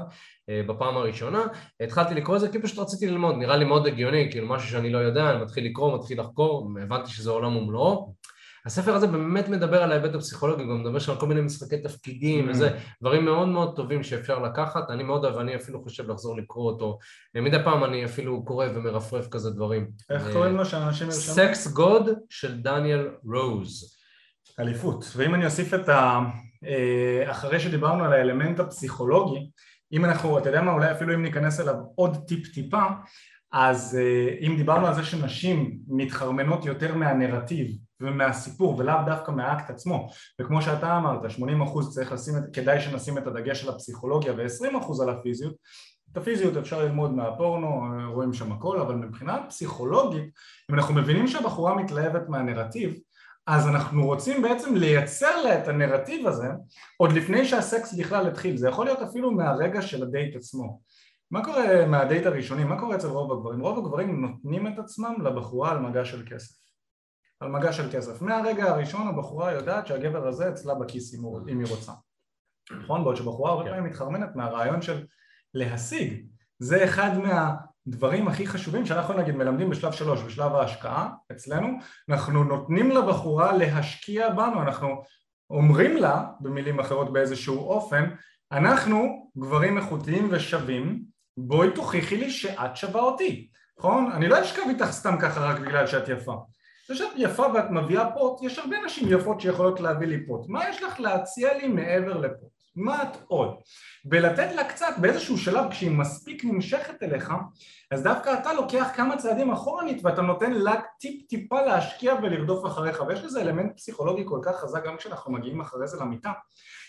בפעם 0.67 0.97
הראשונה, 0.97 1.43
התחלתי 1.79 2.13
לקרוא 2.13 2.35
לזה 2.35 2.49
כי 2.49 2.61
פשוט 2.61 2.79
רציתי 2.79 3.07
ללמוד, 3.07 3.35
נראה 3.35 3.57
לי 3.57 3.65
מאוד 3.65 3.87
הגיוני, 3.87 4.27
כאילו 4.31 4.47
משהו 4.47 4.69
שאני 4.69 4.89
לא 4.89 4.97
יודע, 4.97 5.31
אני 5.31 5.43
מתחיל 5.43 5.65
לקרוא, 5.65 5.97
מתחיל 5.97 6.19
לחקור, 6.19 6.69
הבנתי 6.83 7.11
שזה 7.11 7.31
עולם 7.31 7.55
ומלואו. 7.55 8.13
הספר 8.65 8.95
הזה 8.95 9.07
באמת 9.07 9.49
מדבר 9.49 9.83
על 9.83 9.91
ההיבט 9.91 10.15
הפסיכולוגי, 10.15 10.63
גם 10.63 10.83
מדבר 10.83 10.99
שם 10.99 11.11
על 11.11 11.19
כל 11.19 11.27
מיני 11.27 11.41
משחקי 11.41 11.77
תפקידים 11.77 12.47
Mm. 12.47 12.51
וזה, 12.51 12.69
דברים 13.01 13.25
מאוד 13.25 13.47
מאוד 13.47 13.75
טובים 13.75 14.03
שאפשר 14.03 14.39
לקחת, 14.39 14.89
אני 14.89 15.03
מאוד 15.03 15.25
אוהב, 15.25 15.37
אני 15.37 15.55
אפילו 15.55 15.83
חושב 15.83 16.11
לחזור 16.11 16.37
לקרוא 16.37 16.71
אותו, 16.71 16.99
מדי 17.35 17.57
פעם 17.63 17.83
אני 17.83 18.05
אפילו 18.05 18.45
קורא 18.45 18.65
ומרפרף 18.75 19.27
כזה 19.27 19.51
דברים. 19.51 19.87
איך 20.09 20.27
אה, 20.27 20.33
קוראים 20.33 20.57
לו 20.57 20.65
שאנשים 20.65 21.07
ירשמו? 21.07 21.33
Sex 21.33 21.67
God 21.67 22.09
של 22.29 22.61
דניאל 22.61 23.09
רוז. 23.23 23.97
אליפות. 24.59 25.05
ואם 25.15 25.35
אני 25.35 25.45
אוסיף 25.45 25.73
את 25.73 25.89
ה... 25.89 26.19
אה, 26.65 27.31
אחרי 27.31 27.59
שדיברנו 27.59 28.03
על 28.03 28.13
האלמנט 28.13 28.59
הפסיכולוגי, 28.59 29.49
אם 29.93 30.05
אנחנו, 30.05 30.37
אתה 30.37 30.49
יודע 30.49 30.61
מה, 30.61 30.73
אולי 30.73 30.91
אפילו 30.91 31.13
אם 31.13 31.21
ניכנס 31.21 31.59
אליו 31.59 31.75
עוד 31.95 32.17
טיפ 32.27 32.53
טיפה, 32.53 32.83
אז 33.51 33.97
אה, 34.01 34.35
אם 34.47 34.57
דיברנו 34.57 34.87
על 34.87 34.93
זה 34.93 35.03
שנשים 35.03 35.77
מתחרמנות 35.87 36.65
יותר 36.65 36.95
מהנרטיב 36.95 37.77
ומהסיפור 38.01 38.77
ולאו 38.77 38.95
דווקא 39.05 39.31
מהאקט 39.31 39.69
עצמו 39.69 40.09
וכמו 40.41 40.61
שאתה 40.61 40.97
אמרת 40.97 41.21
80% 41.39 41.89
צריך 41.89 42.11
לשים, 42.11 42.33
כדאי 42.53 42.81
שנשים 42.81 43.17
את 43.17 43.27
הדגש 43.27 43.63
על 43.63 43.69
הפסיכולוגיה 43.69 44.33
ו-20% 44.37 45.03
על 45.03 45.09
הפיזיות 45.09 45.55
את 46.11 46.17
הפיזיות 46.17 46.57
אפשר 46.57 46.83
ללמוד 46.83 47.13
מהפורנו, 47.13 47.67
אה, 47.67 48.05
רואים 48.05 48.33
שם 48.33 48.51
הכל, 48.51 48.79
אבל 48.79 48.95
מבחינה 48.95 49.43
פסיכולוגית 49.49 50.23
אם 50.71 50.75
אנחנו 50.75 50.93
מבינים 50.93 51.27
שהבחורה 51.27 51.75
מתלהבת 51.75 52.29
מהנרטיב 52.29 52.93
אז 53.51 53.67
אנחנו 53.67 54.05
רוצים 54.05 54.41
בעצם 54.41 54.75
לייצר 54.75 55.41
לה 55.41 55.63
את 55.63 55.67
הנרטיב 55.67 56.27
הזה 56.27 56.47
עוד 56.97 57.11
לפני 57.11 57.45
שהסקס 57.45 57.93
בכלל 57.93 58.27
התחיל, 58.27 58.57
זה 58.57 58.69
יכול 58.69 58.85
להיות 58.85 58.99
אפילו 58.99 59.31
מהרגע 59.31 59.81
של 59.81 60.03
הדייט 60.03 60.35
עצמו. 60.35 60.81
מה 61.31 61.45
קורה 61.45 61.85
מהדייט 61.85 62.25
הראשוני? 62.25 62.63
מה 62.63 62.79
קורה 62.79 62.95
אצל 62.95 63.07
רוב 63.07 63.31
הגברים? 63.31 63.61
רוב 63.61 63.77
הגברים 63.77 64.21
נותנים 64.21 64.67
את 64.67 64.79
עצמם 64.79 65.13
לבחורה 65.23 65.71
על 65.71 65.79
מגע 65.79 66.05
של 66.05 66.25
כסף. 66.29 66.55
על 67.39 67.49
מגע 67.49 67.73
של 67.73 67.91
כסף. 67.91 68.21
מהרגע 68.21 68.63
הראשון 68.63 69.07
הבחורה 69.07 69.51
יודעת 69.51 69.87
שהגבר 69.87 70.27
הזה 70.27 70.49
אצלה 70.49 70.75
בכיס 70.75 71.15
אם, 71.15 71.59
היא 71.59 71.67
רוצה. 71.69 71.91
נכון? 72.81 73.03
בעוד 73.03 73.15
שבחורה 73.15 73.51
הרבה 73.51 73.63
כן. 73.63 73.69
פעמים 73.69 73.85
מתחרמנת 73.85 74.35
מהרעיון 74.35 74.81
של 74.81 75.05
להשיג. 75.53 76.25
זה 76.59 76.83
אחד 76.83 77.11
מהדברים 77.85 78.27
הכי 78.27 78.47
חשובים 78.47 78.85
שאנחנו 78.85 79.13
נגיד 79.13 79.35
מלמדים 79.35 79.69
בשלב 79.69 79.91
שלוש, 79.91 80.21
בשלב 80.21 80.55
ההשקעה 80.55 81.09
אצלנו, 81.31 81.67
אנחנו 82.09 82.43
נותנים 82.43 82.91
לבחורה 82.91 83.57
להשקיע 83.57 84.29
בנו, 84.29 84.61
אנחנו 84.61 85.03
אומרים 85.49 85.97
לה, 85.97 86.25
במילים 86.39 86.79
אחרות 86.79 87.13
באיזשהו 87.13 87.59
אופן, 87.59 88.09
אנחנו 88.51 89.29
גברים 89.37 89.77
איכותיים 89.77 90.27
ושווים, 90.31 91.03
בואי 91.37 91.71
תוכיחי 91.71 92.17
לי 92.17 92.29
שאת 92.29 92.75
שווה 92.75 93.01
אותי, 93.01 93.49
נכון? 93.79 94.11
אני 94.11 94.27
לא 94.27 94.41
אשכב 94.41 94.61
איתך 94.69 94.91
סתם 94.91 95.15
ככה 95.21 95.39
רק 95.39 95.59
בגלל 95.59 95.87
שאת 95.87 96.09
יפה. 96.09 96.35
זה 96.87 96.95
שאת 96.95 97.13
יפה 97.17 97.45
ואת 97.53 97.69
מביאה 97.69 98.11
פוט, 98.11 98.43
יש 98.43 98.59
הרבה 98.59 98.75
נשים 98.85 99.07
יפות 99.11 99.41
שיכולות 99.41 99.79
להביא 99.79 100.07
לי 100.07 100.25
פוט. 100.25 100.49
מה 100.49 100.69
יש 100.69 100.83
לך 100.83 100.99
להציע 100.99 101.57
לי 101.57 101.67
מעבר 101.67 102.17
לפוט? 102.17 102.60
מה 102.75 103.03
את 103.03 103.17
עוד? 103.27 103.55
ולתת 104.11 104.51
לה 104.55 104.63
קצת 104.69 104.93
באיזשהו 105.01 105.37
שלב 105.37 105.71
כשהיא 105.71 105.91
מספיק 105.91 106.45
נמשכת 106.45 107.03
אליך 107.03 107.33
אז 107.91 108.03
דווקא 108.03 108.33
אתה 108.41 108.53
לוקח 108.53 108.87
כמה 108.95 109.17
צעדים 109.17 109.51
אחורנית 109.51 110.05
ואתה 110.05 110.21
נותן 110.21 110.51
לה 110.51 110.73
טיפ 110.99 111.27
טיפה 111.29 111.61
להשקיע 111.61 112.13
ולרדוף 112.23 112.65
אחריך. 112.65 113.01
ויש 113.07 113.19
לזה 113.23 113.41
אלמנט 113.41 113.77
פסיכולוגי 113.77 114.23
כל 114.25 114.39
כך 114.43 114.55
חזק 114.55 114.85
גם 114.85 114.97
כשאנחנו 114.97 115.31
מגיעים 115.33 115.61
אחרי 115.61 115.87
זה 115.87 115.97
למיטה. 115.99 116.31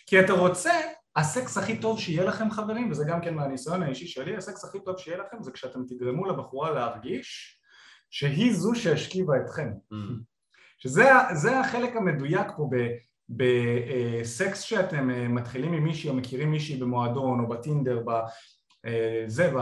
כי 0.06 0.20
אתה 0.20 0.32
רוצה, 0.32 0.72
הסקס 1.16 1.58
הכי 1.58 1.78
טוב 1.78 2.00
שיהיה 2.00 2.24
לכם 2.24 2.50
חברים 2.50 2.90
וזה 2.90 3.04
גם 3.08 3.20
כן 3.20 3.34
מהניסיון 3.34 3.82
האישי 3.82 4.06
שלי, 4.06 4.36
הסקס 4.36 4.64
הכי 4.64 4.80
טוב 4.84 4.98
שיהיה 4.98 5.18
לכם 5.18 5.42
זה 5.42 5.50
כשאתם 5.52 5.80
תגרמו 5.88 6.26
לבחורה 6.26 6.70
להרגיש 6.70 7.58
שהיא 8.10 8.54
זו 8.54 8.74
שהשכיבה 8.74 9.34
אתכם. 9.44 9.68
שזה 10.78 11.14
ה- 11.14 11.34
זה 11.34 11.60
החלק 11.60 11.96
המדויק 11.96 12.46
פה 12.56 12.68
ב- 12.72 12.88
בסקס 13.36 14.60
שאתם 14.60 15.10
אה, 15.10 15.28
מתחילים 15.28 15.72
עם 15.72 15.84
מישהי 15.84 16.10
או 16.10 16.14
מכירים 16.14 16.50
מישהי 16.50 16.76
במועדון 16.76 17.40
או 17.40 17.48
בטינדר, 17.48 18.02
בזה, 18.06 19.50
ב... 19.56 19.58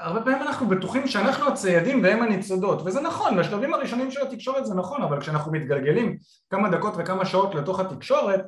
הרבה 0.00 0.20
פעמים 0.20 0.42
אנחנו 0.42 0.68
בטוחים 0.68 1.08
שאנחנו 1.08 1.48
הציידים 1.48 2.02
והם 2.02 2.22
הניצודות 2.22 2.82
וזה 2.84 3.00
נכון, 3.00 3.36
בשלבים 3.36 3.74
הראשונים 3.74 4.10
של 4.10 4.22
התקשורת 4.22 4.66
זה 4.66 4.74
נכון 4.74 5.02
אבל 5.02 5.20
כשאנחנו 5.20 5.52
מתגלגלים 5.52 6.16
כמה 6.50 6.68
דקות 6.68 6.94
וכמה 6.98 7.26
שעות 7.26 7.54
לתוך 7.54 7.80
התקשורת 7.80 8.44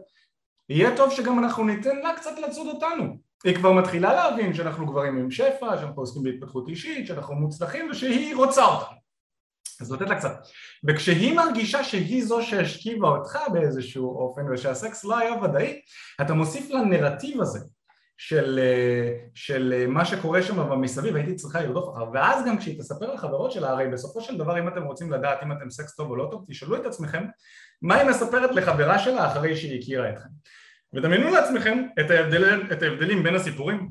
יהיה 0.68 0.96
טוב 0.96 1.10
שגם 1.10 1.38
אנחנו 1.38 1.64
ניתן 1.64 1.96
לה 1.96 2.16
קצת 2.16 2.38
לצוד 2.48 2.66
אותנו. 2.66 3.18
היא 3.44 3.54
כבר 3.54 3.72
מתחילה 3.72 4.14
להבין 4.14 4.54
שאנחנו 4.54 4.86
גברים 4.86 5.16
עם 5.16 5.30
שפע, 5.30 5.78
שאנחנו 5.78 6.02
עוסקים 6.02 6.22
בהתפתחות 6.22 6.68
אישית, 6.68 7.06
שאנחנו 7.06 7.34
מוצלחים 7.34 7.90
ושהיא 7.90 8.36
רוצה 8.36 8.64
אותנו 8.64 8.99
אז 9.80 9.92
לתת 9.92 10.08
לה 10.08 10.14
קצת. 10.14 10.32
וכשהיא 10.88 11.36
מרגישה 11.36 11.84
שהיא 11.84 12.24
זו 12.24 12.42
שהשכיבה 12.42 13.08
אותך 13.08 13.38
באיזשהו 13.52 14.18
אופן 14.18 14.52
ושהסקס 14.52 15.04
לא 15.04 15.18
היה 15.18 15.42
ודאי, 15.42 15.80
אתה 16.20 16.34
מוסיף 16.34 16.70
לנרטיב 16.70 17.40
הזה 17.40 17.60
של, 18.22 18.58
אה, 18.62 19.12
של 19.34 19.74
אה, 19.76 19.86
מה 19.86 20.04
שקורה 20.04 20.42
שם 20.42 20.56
במסביב, 20.70 21.16
הייתי 21.16 21.34
צריכה 21.34 21.62
לרדוף 21.62 21.94
אחריו, 21.94 22.08
ואז 22.14 22.46
גם 22.46 22.58
כשהיא 22.58 22.78
תספר 22.78 23.14
לחברות 23.14 23.52
שלה, 23.52 23.70
הרי 23.70 23.88
בסופו 23.88 24.20
של 24.20 24.38
דבר 24.38 24.58
אם 24.58 24.68
אתם 24.68 24.82
רוצים 24.82 25.12
לדעת 25.12 25.42
אם 25.42 25.52
אתם 25.52 25.70
סקס 25.70 25.94
טוב 25.94 26.10
או 26.10 26.16
לא 26.16 26.28
טוב, 26.30 26.44
תשאלו 26.48 26.76
את 26.76 26.86
עצמכם 26.86 27.24
מה 27.82 27.94
היא 27.94 28.10
מספרת 28.10 28.50
לחברה 28.54 28.98
שלה 28.98 29.26
אחרי 29.26 29.56
שהיא 29.56 29.80
הכירה 29.80 30.10
אתכם. 30.10 30.28
ודמיינו 30.94 31.30
לעצמכם 31.30 31.86
את, 32.00 32.10
ההבדל, 32.10 32.62
את 32.72 32.82
ההבדלים 32.82 33.22
בין 33.22 33.34
הסיפורים. 33.34 33.88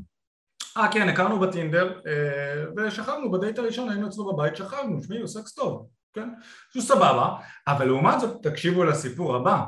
אה 0.78 0.92
כן, 0.92 1.10
הכרנו 1.10 1.40
בטינדר 1.40 2.00
ושכבנו 2.78 3.32
בדייט 3.32 3.60
הראשון, 3.60 3.90
היינו 3.90 4.08
אצלו 4.08 4.34
בבית, 4.34 4.56
שכבנו, 4.56 5.04
שמי 5.04 5.20
הוא 5.20 5.28
סקס 5.28 5.54
טוב, 5.54 5.88
כן? 6.14 6.30
זה 6.76 6.82
סבבה, 6.82 7.36
אבל 7.68 7.86
לעומת 7.86 8.20
זאת 8.20 8.48
תקשיבו 8.48 8.84
לסיפור 8.84 9.36
הבא 9.36 9.64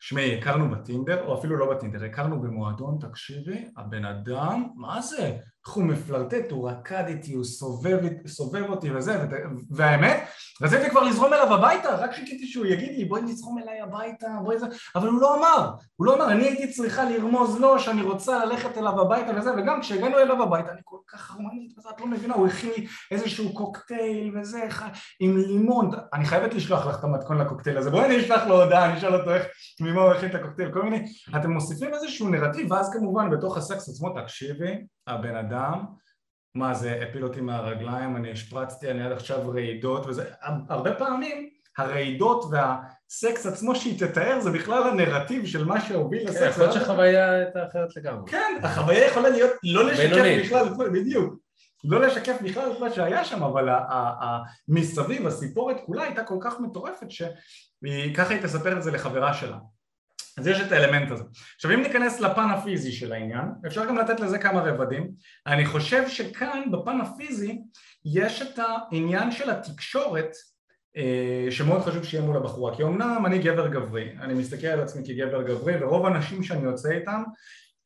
שמי, 0.00 0.38
הכרנו 0.38 0.70
בטינדר, 0.70 1.26
או 1.26 1.38
אפילו 1.38 1.56
לא 1.56 1.74
בטינדר, 1.74 2.04
הכרנו 2.04 2.40
במועדון, 2.40 2.98
תקשיבי, 3.00 3.68
הבן 3.76 4.04
אדם, 4.04 4.68
מה 4.76 5.00
זה? 5.00 5.36
איך 5.66 5.74
הוא 5.74 5.84
מפלרטט, 5.84 6.50
הוא 6.50 6.70
רקד 6.70 7.04
איתי, 7.06 7.34
הוא 7.34 7.44
סובב, 7.44 7.98
סובב 8.26 8.64
אותי 8.70 8.90
וזה, 8.90 9.26
והאמת, 9.70 10.24
רציתי 10.62 10.90
כבר 10.90 11.00
לזרום 11.00 11.32
אליו 11.32 11.54
הביתה, 11.54 11.94
רק 11.94 12.14
חיכיתי 12.14 12.46
שהוא 12.46 12.66
יגיד 12.66 12.98
לי 12.98 13.04
בואי 13.04 13.22
נזרום 13.22 13.58
אליי 13.58 13.80
הביתה, 13.80 14.26
בואי 14.44 14.58
זה, 14.58 14.66
אבל 14.96 15.08
הוא 15.08 15.20
לא 15.20 15.38
אמר, 15.38 15.70
הוא 15.96 16.06
לא 16.06 16.14
אמר, 16.14 16.30
אני 16.30 16.44
הייתי 16.44 16.72
צריכה 16.72 17.10
לרמוז 17.10 17.60
לו 17.60 17.78
שאני 17.78 18.02
רוצה 18.02 18.44
ללכת 18.44 18.78
אליו 18.78 19.00
הביתה 19.00 19.32
וזה, 19.36 19.50
וגם 19.56 19.80
כשהגענו 19.80 20.18
אליו 20.18 20.42
הביתה, 20.42 20.72
אני 20.72 20.80
כל 20.84 20.98
כך 21.08 21.30
הרמונית, 21.30 21.78
את 21.78 22.00
לא 22.00 22.06
מבינה, 22.06 22.34
הוא 22.34 22.46
הכין 22.46 22.70
לי 22.76 22.86
איזשהו 23.10 23.54
קוקטייל 23.54 24.38
וזה, 24.38 24.68
עם 25.20 25.36
לימון, 25.36 25.90
אני 26.12 26.26
חייבת 26.26 26.54
לשלוח 26.54 26.86
לך 26.86 26.98
את 26.98 27.04
המתכון 27.04 27.38
לקוקטייל 27.38 27.78
הזה, 27.78 27.90
בואי 27.90 28.04
אני 28.04 28.20
אשלח 28.20 28.46
לו 28.46 28.62
הודעה, 28.62 28.84
אני 28.84 28.98
אשאל 28.98 29.14
אותו 29.14 29.34
איך, 29.34 29.46
ממה 29.80 30.00
הוא 30.02 30.10
הכין 30.10 30.30
את 30.30 30.34
הקוקטייל, 30.34 30.72
כל 30.72 30.82
מיני, 30.82 31.04
אתם 31.36 31.50
מוסיפים 31.50 31.94
איזשהו 31.94 32.28
נרטיב, 32.28 32.72
ואז 32.72 32.92
כמובן 32.92 33.30
בתוך 33.30 33.56
הסקס 33.56 33.88
עצמו, 33.88 34.20
תקשיבי, 34.20 34.74
הבן 35.08 35.36
אדם, 35.36 35.84
מה 36.54 36.74
זה 36.74 37.02
הפיל 37.02 37.24
אותי 37.24 37.40
מהרגליים, 37.40 38.16
אני 38.16 38.30
השפרצתי, 38.30 38.90
אני 38.90 39.02
עד 39.02 39.12
עכשיו 39.12 39.50
רעידות 39.50 40.06
וזה, 40.06 40.24
הרבה 40.68 40.94
פעמים 40.94 41.50
הרעידות 41.78 42.44
והסקס 42.50 43.46
עצמו 43.46 43.74
שהיא 43.74 43.98
תתאר 43.98 44.40
זה 44.40 44.50
בכלל 44.50 44.82
הנרטיב 44.82 45.46
של 45.46 45.64
מה 45.64 45.80
שהוביל 45.80 46.28
לסקס. 46.28 46.40
כן, 46.40 46.48
יכול 46.48 46.62
להיות 46.62 46.74
שהחוויה 46.74 47.30
הייתה 47.30 47.66
אחרת 47.66 47.96
לגמרי. 47.96 48.30
כן, 48.30 48.60
החוויה 48.62 49.06
יכולה 49.06 49.28
להיות 49.28 49.50
לא 49.62 49.84
לשקף 49.84 50.44
בכלל, 50.44 50.90
בדיוק, 50.92 51.34
לא 51.84 52.00
לשקף 52.00 52.36
בכלל 52.42 52.72
את 52.72 52.80
מה 52.80 52.90
שהיה 52.90 53.24
שם, 53.24 53.42
אבל 53.42 53.68
מסביב 54.68 55.26
הסיפורת 55.26 55.76
כולה 55.86 56.02
הייתה 56.02 56.24
כל 56.24 56.38
כך 56.40 56.60
מטורפת 56.60 57.10
שככה 57.10 58.34
היא 58.34 58.42
תספר 58.42 58.76
את 58.76 58.82
זה 58.82 58.90
לחברה 58.90 59.34
שלה. 59.34 59.58
אז 60.38 60.46
יש 60.46 60.60
את 60.60 60.72
האלמנט 60.72 61.10
הזה. 61.10 61.24
עכשיו 61.54 61.70
אם 61.70 61.82
ניכנס 61.82 62.20
לפן 62.20 62.50
הפיזי 62.50 62.92
של 62.92 63.12
העניין, 63.12 63.44
אפשר 63.66 63.86
גם 63.86 63.98
לתת 63.98 64.20
לזה 64.20 64.38
כמה 64.38 64.60
רבדים. 64.60 65.10
אני 65.46 65.66
חושב 65.66 66.08
שכאן 66.08 66.62
בפן 66.72 67.00
הפיזי 67.00 67.58
יש 68.04 68.42
את 68.42 68.58
העניין 68.58 69.30
של 69.30 69.50
התקשורת 69.50 70.30
אה, 70.96 71.46
שמאוד 71.50 71.82
חשוב 71.82 72.04
שיהיה 72.04 72.24
מול 72.24 72.36
הבחורה, 72.36 72.76
כי 72.76 72.82
אמנם 72.82 73.26
אני 73.26 73.38
גבר 73.38 73.68
גברי, 73.68 74.10
אני 74.20 74.34
מסתכל 74.34 74.66
על 74.66 74.80
עצמי 74.80 75.02
כגבר 75.06 75.42
גברי 75.42 75.74
ורוב 75.80 76.06
הנשים 76.06 76.42
שאני 76.42 76.64
יוצא 76.64 76.90
איתן 76.90 77.22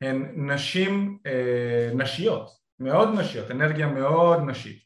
הן 0.00 0.32
נשים 0.36 1.18
אה, 1.26 1.90
נשיות, 1.94 2.50
מאוד 2.80 3.08
נשיות, 3.18 3.50
אנרגיה 3.50 3.86
מאוד 3.86 4.40
נשית 4.46 4.82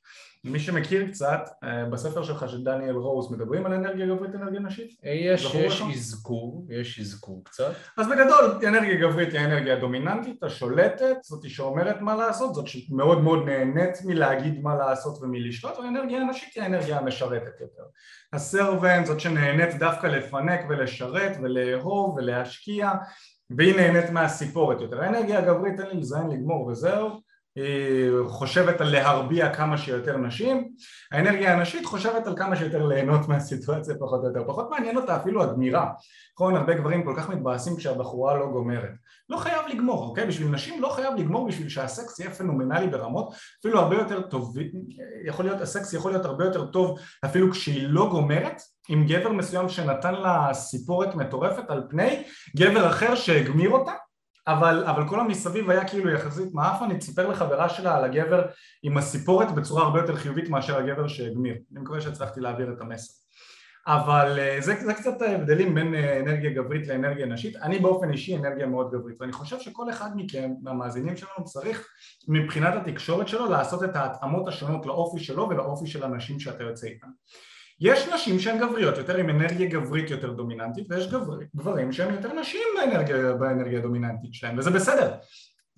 מי 0.47 0.59
שמכיר 0.59 1.07
קצת, 1.07 1.41
אה, 1.65 1.85
בספר 1.85 2.23
שלך 2.23 2.49
של 2.49 2.65
דניאל 2.65 2.95
רוז 2.95 3.33
מדברים 3.33 3.67
על 3.67 3.73
אנרגיה 3.73 4.07
גברית, 4.07 4.35
אנרגיה 4.35 4.61
נשית? 4.61 4.91
אה, 5.05 5.11
יש, 5.11 5.55
יש 5.55 5.83
אזכור, 5.95 6.67
יש 6.71 7.01
אזכור 7.01 7.45
קצת. 7.45 7.73
אז 7.97 8.07
בגדול, 8.09 8.69
אנרגיה 8.69 8.95
גברית 9.01 9.33
היא 9.33 9.41
האנרגיה 9.41 9.77
הדומיננטית, 9.77 10.43
השולטת, 10.43 11.17
זאת 11.23 11.51
שאומרת 11.51 12.01
מה 12.01 12.17
לעשות, 12.17 12.55
זאת 12.55 12.67
שמאוד 12.67 13.23
מאוד 13.23 13.45
נהנית 13.47 13.99
מלהגיד 14.05 14.63
מה 14.63 14.75
לעשות 14.77 15.23
ומלשלוט, 15.23 15.79
והאנרגיה 15.79 16.21
הנשית 16.21 16.55
היא 16.55 16.63
האנרגיה 16.63 16.99
המשרתת 16.99 17.61
יותר. 17.61 17.83
הסרבנט 18.33 19.07
זאת 19.07 19.21
שנהנית 19.21 19.79
דווקא 19.79 20.07
לפנק 20.07 20.61
ולשרת 20.69 21.37
ולאהוב 21.43 22.17
ולהשקיע, 22.17 22.91
והיא 23.51 23.77
נהנית 23.77 24.11
מהסיפורת 24.11 24.81
יותר. 24.81 25.03
האנרגיה 25.03 25.39
הגברית 25.39 25.81
אין 25.81 25.89
לי 25.89 26.01
לזיין 26.01 26.29
לגמור 26.29 26.67
וזהו 26.67 27.26
חושבת 28.27 28.81
על 28.81 28.91
להרביע 28.93 29.55
כמה 29.55 29.79
שיותר 29.79 30.17
נשים, 30.17 30.69
האנרגיה 31.13 31.55
הנשית 31.55 31.87
חושבת 31.87 32.27
על 32.27 32.37
כמה 32.37 32.57
שיותר 32.57 32.87
ליהנות 32.87 33.21
מהסיטואציה 33.29 33.95
פחות 34.01 34.21
או 34.23 34.29
יותר, 34.29 34.45
פחות 34.47 34.71
מעניין 34.71 34.97
אותה 34.97 35.17
אפילו 35.17 35.43
הגמירה, 35.43 35.91
נכון 36.35 36.57
הרבה 36.57 36.75
גברים 36.75 37.05
כל 37.05 37.15
כך 37.17 37.29
מתבאסים 37.29 37.77
כשהבחורה 37.77 38.37
לא 38.37 38.47
גומרת, 38.47 38.91
לא 39.29 39.37
חייב 39.37 39.67
לגמור, 39.69 40.03
אוקיי? 40.09 40.27
בשביל 40.27 40.49
נשים 40.49 40.83
לא 40.83 40.89
חייב 40.89 41.15
לגמור 41.15 41.49
בשביל 41.49 41.69
שהסקס 41.69 42.21
יהיה 42.21 42.31
פנומנלי 42.31 42.89
ברמות, 42.89 43.35
אפילו 43.61 43.81
הרבה 43.81 43.97
יותר 43.97 44.23
טוב, 44.23 44.57
יכול 45.27 45.45
להיות, 45.45 45.61
הסקס 45.61 45.93
יכול 45.93 46.11
להיות 46.11 46.25
הרבה 46.25 46.45
יותר 46.45 46.67
טוב 46.67 46.99
אפילו 47.25 47.53
כשהיא 47.53 47.87
לא 47.89 48.09
גומרת, 48.11 48.63
עם 48.89 49.07
גבר 49.07 49.33
מסוים 49.33 49.69
שנתן 49.69 50.15
לה 50.15 50.49
סיפורת 50.53 51.15
מטורפת 51.15 51.71
על 51.71 51.83
פני 51.91 52.23
גבר 52.57 52.89
אחר 52.89 53.15
שהגמיר 53.15 53.71
אותה 53.71 53.93
אבל, 54.49 54.85
אבל 54.85 55.09
כל 55.09 55.21
המסביב 55.21 55.71
היה 55.71 55.89
כאילו 55.89 56.11
יחסית 56.11 56.55
מעפן, 56.55 56.91
היא 56.91 56.99
תספר 56.99 57.29
לחברה 57.29 57.69
שלה 57.69 57.97
על 57.97 58.05
הגבר 58.05 58.47
עם 58.83 58.97
הסיפורת 58.97 59.55
בצורה 59.55 59.83
הרבה 59.83 60.01
יותר 60.01 60.17
חיובית 60.17 60.49
מאשר 60.49 60.79
הגבר 60.79 61.09
שהגמיר. 61.09 61.55
אני 61.73 61.81
מקווה 61.81 62.01
שהצלחתי 62.01 62.41
להעביר 62.41 62.73
את 62.73 62.81
המסר. 62.81 63.13
אבל 63.87 64.39
אה, 64.39 64.57
זה, 64.61 64.75
זה 64.85 64.95
קצת 64.95 65.23
ההבדלים 65.23 65.75
בין 65.75 65.95
אה, 65.95 66.21
אנרגיה 66.21 66.51
גברית 66.51 66.89
לאנרגיה 66.89 67.27
נשית. 67.27 67.57
אני 67.57 67.79
באופן 67.79 68.11
אישי 68.13 68.37
אנרגיה 68.37 68.67
מאוד 68.67 68.91
גברית, 68.93 69.17
ואני 69.21 69.33
חושב 69.33 69.61
שכל 69.61 69.91
אחד 69.91 70.11
מכם, 70.17 70.51
מהמאזינים 70.63 71.17
שלנו, 71.17 71.45
צריך 71.45 71.89
מבחינת 72.29 72.75
התקשורת 72.75 73.29
שלו 73.29 73.51
לעשות 73.51 73.85
את 73.85 73.97
ההתאמות 73.97 74.49
השונות 74.49 74.87
לאופי 74.87 75.25
שלו 75.25 75.49
ולאופי 75.49 75.87
של 75.87 76.05
הנשים 76.05 76.41
שאתה 76.41 76.63
יוצא 76.63 76.87
איתן. 76.87 77.09
יש 77.81 78.09
נשים 78.09 78.39
שהן 78.39 78.59
גבריות 78.59 78.99
יותר 78.99 79.17
עם 79.17 79.31
אנרגיה 79.31 79.69
גברית 79.69 80.11
יותר 80.11 80.33
דומיננטית 80.33 80.87
ויש 80.91 81.11
גבר, 81.11 81.39
גברים 81.57 81.93
שהם 81.93 82.15
יותר 82.15 82.33
נשים 82.33 82.61
באנרגיה, 82.77 83.33
באנרגיה 83.33 83.79
הדומיננטית 83.79 84.35
שלהם 84.35 84.59
וזה 84.59 84.71
בסדר. 84.71 85.15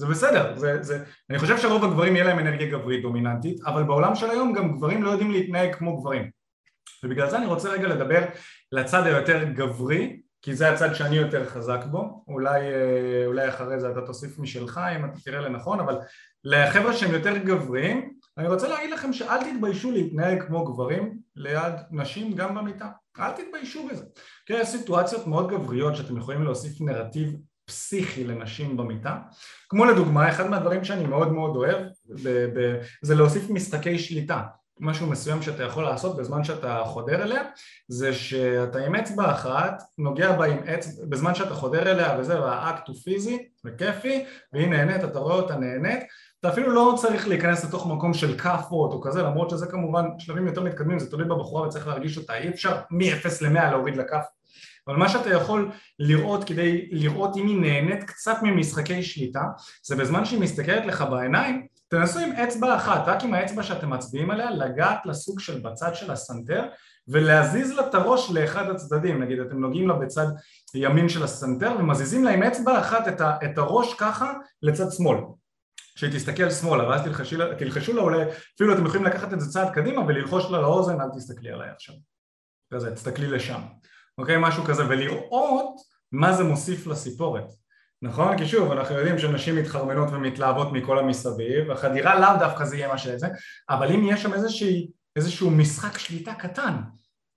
זה 0.00 0.06
בסדר, 0.06 0.56
זה, 0.56 0.82
זה, 0.82 1.04
אני 1.30 1.38
חושב 1.38 1.58
שרוב 1.58 1.84
הגברים 1.84 2.16
יהיה 2.16 2.24
להם 2.24 2.38
אנרגיה 2.38 2.70
גברית 2.70 3.02
דומיננטית 3.02 3.60
אבל 3.60 3.82
בעולם 3.82 4.14
של 4.14 4.30
היום 4.30 4.52
גם 4.52 4.76
גברים 4.76 5.02
לא 5.02 5.10
יודעים 5.10 5.30
להתנהג 5.30 5.74
כמו 5.74 6.00
גברים. 6.00 6.30
ובגלל 7.04 7.30
זה 7.30 7.38
אני 7.38 7.46
רוצה 7.46 7.68
רגע 7.68 7.88
לדבר 7.88 8.24
לצד 8.72 9.06
היותר 9.06 9.44
גברי 9.44 10.20
כי 10.42 10.54
זה 10.54 10.72
הצד 10.72 10.94
שאני 10.94 11.16
יותר 11.16 11.46
חזק 11.46 11.84
בו. 11.90 12.24
אולי, 12.28 12.60
אה, 12.60 13.26
אולי 13.26 13.48
אחרי 13.48 13.80
זה 13.80 13.90
אתה 13.90 14.00
תוסיף 14.00 14.38
משלך 14.38 14.80
אם 14.96 15.04
אתה 15.04 15.20
תראה 15.24 15.40
לנכון 15.40 15.80
אבל 15.80 15.98
לחבר'ה 16.44 16.92
שהם 16.92 17.12
יותר 17.12 17.36
גבריים 17.36 18.12
אני 18.38 18.48
רוצה 18.48 18.68
להגיד 18.68 18.90
לכם 18.90 19.12
שאל 19.12 19.38
תתביישו 19.52 19.90
להתנהג 19.90 20.42
כמו 20.42 20.64
גברים 20.64 21.17
ליד 21.38 21.74
נשים 21.90 22.34
גם 22.34 22.54
במיטה, 22.54 22.88
אל 23.18 23.32
תתביישו 23.32 23.88
בזה. 23.88 24.04
כי 24.46 24.52
יש 24.52 24.68
סיטואציות 24.68 25.26
מאוד 25.26 25.50
גבריות 25.50 25.96
שאתם 25.96 26.16
יכולים 26.16 26.42
להוסיף 26.42 26.80
נרטיב 26.80 27.36
פסיכי 27.66 28.24
לנשים 28.24 28.76
במיטה, 28.76 29.18
כמו 29.68 29.84
לדוגמה, 29.84 30.28
אחד 30.28 30.50
מהדברים 30.50 30.84
שאני 30.84 31.06
מאוד 31.06 31.32
מאוד 31.32 31.56
אוהב 31.56 31.86
ב- 32.24 32.58
ב- 32.58 32.80
זה 33.02 33.14
להוסיף 33.14 33.50
משחקי 33.50 33.98
שליטה. 33.98 34.42
משהו 34.80 35.06
מסוים 35.06 35.42
שאתה 35.42 35.62
יכול 35.62 35.84
לעשות 35.84 36.16
בזמן 36.16 36.44
שאתה 36.44 36.82
חודר 36.84 37.22
אליה 37.22 37.42
זה 37.88 38.12
שאתה 38.12 38.78
עם 38.78 38.94
אצבע 38.94 39.32
אחת 39.32 39.82
נוגע 39.98 40.32
בה 40.32 40.44
עם 40.44 40.58
אצבע 40.58 41.04
בזמן 41.08 41.34
שאתה 41.34 41.54
חודר 41.54 41.90
אליה 41.90 42.16
וזה 42.18 42.40
והאקט 42.40 42.88
הוא 42.88 42.96
פיזי 42.96 43.48
וכיפי 43.64 44.24
והיא 44.52 44.68
נהנית 44.68 45.04
אתה 45.04 45.18
רואה 45.18 45.34
אותה 45.34 45.56
נהנית. 45.56 46.00
אתה 46.40 46.48
אפילו 46.48 46.70
לא 46.70 46.94
צריך 46.98 47.28
להיכנס 47.28 47.64
לתוך 47.64 47.86
מקום 47.86 48.14
של 48.14 48.38
כאפות 48.38 48.92
או 48.92 49.00
כזה 49.00 49.22
למרות 49.22 49.50
שזה 49.50 49.66
כמובן 49.66 50.04
שלבים 50.18 50.46
יותר 50.46 50.62
מתקדמים 50.62 50.98
זה 50.98 51.10
תלוי 51.10 51.24
בבחורה 51.24 51.66
וצריך 51.66 51.86
להרגיש 51.86 52.18
אותה. 52.18 52.34
אי 52.34 52.48
אפשר 52.48 52.76
מ-0 52.90 53.28
ל-100 53.40 53.70
להוריד 53.70 53.96
לה 53.96 54.04
כאפות 54.04 54.38
אבל 54.88 54.96
מה 54.96 55.08
שאתה 55.08 55.30
יכול 55.30 55.70
לראות 55.98 56.44
כדי 56.44 56.88
לראות 56.92 57.36
אם 57.36 57.46
היא 57.46 57.60
נהנית 57.60 58.04
קצת 58.04 58.36
ממשחקי 58.42 59.02
שליטה 59.02 59.42
זה 59.82 59.96
בזמן 59.96 60.24
שהיא 60.24 60.40
מסתכלת 60.40 60.86
לך 60.86 61.04
בעיניים 61.10 61.66
תנסו 61.88 62.18
עם 62.18 62.32
אצבע 62.32 62.76
אחת, 62.76 63.02
רק 63.06 63.22
עם 63.24 63.34
האצבע 63.34 63.62
שאתם 63.62 63.90
מצביעים 63.90 64.30
עליה, 64.30 64.50
לגעת 64.50 65.06
לסוג 65.06 65.40
של 65.40 65.60
בצד 65.60 65.94
של 65.94 66.10
הסנטר 66.10 66.64
ולהזיז 67.08 67.72
לה 67.72 67.88
את 67.88 67.94
הראש 67.94 68.30
לאחד 68.30 68.70
הצדדים, 68.70 69.22
נגיד 69.22 69.38
אתם 69.40 69.58
נוגעים 69.58 69.88
לה 69.88 69.94
בצד 69.94 70.26
ימין 70.74 71.08
של 71.08 71.22
הסנטר 71.22 71.72
ומזיזים 71.78 72.24
לה 72.24 72.30
עם 72.30 72.42
אצבע 72.42 72.80
אחת 72.80 73.20
את, 73.44 73.58
הראש 73.58 73.94
ככה 73.94 74.32
לצד 74.62 74.90
שמאל. 74.90 75.18
שהיא 75.96 76.12
תסתכל 76.12 76.50
שמאלה 76.50 76.88
ואז 76.88 77.00
תלחשו 77.58 77.92
לה 77.92 78.02
אולי 78.02 78.22
אפילו 78.56 78.74
אתם 78.74 78.86
יכולים 78.86 79.06
לקחת 79.06 79.32
את 79.32 79.40
זה 79.40 79.50
צעד 79.50 79.74
קדימה 79.74 80.02
וללחוש 80.06 80.50
לה 80.50 80.60
לאוזן 80.60 81.00
אל 81.00 81.08
תסתכלי 81.16 81.50
עליי 81.50 81.70
עכשיו. 81.70 81.94
כזה 82.74 82.94
תסתכלי 82.94 83.26
לשם. 83.26 83.60
אוקיי? 84.18 84.36
משהו 84.40 84.64
כזה 84.64 84.88
ולראות 84.88 85.74
מה 86.12 86.32
זה 86.32 86.44
מוסיף 86.44 86.86
לסיפורת 86.86 87.44
נכון? 88.02 88.38
כי 88.38 88.46
שוב 88.46 88.72
אנחנו 88.72 88.94
יודעים 88.94 89.18
שנשים 89.18 89.56
מתחרמנות 89.56 90.08
ומתלהבות 90.12 90.72
מכל 90.72 90.98
המסביב 90.98 91.70
החדירה 91.70 92.20
לאו 92.20 92.38
דווקא 92.38 92.64
זה 92.64 92.76
יהיה 92.76 92.88
מה 92.88 92.98
שזה 92.98 93.28
אבל 93.70 93.92
אם 93.92 94.08
יש 94.08 94.22
שם 94.22 94.32
איזושהי, 94.34 94.90
איזשהו 95.16 95.50
משחק 95.50 95.98
שליטה 95.98 96.34
קטן 96.34 96.74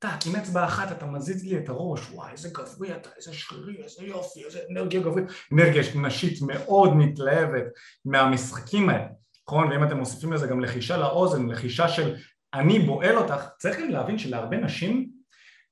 טאק, 0.02 0.28
עם 0.28 0.36
אצבע 0.36 0.66
אחת 0.66 0.92
אתה 0.92 1.06
מזיז 1.06 1.44
לי 1.44 1.58
את 1.58 1.70
הראש, 1.70 2.10
וואי, 2.12 2.32
איזה 2.32 2.50
גברי 2.50 2.96
אתה, 2.96 3.10
איזה 3.18 3.34
שרירי, 3.34 3.84
איזה 3.84 4.04
יופי, 4.04 4.46
איזה 4.46 4.60
אנרגיה 4.72 5.02
גברית. 5.02 5.26
אנרגיה 5.54 5.84
נשית 5.96 6.42
מאוד 6.42 6.96
מתלהבת 6.96 7.64
מהמשחקים 8.06 8.90
האלה, 8.90 9.08
נכון? 9.48 9.72
ואם 9.72 9.84
אתם 9.84 9.98
מוסיפים 9.98 10.34
לזה 10.34 10.48
גם 10.48 10.62
לחישה 10.62 10.98
לאוזן, 10.98 11.48
לחישה 11.48 11.88
של 11.88 12.16
אני 12.54 12.80
בועל 12.80 13.18
אותך, 13.18 13.46
צריך 13.58 13.80
גם 13.80 13.90
להבין 13.90 14.18
שלהרבה 14.18 14.58
נשים 14.58 15.10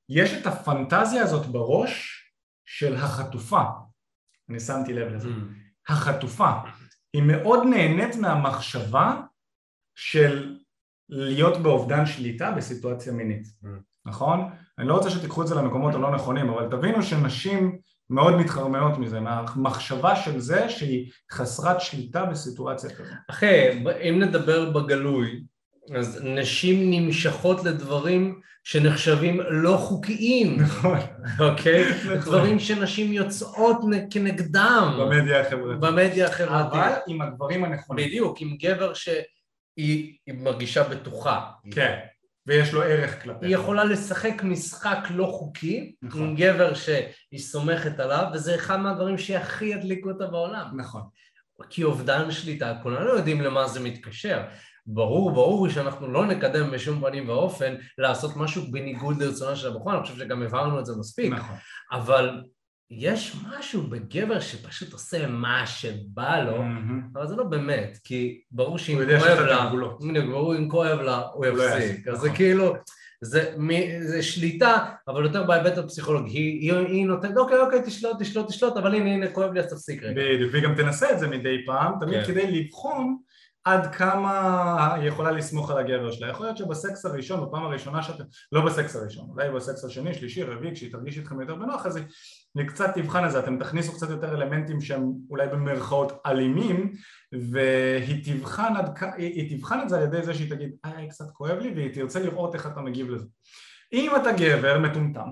יש 0.10 0.34
את 0.34 0.48
הפנטזיה 0.48 1.24
הזאת 1.24 1.46
בראש 1.46 2.24
של 2.66 2.96
החטופה. 2.96 3.62
אני 4.50 4.60
שמתי 4.60 4.94
לב 4.94 5.14
לזה. 5.14 5.30
Mm. 5.30 5.92
החטופה. 5.92 6.52
היא 7.14 7.24
מאוד 7.24 7.64
נהנית 7.70 8.16
מהמחשבה 8.16 9.22
של 9.96 10.58
להיות 11.10 11.58
באובדן 11.58 12.06
שליטה 12.06 12.52
בסיטואציה 12.52 13.14
מינית, 13.14 13.48
mm. 13.64 13.68
נכון? 14.06 14.50
אני 14.80 14.88
לא 14.88 14.98
רוצה 14.98 15.10
שתיקחו 15.10 15.42
את 15.42 15.48
זה 15.48 15.56
למקומות 15.56 15.96
הלא 15.96 16.16
נכונים, 16.16 16.50
אבל 16.50 16.68
תבינו 16.72 17.04
שנשים 17.04 17.80
מאוד 18.10 18.36
מתחרמנות 18.36 18.98
מזה, 18.98 19.20
מהמחשבה 19.20 20.16
של 20.16 20.40
זה 20.40 20.70
שהיא 20.70 21.12
חסרת 21.32 21.82
שליטה 21.82 22.26
בסיטואציה 22.26 22.90
כזאת. 22.90 23.14
אחי, 23.30 23.84
אם 24.10 24.20
נדבר 24.20 24.70
בגלוי, 24.72 25.44
אז 25.98 26.22
נשים 26.24 26.92
נמשכות 26.92 27.64
לדברים 27.64 28.40
שנחשבים 28.64 29.40
לא 29.50 29.78
חוקיים, 29.78 30.62
נכון, 30.62 31.00
אוקיי? 31.40 31.90
נכון. 31.90 32.16
דברים 32.16 32.60
שנשים 32.60 33.14
יוצאות 33.14 33.78
כנגדם. 34.12 34.98
במדיה 35.00 35.42
החברתית. 35.42 35.80
במדיה 35.80 36.28
החברתית. 36.28 36.74
אבל 36.74 36.94
עם 37.08 37.22
הגברים 37.22 37.64
הנכונים. 37.64 38.08
בדיוק, 38.08 38.42
עם 38.42 38.58
גבר 38.58 38.94
שהיא 38.94 40.18
מרגישה 40.28 40.84
בטוחה. 40.84 41.42
כן. 41.72 42.00
ויש 42.48 42.74
לו 42.74 42.82
ערך 42.82 43.24
כלפי. 43.24 43.46
היא 43.46 43.56
יכולה 43.56 43.84
לשחק 43.84 44.44
משחק 44.44 45.08
לא 45.10 45.26
חוקי 45.26 45.96
נכון. 46.02 46.22
עם 46.22 46.36
גבר 46.36 46.74
שהיא 46.74 47.40
סומכת 47.40 48.00
עליו, 48.00 48.26
וזה 48.34 48.56
אחד 48.56 48.80
מהדברים 48.80 49.18
שהכי 49.18 49.66
ידליקו 49.66 50.10
אותה 50.10 50.28
בעולם. 50.28 50.66
נכון. 50.76 51.02
כי 51.70 51.84
אובדן 51.84 52.32
שליטה, 52.32 52.74
כולנו 52.84 53.10
יודעים 53.10 53.42
למה 53.42 53.68
זה 53.68 53.80
מתקשר. 53.80 54.42
ברור, 54.92 55.32
ברור 55.32 55.70
שאנחנו 55.70 56.08
לא 56.08 56.26
נקדם 56.26 56.72
בשום 56.72 57.02
פנים 57.02 57.30
ואופן 57.30 57.76
לעשות 57.98 58.38
משהו 58.38 58.72
בניגוד 58.72 59.24
לרצונה 59.24 59.56
של 59.56 59.68
הבחורה, 59.68 59.96
אני 59.96 60.04
חושב 60.04 60.18
שגם 60.18 60.42
הבהרנו 60.42 60.80
את 60.80 60.86
זה 60.86 60.94
מספיק. 61.00 61.34
נכון. 61.34 61.56
אבל 61.92 62.42
יש 62.92 63.36
משהו 63.50 63.82
בגבר 63.82 64.40
שפשוט 64.40 64.94
עושה 64.94 65.28
מה 65.28 65.68
שבא 65.68 66.44
לו, 66.44 66.58
mm-hmm. 66.58 67.16
אבל 67.16 67.28
זה 67.28 67.36
לא 67.36 67.44
באמת, 67.44 67.98
כי 68.04 68.42
ברור 68.52 68.78
שאם 68.78 68.98
כואב 69.20 69.40
לה, 69.40 69.72
ברור 70.30 70.56
אם 70.56 70.70
כואב 70.70 71.00
לה, 71.00 71.22
הוא 71.34 71.46
לא 71.46 71.64
יפסיק. 71.64 72.08
אז 72.08 72.14
נכון. 72.14 72.30
זה 72.30 72.36
כאילו, 72.36 72.76
זה, 73.22 73.54
מ, 73.58 73.70
זה 74.02 74.24
שליטה, 74.24 74.86
אבל 75.08 75.24
יותר 75.24 75.44
בהיבט 75.44 75.78
הפסיכולוגי. 75.78 76.38
היא, 76.38 76.74
היא, 76.74 76.88
היא 76.88 77.06
נותנת, 77.06 77.38
אוקיי, 77.38 77.60
אוקיי, 77.60 77.82
תשלוט, 77.86 78.22
תשלוט, 78.22 78.48
תשלוט, 78.48 78.78
אבל 78.78 78.96
הנה, 78.96 79.14
הנה, 79.14 79.32
כואב 79.32 79.54
לי, 79.54 79.60
אז 79.60 79.66
תפסיק 79.66 80.04
רגע. 80.04 80.22
בדיוק, 80.22 80.54
והיא 80.54 80.64
גם 80.64 80.76
תנסה 80.76 81.12
את 81.12 81.20
זה 81.20 81.28
מדי 81.28 81.66
פעם, 81.66 81.94
תמיד 82.00 82.26
כן. 82.26 82.28
כדי 82.28 82.52
לבחון 82.52 83.18
עד 83.74 83.96
כמה 83.96 84.94
היא 84.94 85.08
יכולה 85.08 85.32
לסמוך 85.32 85.72
על 85.72 85.78
הגבר 85.78 86.12
שלה. 86.12 86.30
יכול 86.30 86.46
להיות 86.46 86.58
שבסקס 86.58 87.06
הראשון, 87.06 87.48
בפעם 87.48 87.64
הראשונה 87.64 88.04
שאתם, 88.04 88.24
לא 88.52 88.66
בסקס 88.66 88.96
הראשון, 88.96 89.30
אולי 89.30 89.52
בסקס 89.52 89.86
השני, 89.86 90.14
שלישי, 90.14 90.44
רביעי, 90.44 90.76
כשהיא 90.76 90.92
תרגיש 90.92 91.18
איתכם 91.18 91.42
יותר 91.42 91.56
בנוח, 91.56 91.86
אז 91.86 92.00
היא 92.56 92.68
קצת 92.68 92.92
תבחן 92.96 93.26
את 93.26 93.32
זה, 93.32 93.40
אתם 93.40 93.60
תכניסו 93.60 93.94
קצת 93.94 94.10
יותר 94.10 94.36
אלמנטים 94.36 94.82
שהם 94.82 95.12
אולי 95.30 95.48
במרכאות 95.48 96.12
אלימים, 96.26 96.94
והיא 97.52 98.26
תבחן, 98.26 98.76
עד, 98.76 99.00
היא 99.18 99.58
תבחן 99.58 99.82
את 99.82 99.90
זה 99.90 99.98
על 99.98 100.04
ידי 100.04 100.24
זה 100.24 100.34
שהיא 100.34 100.50
תגיד, 100.50 100.72
אה, 100.86 101.08
קצת 101.10 101.32
כואב 101.34 101.58
לי, 101.58 101.74
והיא 101.76 101.94
תרצה 101.94 102.20
לראות 102.20 102.56
איך 102.56 102.68
אתה 102.68 102.82
מגיב 102.82 103.10
לזה. 103.10 103.26
אם 103.94 104.12
אתה 104.16 104.32
גבר 104.32 104.80
מטומטם, 104.80 105.30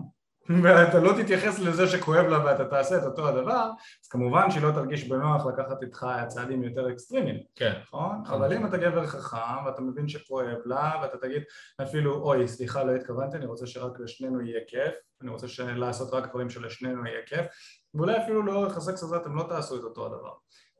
ואתה 0.63 0.99
לא 0.99 1.13
תתייחס 1.21 1.59
לזה 1.59 1.87
שכואב 1.87 2.25
לה 2.25 2.45
ואתה 2.45 2.65
תעשה 2.65 2.97
את 2.97 3.03
אותו 3.03 3.27
הדבר, 3.27 3.69
אז 4.03 4.07
כמובן 4.09 4.51
שהיא 4.51 4.63
לא 4.63 4.71
תרגיש 4.71 5.07
בנוח 5.07 5.45
לקחת 5.45 5.83
איתך 5.83 6.07
צעדים 6.27 6.63
יותר 6.63 6.91
אקסטרימיים, 6.91 7.37
כן. 7.55 7.73
נכון? 7.83 8.23
אבל 8.27 8.53
אם 8.53 8.65
אתה 8.65 8.77
גבר 8.77 9.07
חכם 9.07 9.65
ואתה 9.65 9.81
מבין 9.81 10.07
שכואב 10.07 10.57
לה 10.65 10.91
ואתה 11.01 11.17
תגיד 11.17 11.41
אפילו 11.81 12.21
אוי 12.21 12.47
סליחה 12.47 12.83
לא 12.83 12.95
התכוונתי 12.95 13.37
אני 13.37 13.45
רוצה 13.45 13.67
שרק 13.67 13.99
לשנינו 13.99 14.41
יהיה 14.41 14.59
כיף 14.67 14.93
אני 15.21 15.29
רוצה 15.29 15.47
לעשות 15.75 16.13
רק 16.13 16.29
דברים 16.29 16.49
שלשנינו 16.49 17.05
יהיה 17.05 17.21
כיף 17.25 17.45
ואולי 17.93 18.17
אפילו 18.23 18.43
לאורך 18.43 18.77
הסקס 18.77 19.03
הזה 19.03 19.17
אתם 19.17 19.35
לא 19.35 19.43
תעשו 19.49 19.77
את 19.77 19.83
אותו 19.83 20.05
הדבר 20.05 20.33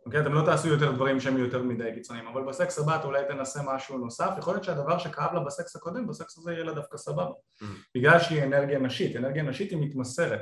אוקיי? 0.07 0.21
אתם 0.21 0.33
לא 0.33 0.45
תעשו 0.45 0.67
יותר 0.67 0.91
דברים 0.91 1.19
שהם 1.19 1.37
יותר 1.37 1.63
מדי 1.63 1.89
קיצוניים, 1.93 2.27
אבל 2.27 2.43
בסקס 2.43 2.79
הבא 2.79 2.95
אתה 2.95 3.07
אולי 3.07 3.21
תנסה 3.29 3.59
משהו 3.65 3.97
נוסף, 3.97 4.29
יכול 4.37 4.53
להיות 4.53 4.63
שהדבר 4.63 4.97
שכאב 4.97 5.33
לה 5.33 5.39
בסקס 5.39 5.75
הקודם, 5.75 6.07
בסקס 6.07 6.37
הזה 6.37 6.51
יהיה 6.51 6.63
לה 6.63 6.73
דווקא 6.73 6.97
סבבה. 6.97 7.31
Mm. 7.61 7.65
בגלל 7.95 8.19
שהיא 8.19 8.43
אנרגיה 8.43 8.79
נשית, 8.79 9.15
אנרגיה 9.15 9.43
נשית 9.43 9.71
היא 9.71 9.79
מתמסרת. 9.81 10.41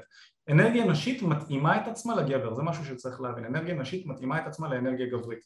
אנרגיה 0.50 0.86
נשית 0.86 1.22
מתאימה 1.22 1.78
את 1.78 1.88
עצמה 1.88 2.16
לגבר, 2.16 2.54
זה 2.54 2.64
משהו 2.64 2.86
שצריך 2.86 3.22
להבין, 3.22 3.46
אנרגיה 3.46 3.76
נשית 3.76 4.06
מתאימה 4.06 4.38
את 4.42 4.48
עצמה 4.48 4.70
לאנרגיה 4.70 5.08
גברית. 5.08 5.40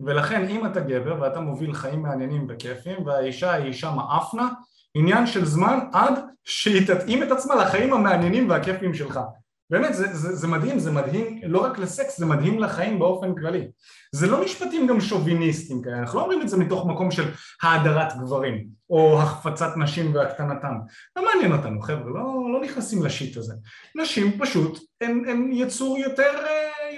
ולכן 0.00 0.48
אם 0.48 0.66
אתה 0.66 0.80
גבר 0.80 1.22
ואתה 1.22 1.40
מוביל 1.40 1.72
חיים 1.74 2.02
מעניינים 2.02 2.46
וכיפים 2.48 3.06
והאישה 3.06 3.52
היא 3.52 3.66
אישה 3.66 3.90
מאפנה, 3.90 4.48
עניין 4.94 5.26
של 5.26 5.44
זמן 5.44 5.78
עד 5.92 6.14
שהיא 6.44 6.86
תתאים 6.86 7.22
את 7.22 7.30
עצמה 7.30 7.54
לחיים 7.54 7.92
המעניינים 7.92 8.50
והכיפים 8.50 8.94
שלך. 8.94 9.20
באמת 9.70 9.94
זה, 9.94 10.16
זה, 10.16 10.34
זה 10.34 10.48
מדהים, 10.48 10.78
זה 10.78 10.92
מדהים 10.92 11.40
לא 11.42 11.64
רק 11.64 11.78
לסקס, 11.78 12.18
זה 12.18 12.26
מדהים 12.26 12.58
לחיים 12.58 12.98
באופן 12.98 13.34
כללי. 13.34 13.68
זה 14.12 14.26
לא 14.26 14.44
משפטים 14.44 14.86
גם 14.86 15.00
שוביניסטים 15.00 15.82
כאלה, 15.82 15.98
אנחנו 15.98 16.18
לא 16.18 16.24
אומרים 16.24 16.42
את 16.42 16.48
זה 16.48 16.56
מתוך 16.56 16.86
מקום 16.86 17.10
של 17.10 17.30
האדרת 17.62 18.16
גברים 18.18 18.66
או 18.90 19.22
החפצת 19.22 19.76
נשים 19.76 20.14
והקטנתם. 20.14 20.74
לא 21.16 21.24
מעניין 21.24 21.52
אותנו 21.52 21.80
חבר'ה, 21.80 22.10
לא, 22.10 22.52
לא 22.52 22.60
נכנסים 22.60 23.02
לשיט 23.02 23.36
הזה. 23.36 23.54
נשים 23.94 24.38
פשוט 24.38 24.78
הם, 25.00 25.22
הם 25.28 25.50
יצור 25.52 25.98
יותר, 25.98 26.32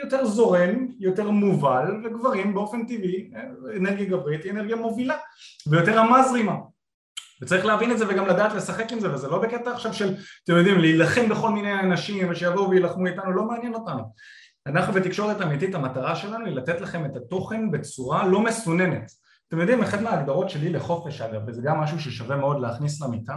יותר 0.03 0.25
זורם, 0.25 0.87
יותר 0.99 1.31
מובל, 1.31 2.01
וגברים 2.05 2.55
באופן 2.55 2.87
טבעי, 2.87 3.31
אנרגיה 3.77 4.07
גברית 4.07 4.45
היא 4.45 4.53
אנרגיה 4.53 4.77
מובילה 4.77 5.17
ויותר 5.67 5.99
רמה 5.99 6.23
זרימה. 6.23 6.55
וצריך 7.43 7.67
להבין 7.67 7.91
את 7.91 7.99
זה 7.99 8.09
וגם 8.09 8.27
לדעת 8.27 8.55
לשחק 8.55 8.93
עם 8.93 9.01
זה 9.01 9.15
וזה 9.15 9.29
לא 9.29 9.43
בקטע 9.43 9.73
עכשיו 9.73 9.95
של 9.95 10.15
אתם 10.45 10.57
יודעים 10.57 10.79
להילחם 10.79 11.29
בכל 11.29 11.51
מיני 11.51 11.81
אנשים 11.81 12.31
ושיבואו 12.31 12.71
וילחמו 12.71 13.07
איתנו 13.07 13.33
לא 13.33 13.45
מעניין 13.45 13.75
אותנו 13.75 14.13
אנחנו 14.67 14.93
בתקשורת 14.93 15.41
אמיתית 15.41 15.75
המטרה 15.75 16.17
שלנו 16.17 16.47
היא 16.47 16.55
לתת 16.55 16.81
לכם 16.81 17.05
את 17.05 17.17
התוכן 17.17 17.71
בצורה 17.71 18.27
לא 18.27 18.41
מסוננת 18.41 19.11
אתם 19.49 19.61
יודעים 19.61 19.83
אחת 19.83 20.01
מההגדרות 20.01 20.51
שלי 20.51 20.73
לחופש 20.73 21.21
אגב 21.21 21.41
וזה 21.47 21.63
גם 21.65 21.81
משהו 21.81 22.01
ששווה 22.01 22.37
מאוד 22.37 22.61
להכניס 22.61 23.03
למיטה 23.03 23.37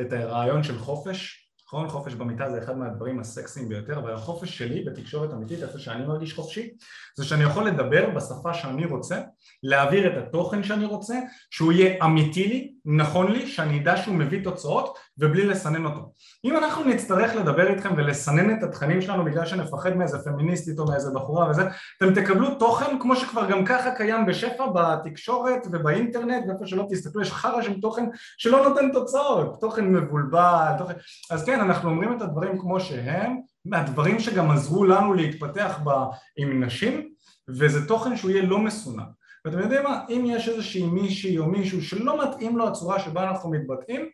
את 0.00 0.12
הרעיון 0.12 0.62
של 0.62 0.78
חופש 0.78 1.42
נכון? 1.72 1.88
חופש 1.88 2.14
במיטה 2.14 2.50
זה 2.50 2.58
אחד 2.58 2.78
מהדברים 2.78 3.20
הסקסיים 3.20 3.68
ביותר, 3.68 3.98
אבל 3.98 4.12
החופש 4.12 4.58
שלי 4.58 4.84
בתקשורת 4.84 5.32
אמיתית, 5.32 5.62
איפה 5.62 5.78
שאני 5.78 6.06
מרגיש 6.06 6.34
חופשי, 6.34 6.70
זה 7.16 7.24
שאני 7.24 7.44
יכול 7.44 7.66
לדבר 7.66 8.10
בשפה 8.10 8.54
שאני 8.54 8.84
רוצה, 8.84 9.22
להעביר 9.62 10.12
את 10.12 10.26
התוכן 10.26 10.62
שאני 10.62 10.84
רוצה, 10.84 11.20
שהוא 11.50 11.72
יהיה 11.72 12.04
אמיתי 12.04 12.48
לי, 12.48 12.74
נכון 12.84 13.32
לי, 13.32 13.46
שאני 13.46 13.80
אדע 13.80 13.96
שהוא 13.96 14.14
מביא 14.14 14.44
תוצאות, 14.44 14.98
ובלי 15.18 15.46
לסנן 15.46 15.84
אותו. 15.84 16.12
אם 16.44 16.56
אנחנו 16.56 16.84
נצטרך 16.84 17.34
לדבר 17.36 17.70
איתכם 17.70 17.94
ולסנן 17.96 18.58
את 18.58 18.62
התכנים 18.62 19.02
שלנו 19.02 19.24
בגלל 19.24 19.46
שנפחד 19.46 19.96
מאיזה 19.96 20.18
פמיניסטית 20.24 20.78
או 20.78 20.86
מאיזה 20.86 21.10
בחורה 21.14 21.50
וזה, 21.50 21.62
אתם 21.98 22.14
תקבלו 22.14 22.54
תוכן 22.54 22.98
כמו 22.98 23.16
שכבר 23.16 23.50
גם 23.50 23.64
ככה 23.64 23.90
קיים 23.90 24.26
בשפע 24.26 24.66
בתקשורת 24.74 25.66
ובאינטרנט, 25.72 26.44
ואיפה 26.48 26.66
שלא 26.66 26.86
תסתכלו, 26.90 27.22
יש 27.22 27.32
חרא 27.32 27.62
של 27.62 27.80
תוכן 27.80 28.04
שלא 28.38 28.68
נותן 28.68 28.92
תוצאות, 28.92 29.60
תוכן 29.60 29.92
מבולבל, 29.92 30.72
תוכן... 30.78 30.94
אז 31.30 31.44
כן, 31.44 31.60
אנחנו 31.60 31.90
אומרים 31.90 32.16
את 32.16 32.22
הדברים 32.22 32.58
כמו 32.58 32.80
שהם, 32.80 33.36
מהדברים 33.64 34.20
שגם 34.20 34.50
עזרו 34.50 34.84
לנו 34.84 35.14
להתפתח 35.14 35.78
ב... 35.84 35.90
עם 36.36 36.64
נשים, 36.64 37.08
וזה 37.48 37.88
תוכן 37.88 38.16
שהוא 38.16 38.30
יהיה 38.30 38.42
לא 38.42 38.58
מסונן. 38.58 39.04
ואתם 39.44 39.58
יודעים 39.58 39.82
מה, 39.82 40.04
אם 40.08 40.24
יש 40.26 40.48
איזושהי 40.48 40.86
מישהי 40.86 41.38
או 41.38 41.46
מישהו 41.46 41.82
שלא 41.82 42.24
מתאים 42.24 42.56
לו 42.56 42.68
הצורה 42.68 43.00
שבה 43.00 43.30
אנחנו 43.30 43.50
מתבטאים, 43.50 44.08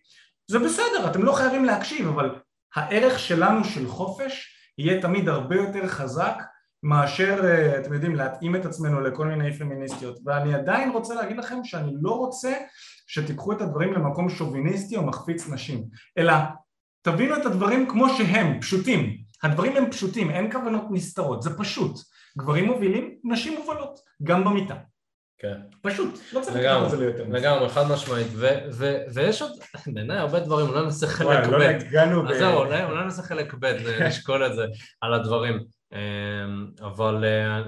זה 0.50 0.58
בסדר, 0.58 1.10
אתם 1.10 1.22
לא 1.22 1.32
חייבים 1.32 1.64
להקשיב, 1.64 2.08
אבל 2.08 2.34
הערך 2.76 3.18
שלנו 3.18 3.64
של 3.64 3.88
חופש 3.88 4.54
יהיה 4.78 5.02
תמיד 5.02 5.28
הרבה 5.28 5.56
יותר 5.56 5.88
חזק 5.88 6.42
מאשר, 6.82 7.40
אה, 7.44 7.78
אתם 7.78 7.92
יודעים, 7.92 8.14
להתאים 8.14 8.56
את 8.56 8.66
עצמנו 8.66 9.00
לכל 9.00 9.26
מיני 9.26 9.52
פמיניסטיות. 9.52 10.18
ואני 10.24 10.54
עדיין 10.54 10.90
רוצה 10.90 11.14
להגיד 11.14 11.36
לכם 11.36 11.64
שאני 11.64 11.92
לא 12.02 12.10
רוצה 12.10 12.54
שתיקחו 13.06 13.52
את 13.52 13.60
הדברים 13.60 13.92
למקום 13.92 14.30
שוביניסטי 14.30 14.96
או 14.96 15.06
מחפיץ 15.06 15.48
נשים, 15.48 15.84
אלא 16.18 16.32
תבינו 17.02 17.36
את 17.36 17.46
הדברים 17.46 17.88
כמו 17.88 18.08
שהם, 18.08 18.60
פשוטים. 18.60 19.16
הדברים 19.42 19.76
הם 19.76 19.90
פשוטים, 19.90 20.30
אין 20.30 20.52
כוונות 20.52 20.84
נסתרות, 20.90 21.42
זה 21.42 21.58
פשוט. 21.58 21.98
גברים 22.38 22.64
מובילים, 22.64 23.14
נשים 23.24 23.58
מובלות, 23.58 24.00
גם 24.22 24.44
במיטה. 24.44 24.74
כן. 25.39 25.55
פשוט, 25.82 26.18
לא 26.32 26.41
צריך 26.41 26.57
לקרוא 26.57 26.84
את 26.84 26.91
זה 26.91 26.97
ליותר. 26.97 27.24
לגמרי, 27.28 27.68
חד 27.68 27.93
משמעית. 27.93 28.26
ויש 29.14 29.43
עוד, 29.43 29.51
בעיניי 29.95 30.18
הרבה 30.18 30.41
דברים, 30.41 30.68
אולי 30.68 30.82
נעשה 30.82 31.07
חלק 31.07 31.47
ב'. 31.47 31.51
לא 31.51 31.72
נגענו 31.72 32.22
ב... 32.22 32.28
אז 32.28 32.39
זהו, 32.39 32.59
אולי 32.59 33.05
נעשה 33.05 33.22
חלק 33.22 33.55
ב', 33.61 33.66
נשקול 34.07 34.47
את 34.47 34.55
זה 34.55 34.66
על 35.01 35.14
הדברים. 35.14 35.64
אמ, 35.93 36.66
אבל 36.80 37.24
אה, 37.24 37.62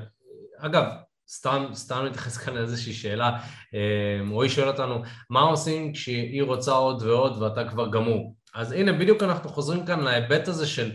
אגב, 0.59 0.85
סתם, 1.29 1.67
סתם 1.75 2.05
נתייחס 2.07 2.37
כאן 2.37 2.55
לאיזושהי 2.55 2.93
שאלה, 2.93 3.39
אמ, 3.75 4.31
רועי 4.31 4.49
שואל 4.49 4.69
אותנו, 4.69 5.03
מה 5.31 5.41
עושים 5.41 5.93
כשהיא 5.93 6.43
רוצה 6.43 6.73
עוד 6.73 7.03
ועוד 7.03 7.43
ואתה 7.43 7.69
כבר 7.69 7.91
גמור? 7.91 8.35
אז 8.55 8.73
הנה, 8.73 8.93
בדיוק 8.93 9.23
אנחנו 9.23 9.49
חוזרים 9.49 9.87
כאן 9.87 10.01
להיבט 10.01 10.49
הזה 10.49 10.67
של 10.67 10.93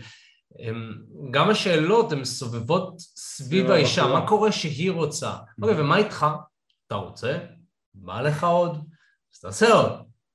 הם, 0.58 0.94
גם 1.30 1.50
השאלות 1.50 2.12
הן 2.12 2.24
סובבות 2.24 2.94
סביב 2.98 3.70
האישה, 3.70 4.06
מה 4.06 4.26
קורה 4.26 4.52
שהיא 4.52 4.90
רוצה? 4.90 5.30
אוקיי, 5.62 5.80
ומה 5.80 5.96
איתך? 5.96 6.26
אתה 6.86 6.94
רוצה? 6.94 7.38
בא 7.94 8.20
לך 8.20 8.44
עוד? 8.44 8.76
אז 9.34 9.40
תעשה 9.40 9.72
עוד. 9.72 9.92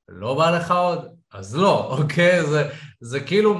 לא 0.07 0.35
בא 0.35 0.57
לך 0.57 0.71
עוד? 0.71 1.15
אז 1.33 1.55
לא, 1.55 1.87
אוקיי? 1.97 2.45
זה, 2.45 2.69
זה 3.01 3.19
כאילו, 3.19 3.59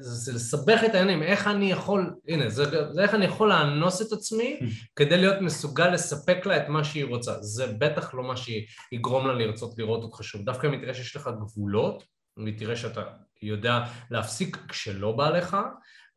זה, 0.00 0.32
לסבך 0.32 0.80
את 0.86 0.94
העניינים, 0.94 1.22
איך 1.22 1.46
אני 1.46 1.70
יכול, 1.70 2.14
הנה, 2.28 2.50
זה, 2.50 2.92
זה 2.92 3.02
איך 3.02 3.14
אני 3.14 3.24
יכול 3.24 3.48
לאנוס 3.48 4.02
את 4.02 4.12
עצמי 4.12 4.60
כדי 4.96 5.16
להיות 5.16 5.40
מסוגל 5.40 5.88
לספק 5.88 6.46
לה 6.46 6.56
את 6.56 6.68
מה 6.68 6.84
שהיא 6.84 7.04
רוצה. 7.04 7.42
זה 7.42 7.66
בטח 7.78 8.14
לא 8.14 8.22
מה 8.22 8.34
שיגרום 8.36 9.26
לה 9.26 9.34
לרצות 9.34 9.78
לראות 9.78 10.02
אותך 10.02 10.24
שוב. 10.24 10.44
דווקא 10.44 10.66
אם 10.66 10.80
תראה 10.80 10.94
שיש 10.94 11.16
לך 11.16 11.30
גבולות, 11.40 12.04
ותראה 12.46 12.76
שאתה 12.76 13.02
יודע 13.42 13.84
להפסיק 14.10 14.56
כשלא 14.68 15.12
בא 15.12 15.30
לך, 15.30 15.56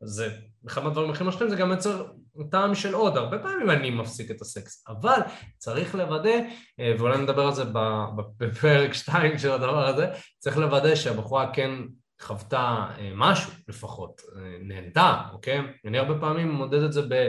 זה 0.02 0.36
אחד 0.66 0.84
מהדברים 0.84 1.10
הכי 1.10 1.24
משפיעים 1.24 1.50
זה 1.50 1.56
גם 1.56 1.70
יוצר 1.70 2.06
טעם 2.50 2.74
של 2.74 2.94
עוד, 2.94 3.16
הרבה 3.16 3.38
פעמים 3.38 3.70
אני 3.70 3.90
מפסיק 3.90 4.30
את 4.30 4.40
הסקס, 4.40 4.84
אבל 4.88 5.20
צריך 5.58 5.94
לוודא, 5.94 6.38
אה, 6.80 6.94
ואולי 6.98 7.18
נדבר 7.18 7.46
על 7.46 7.54
זה 7.54 7.64
בפרק 8.36 8.94
2 8.94 9.38
של 9.38 9.50
הדבר 9.50 9.86
הזה, 9.86 10.06
צריך 10.38 10.56
לוודא 10.56 10.94
שהבחורה 10.94 11.52
כן 11.52 11.70
חוותה 12.20 12.86
אה, 12.98 13.10
משהו 13.14 13.52
לפחות, 13.68 14.20
אה, 14.36 14.58
נהנתה, 14.60 15.22
אוקיי? 15.32 15.60
אני 15.86 15.98
הרבה 15.98 16.20
פעמים 16.20 16.50
מודד 16.50 16.82
את 16.82 16.92
זה 16.92 17.02
ב... 17.02 17.28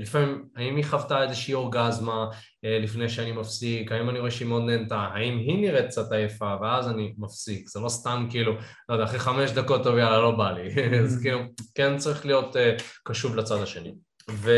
לפעמים, 0.00 0.44
האם 0.56 0.76
היא 0.76 0.84
חוותה 0.84 1.22
איזושהי 1.22 1.54
אורגזמה 1.54 2.26
לפני 2.62 3.08
שאני 3.08 3.32
מפסיק, 3.32 3.92
האם 3.92 4.10
אני 4.10 4.18
רואה 4.18 4.30
שהיא 4.30 4.48
מאוד 4.48 4.62
נהנתה, 4.62 4.96
האם 4.96 5.38
היא 5.38 5.62
נראית 5.62 5.86
קצת 5.86 6.12
עייפה, 6.12 6.54
ואז 6.62 6.88
אני 6.88 7.14
מפסיק, 7.18 7.68
זה 7.68 7.80
לא 7.80 7.88
סתם 7.88 8.26
כאילו, 8.30 8.52
לא 8.88 8.94
יודע, 8.94 9.04
אחרי 9.04 9.18
חמש 9.18 9.50
דקות 9.50 9.82
טוב 9.82 9.98
יאללה, 9.98 10.18
לא 10.18 10.30
בא 10.30 10.50
לי, 10.50 10.68
אז 11.04 11.20
כאילו, 11.22 11.40
כן 11.74 11.96
צריך 11.96 12.26
להיות 12.26 12.56
קשוב 13.04 13.36
לצד 13.36 13.62
השני. 13.62 13.92
ו... 14.30 14.52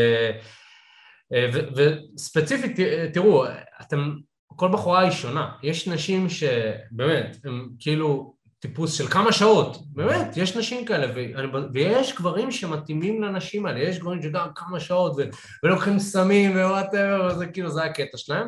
וספציפית, 1.75 2.79
תראו, 3.13 3.45
אתם, 3.81 4.13
כל 4.47 4.71
בחורה 4.71 4.99
היא 4.99 5.11
שונה, 5.11 5.51
יש 5.63 5.87
נשים 5.87 6.29
שבאמת, 6.29 7.37
הם 7.45 7.69
כאילו 7.79 8.35
טיפוס 8.59 8.93
של 8.93 9.07
כמה 9.07 9.31
שעות, 9.31 9.77
באמת, 9.87 10.37
יש 10.37 10.57
נשים 10.57 10.85
כאלה, 10.85 11.07
ואני, 11.15 11.47
ויש 11.73 12.15
גברים 12.15 12.51
שמתאימים 12.51 13.21
לנשים 13.21 13.65
האלה, 13.65 13.79
יש 13.79 13.99
גברים 13.99 14.21
שגם 14.21 14.47
כמה 14.55 14.79
שעות 14.79 15.13
ו, 15.17 15.21
ולוקחים 15.63 15.99
סמים 15.99 16.51
ו 16.51 16.59
whatever, 16.59 17.27
וזה 17.31 17.47
כאילו, 17.47 17.69
זה 17.69 17.83
הקטע 17.83 18.17
שלהם. 18.17 18.47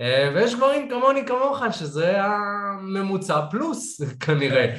אה, 0.00 0.30
ויש 0.34 0.54
גברים 0.54 0.88
כמוני 0.88 1.26
כמוך 1.26 1.62
שזה 1.72 2.22
הממוצע 2.22 3.40
פלוס 3.50 4.00
כנראה, 4.26 4.76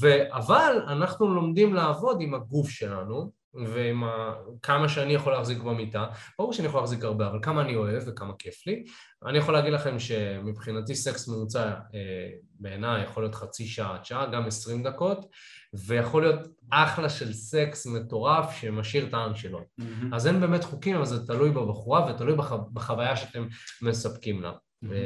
ו, 0.00 0.08
אבל 0.32 0.82
אנחנו 0.88 1.34
לומדים 1.34 1.74
לעבוד 1.74 2.16
עם 2.20 2.34
הגוף 2.34 2.68
שלנו 2.68 3.43
ועם 3.66 4.04
ה... 4.04 4.34
כמה 4.62 4.88
שאני 4.88 5.14
יכול 5.14 5.32
להחזיק 5.32 5.58
במיטה, 5.58 6.06
ברור 6.38 6.52
שאני 6.52 6.68
יכול 6.68 6.80
להחזיק 6.80 7.04
הרבה, 7.04 7.26
אבל 7.26 7.38
כמה 7.42 7.60
אני 7.62 7.76
אוהב 7.76 8.02
וכמה 8.06 8.32
כיף 8.38 8.66
לי. 8.66 8.84
אני 9.26 9.38
יכול 9.38 9.54
להגיד 9.54 9.72
לכם 9.72 9.98
שמבחינתי 9.98 10.94
סקס 10.94 11.28
ממוצע 11.28 11.64
אה, 11.94 12.30
בעיניי 12.60 13.02
יכול 13.02 13.22
להיות 13.22 13.34
חצי 13.34 13.66
שעה 13.66 13.94
עד 13.94 14.04
שעה, 14.04 14.26
גם 14.26 14.46
עשרים 14.46 14.82
דקות, 14.82 15.26
ויכול 15.74 16.22
להיות 16.22 16.48
אחלה 16.70 17.08
של 17.08 17.32
סקס 17.32 17.86
מטורף 17.86 18.56
שמשאיר 18.60 19.08
טעם 19.10 19.34
שלו. 19.34 19.60
Mm-hmm. 19.60 19.84
אז 20.12 20.26
אין 20.26 20.40
באמת 20.40 20.64
חוקים, 20.64 20.96
אבל 20.96 21.04
זה 21.04 21.26
תלוי 21.26 21.50
בבחורה 21.50 22.10
ותלוי 22.10 22.36
בח... 22.36 22.52
בחוויה 22.72 23.16
שאתם 23.16 23.46
מספקים 23.82 24.42
לה. 24.42 24.50
Mm-hmm. 24.50 24.88
ו... 24.90 24.96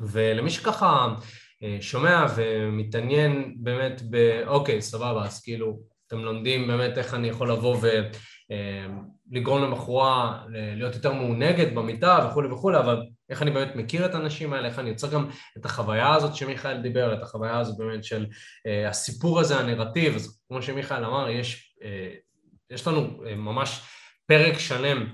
ולמי 0.00 0.50
שככה 0.50 1.14
אה, 1.62 1.78
שומע 1.80 2.26
ומתעניין 2.36 3.54
באמת 3.58 4.02
ב... 4.10 4.42
אוקיי, 4.46 4.82
סבבה, 4.82 5.24
אז 5.24 5.42
כאילו 5.42 5.93
אתם 6.14 6.24
לומדים 6.24 6.66
באמת 6.66 6.98
איך 6.98 7.14
אני 7.14 7.28
יכול 7.28 7.50
לבוא 7.50 7.76
ולגרום 9.30 9.62
אה, 9.62 9.68
לבחורה 9.68 10.42
להיות 10.48 10.94
יותר 10.94 11.12
מעונגת 11.12 11.72
במיטה 11.72 12.28
וכולי 12.30 12.48
וכולי, 12.48 12.78
אבל 12.78 13.02
איך 13.30 13.42
אני 13.42 13.50
באמת 13.50 13.76
מכיר 13.76 14.06
את 14.06 14.14
האנשים 14.14 14.52
האלה, 14.52 14.68
איך 14.68 14.78
אני 14.78 14.88
יוצר 14.88 15.10
גם 15.10 15.26
את 15.58 15.64
החוויה 15.64 16.14
הזאת 16.14 16.34
שמיכאל 16.34 16.80
דיבר, 16.80 17.14
את 17.14 17.22
החוויה 17.22 17.58
הזאת 17.58 17.76
באמת 17.76 18.04
של 18.04 18.26
uh, 18.30 18.88
הסיפור 18.88 19.40
הזה, 19.40 19.58
הנרטיב, 19.58 20.14
אז 20.14 20.40
כמו 20.48 20.62
שמיכאל 20.62 21.04
אמר, 21.04 21.28
יש, 21.28 21.76
יש 22.70 22.86
לנו 22.86 23.20
ממש 23.36 23.80
פרק 24.26 24.58
שלם 24.58 25.06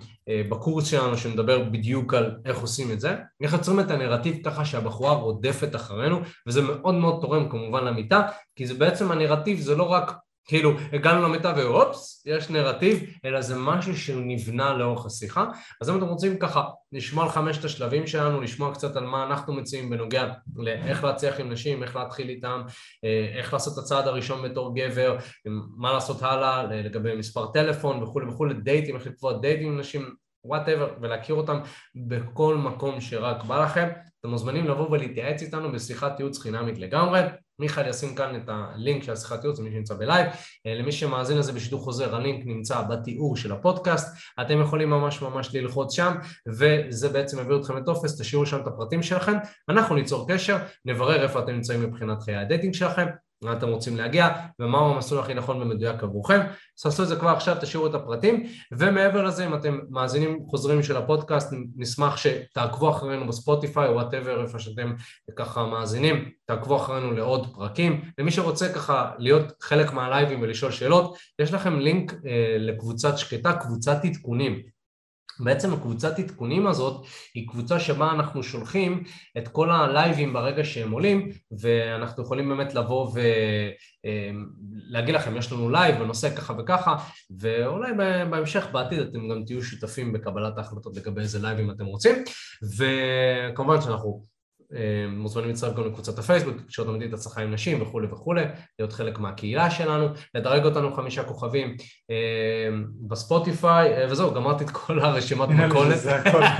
בקורס 0.48 0.86
שלנו 0.86 1.16
שמדבר 1.16 1.64
בדיוק 1.64 2.14
על 2.14 2.36
איך 2.44 2.58
עושים 2.58 2.92
את 2.92 3.00
זה, 3.00 3.16
איך 3.42 3.52
יוצרים 3.52 3.80
את 3.80 3.90
הנרטיב 3.90 4.36
ככה 4.44 4.64
שהבחורה 4.64 5.12
רודפת 5.12 5.76
אחרינו, 5.76 6.20
וזה 6.46 6.62
מאוד 6.62 6.94
מאוד 6.94 7.20
תורם 7.20 7.48
כמובן 7.48 7.84
למיטה, 7.84 8.22
כי 8.56 8.66
זה 8.66 8.74
בעצם 8.74 9.12
הנרטיב, 9.12 9.60
זה 9.60 9.76
לא 9.76 9.82
רק 9.82 10.12
כאילו 10.44 10.72
הגענו 10.92 11.22
למיטה 11.22 11.54
ואופס, 11.56 12.22
יש 12.26 12.50
נרטיב, 12.50 13.02
אלא 13.24 13.40
זה 13.40 13.54
משהו 13.58 13.96
שנבנה 13.96 14.74
לאורך 14.74 15.06
השיחה. 15.06 15.44
אז 15.80 15.90
אם 15.90 15.98
אתם 15.98 16.06
רוצים 16.06 16.38
ככה 16.38 16.64
לשמוע 16.92 17.24
על 17.24 17.30
חמשת 17.30 17.64
השלבים 17.64 18.06
שלנו, 18.06 18.40
לשמוע 18.40 18.74
קצת 18.74 18.96
על 18.96 19.04
מה 19.04 19.24
אנחנו 19.24 19.52
מציעים 19.52 19.90
בנוגע 19.90 20.32
לאיך 20.56 21.04
להצליח 21.04 21.40
עם 21.40 21.52
נשים, 21.52 21.82
איך 21.82 21.96
להתחיל 21.96 22.28
איתם, 22.28 22.62
אה, 23.04 23.38
איך 23.38 23.52
לעשות 23.52 23.72
את 23.72 23.78
הצעד 23.78 24.06
הראשון 24.06 24.42
בתור 24.42 24.74
גבר, 24.76 25.16
מה 25.76 25.92
לעשות 25.92 26.22
הלאה 26.22 26.62
לגבי 26.62 27.14
מספר 27.14 27.46
טלפון 27.46 28.02
וכולי 28.02 28.26
וכולי, 28.26 28.54
דייטים, 28.54 28.96
איך 28.96 29.06
לקבוע 29.06 29.32
דייטים 29.32 29.66
עם 29.66 29.80
נשים, 29.80 30.14
whatever, 30.44 30.94
ולהכיר 31.00 31.34
אותם 31.34 31.60
בכל 31.94 32.56
מקום 32.56 33.00
שרק 33.00 33.44
בא 33.44 33.64
לכם. 33.64 33.88
אתם 34.20 34.28
מוזמנים 34.28 34.68
לבוא 34.68 34.90
ולהתייעץ 34.90 35.42
איתנו 35.42 35.72
בשיחת 35.72 36.20
ייעוץ 36.20 36.38
חינמית 36.38 36.78
לגמרי. 36.78 37.20
מיכאל 37.60 37.88
ישים 37.88 38.14
כאן 38.14 38.36
את 38.36 38.48
הלינק 38.48 39.02
של 39.02 39.12
השיחת 39.12 39.44
ייעוץ 39.44 39.58
למי 39.58 39.70
שנמצא 39.70 39.94
בלייב. 39.94 40.26
אה, 40.66 40.74
למי 40.74 40.92
שמאזין 40.92 41.38
לזה 41.38 41.52
בשידור 41.52 41.80
חוזר, 41.80 42.14
הלינק 42.14 42.46
נמצא 42.46 42.82
בתיאור 42.82 43.36
של 43.36 43.52
הפודקאסט. 43.52 44.16
אתם 44.40 44.60
יכולים 44.60 44.90
ממש 44.90 45.22
ממש 45.22 45.54
ללחוץ 45.54 45.94
שם, 45.94 46.14
וזה 46.48 47.08
בעצם 47.08 47.40
מביא 47.40 47.56
אתכם 47.56 47.76
לטופס, 47.76 48.20
תשאירו 48.20 48.46
שם 48.46 48.60
את 48.60 48.66
הפרטים 48.66 49.02
שלכם. 49.02 49.36
אנחנו 49.68 49.94
ניצור 49.94 50.28
קשר, 50.28 50.56
נברר 50.84 51.22
איפה 51.22 51.38
אתם 51.38 51.52
נמצאים 51.52 51.82
מבחינת 51.82 52.22
חיי 52.22 52.36
הדייטינג 52.36 52.74
שלכם, 52.74 53.06
לאן 53.42 53.56
אתם 53.56 53.68
רוצים 53.68 53.96
להגיע 53.96 54.28
ומהו 54.58 54.94
המסלול 54.94 55.20
הכי 55.20 55.34
נכון 55.34 55.62
ומדויק 55.62 56.02
עבורכם. 56.02 56.40
אז 56.40 56.82
תעשו 56.82 57.02
את 57.02 57.08
זה 57.08 57.16
כבר 57.16 57.28
עכשיו, 57.28 57.56
תשאירו 57.60 57.86
את 57.86 57.94
הפרטים 57.94 58.46
ומעבר 58.72 59.22
לזה 59.22 59.46
אם 59.46 59.54
אתם 59.54 59.78
מאזינים 59.90 60.38
חוזרים 60.46 60.82
של 60.82 60.96
הפודקאסט 60.96 61.54
נשמח 61.76 62.16
שתעקבו 62.16 62.90
אחרינו 62.90 63.26
בספוטיפיי 63.26 63.88
או 63.88 63.94
whatever 63.94 64.42
איפה 64.42 64.58
שאתם 64.58 64.94
ככה 65.36 65.66
מאזינים, 65.66 66.30
תעקבו 66.44 66.76
אחרינו 66.76 67.12
לעוד 67.12 67.54
פרקים. 67.54 68.02
למי 68.18 68.30
שרוצה 68.30 68.72
ככה 68.72 69.10
להיות 69.18 69.52
חלק 69.60 69.92
מהלייבים 69.92 70.42
ולשאול 70.42 70.72
שאלות, 70.72 71.16
יש 71.38 71.52
לכם 71.52 71.78
לינק 71.78 72.12
אה, 72.12 72.56
לקבוצת 72.58 73.18
שקטה, 73.18 73.52
קבוצת 73.52 74.04
עדכונים 74.04 74.62
בעצם 75.44 75.72
הקבוצת 75.72 76.18
עדכונים 76.18 76.66
הזאת 76.66 77.06
היא 77.34 77.48
קבוצה 77.48 77.80
שבה 77.80 78.10
אנחנו 78.10 78.42
שולחים 78.42 79.02
את 79.38 79.48
כל 79.48 79.70
הלייבים 79.70 80.32
ברגע 80.32 80.64
שהם 80.64 80.90
עולים 80.90 81.30
ואנחנו 81.60 82.22
יכולים 82.22 82.48
באמת 82.48 82.74
לבוא 82.74 83.12
ולהגיד 84.90 85.14
לכם 85.14 85.36
יש 85.36 85.52
לנו 85.52 85.70
לייב 85.70 85.98
בנושא 85.98 86.36
ככה 86.36 86.54
וככה 86.58 86.96
ואולי 87.38 87.92
בהמשך 88.30 88.66
בעתיד 88.72 88.98
אתם 88.98 89.28
גם 89.28 89.44
תהיו 89.46 89.62
שותפים 89.62 90.12
בקבלת 90.12 90.58
ההחלטות 90.58 90.96
לגבי 90.96 91.20
איזה 91.20 91.38
לייבים 91.38 91.70
אתם 91.70 91.84
רוצים 91.84 92.16
וכמובן 92.78 93.80
שאנחנו 93.80 94.24
מוזמנים 95.08 95.48
להצטרף 95.48 95.76
גם 95.76 95.86
לקבוצת 95.86 96.18
הפייסבוק, 96.18 96.56
תקשורת 96.60 96.88
אמיתית 96.88 97.12
הצלחה 97.12 97.42
עם 97.42 97.54
נשים 97.54 97.82
וכולי 97.82 98.06
וכולי, 98.06 98.44
להיות 98.78 98.92
חלק 98.92 99.18
מהקהילה 99.18 99.70
שלנו, 99.70 100.06
לדרג 100.34 100.64
אותנו 100.64 100.92
חמישה 100.92 101.24
כוכבים 101.24 101.76
אה, 102.10 102.68
בספוטיפיי, 103.08 103.94
אה, 103.94 104.06
וזהו, 104.10 104.34
גמרתי 104.34 104.64
את 104.64 104.70
כל 104.70 105.00
הרשימת 105.00 105.48
מכולת. 105.48 105.98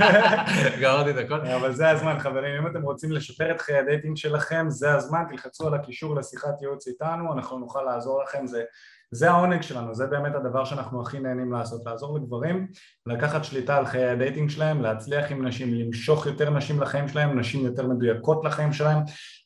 גמרתי 0.81 1.11
את 1.11 1.17
הכל. 1.17 1.47
אבל 1.47 1.73
זה 1.73 1.89
הזמן 1.89 2.19
חברים, 2.19 2.61
אם 2.61 2.67
אתם 2.67 2.81
רוצים 2.81 3.11
לשפר 3.11 3.51
את 3.51 3.61
חיי 3.61 3.77
הדייטינג 3.77 4.17
שלכם, 4.17 4.65
זה 4.69 4.93
הזמן, 4.93 5.23
תלחצו 5.29 5.67
על 5.67 5.73
הקישור 5.73 6.15
לשיחת 6.15 6.61
ייעוץ 6.61 6.87
איתנו, 6.87 7.33
אנחנו 7.33 7.59
נוכל 7.59 7.81
לעזור 7.81 8.23
לכם, 8.23 8.47
זה 8.47 8.63
זה 9.13 9.31
העונג 9.31 9.61
שלנו, 9.61 9.95
זה 9.95 10.07
באמת 10.07 10.35
הדבר 10.35 10.65
שאנחנו 10.65 11.01
הכי 11.01 11.19
נהנים 11.19 11.51
לעשות, 11.51 11.81
לעזור 11.85 12.17
לגברים, 12.17 12.67
לקחת 13.05 13.43
שליטה 13.43 13.77
על 13.77 13.85
חיי 13.85 14.09
הדייטינג 14.09 14.49
שלהם, 14.49 14.81
להצליח 14.81 15.31
עם 15.31 15.47
נשים, 15.47 15.73
למשוך 15.73 16.25
יותר 16.25 16.49
נשים 16.49 16.81
לחיים 16.81 17.07
שלהם, 17.07 17.39
נשים 17.39 17.65
יותר 17.65 17.87
מדויקות 17.87 18.45
לחיים 18.45 18.73
שלהם, 18.73 18.97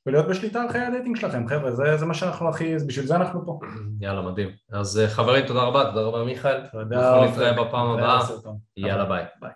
ולהיות 0.06 0.28
בשליטה 0.28 0.62
על 0.62 0.70
חיי 0.70 0.82
הדייטינג 0.82 1.16
שלכם, 1.18 1.48
חבר'ה, 1.48 1.72
זה, 1.72 1.98
זה 1.98 2.06
מה 2.06 2.14
שאנחנו 2.14 2.50
הכי, 2.50 2.76
בשביל 2.88 3.06
זה 3.06 3.16
אנחנו 3.16 3.46
פה. 3.46 3.60
יאללה, 4.00 4.22
מדהים. 4.22 4.50
אז 4.72 5.00
אה, 5.00 5.08
חברים, 5.08 5.46
תודה 5.46 5.62
רבה, 5.62 5.84
תודה 5.84 6.02
רבה 6.02 6.24
מיכאל. 6.24 6.68
תודה. 6.72 7.10
אנחנו 7.10 7.32
נתראה 7.32 7.66
בפעם 7.66 7.88
הבאה. 7.88 8.20
יאללה, 8.78 9.06
ביי. 9.06 9.26
ביי. 9.42 9.52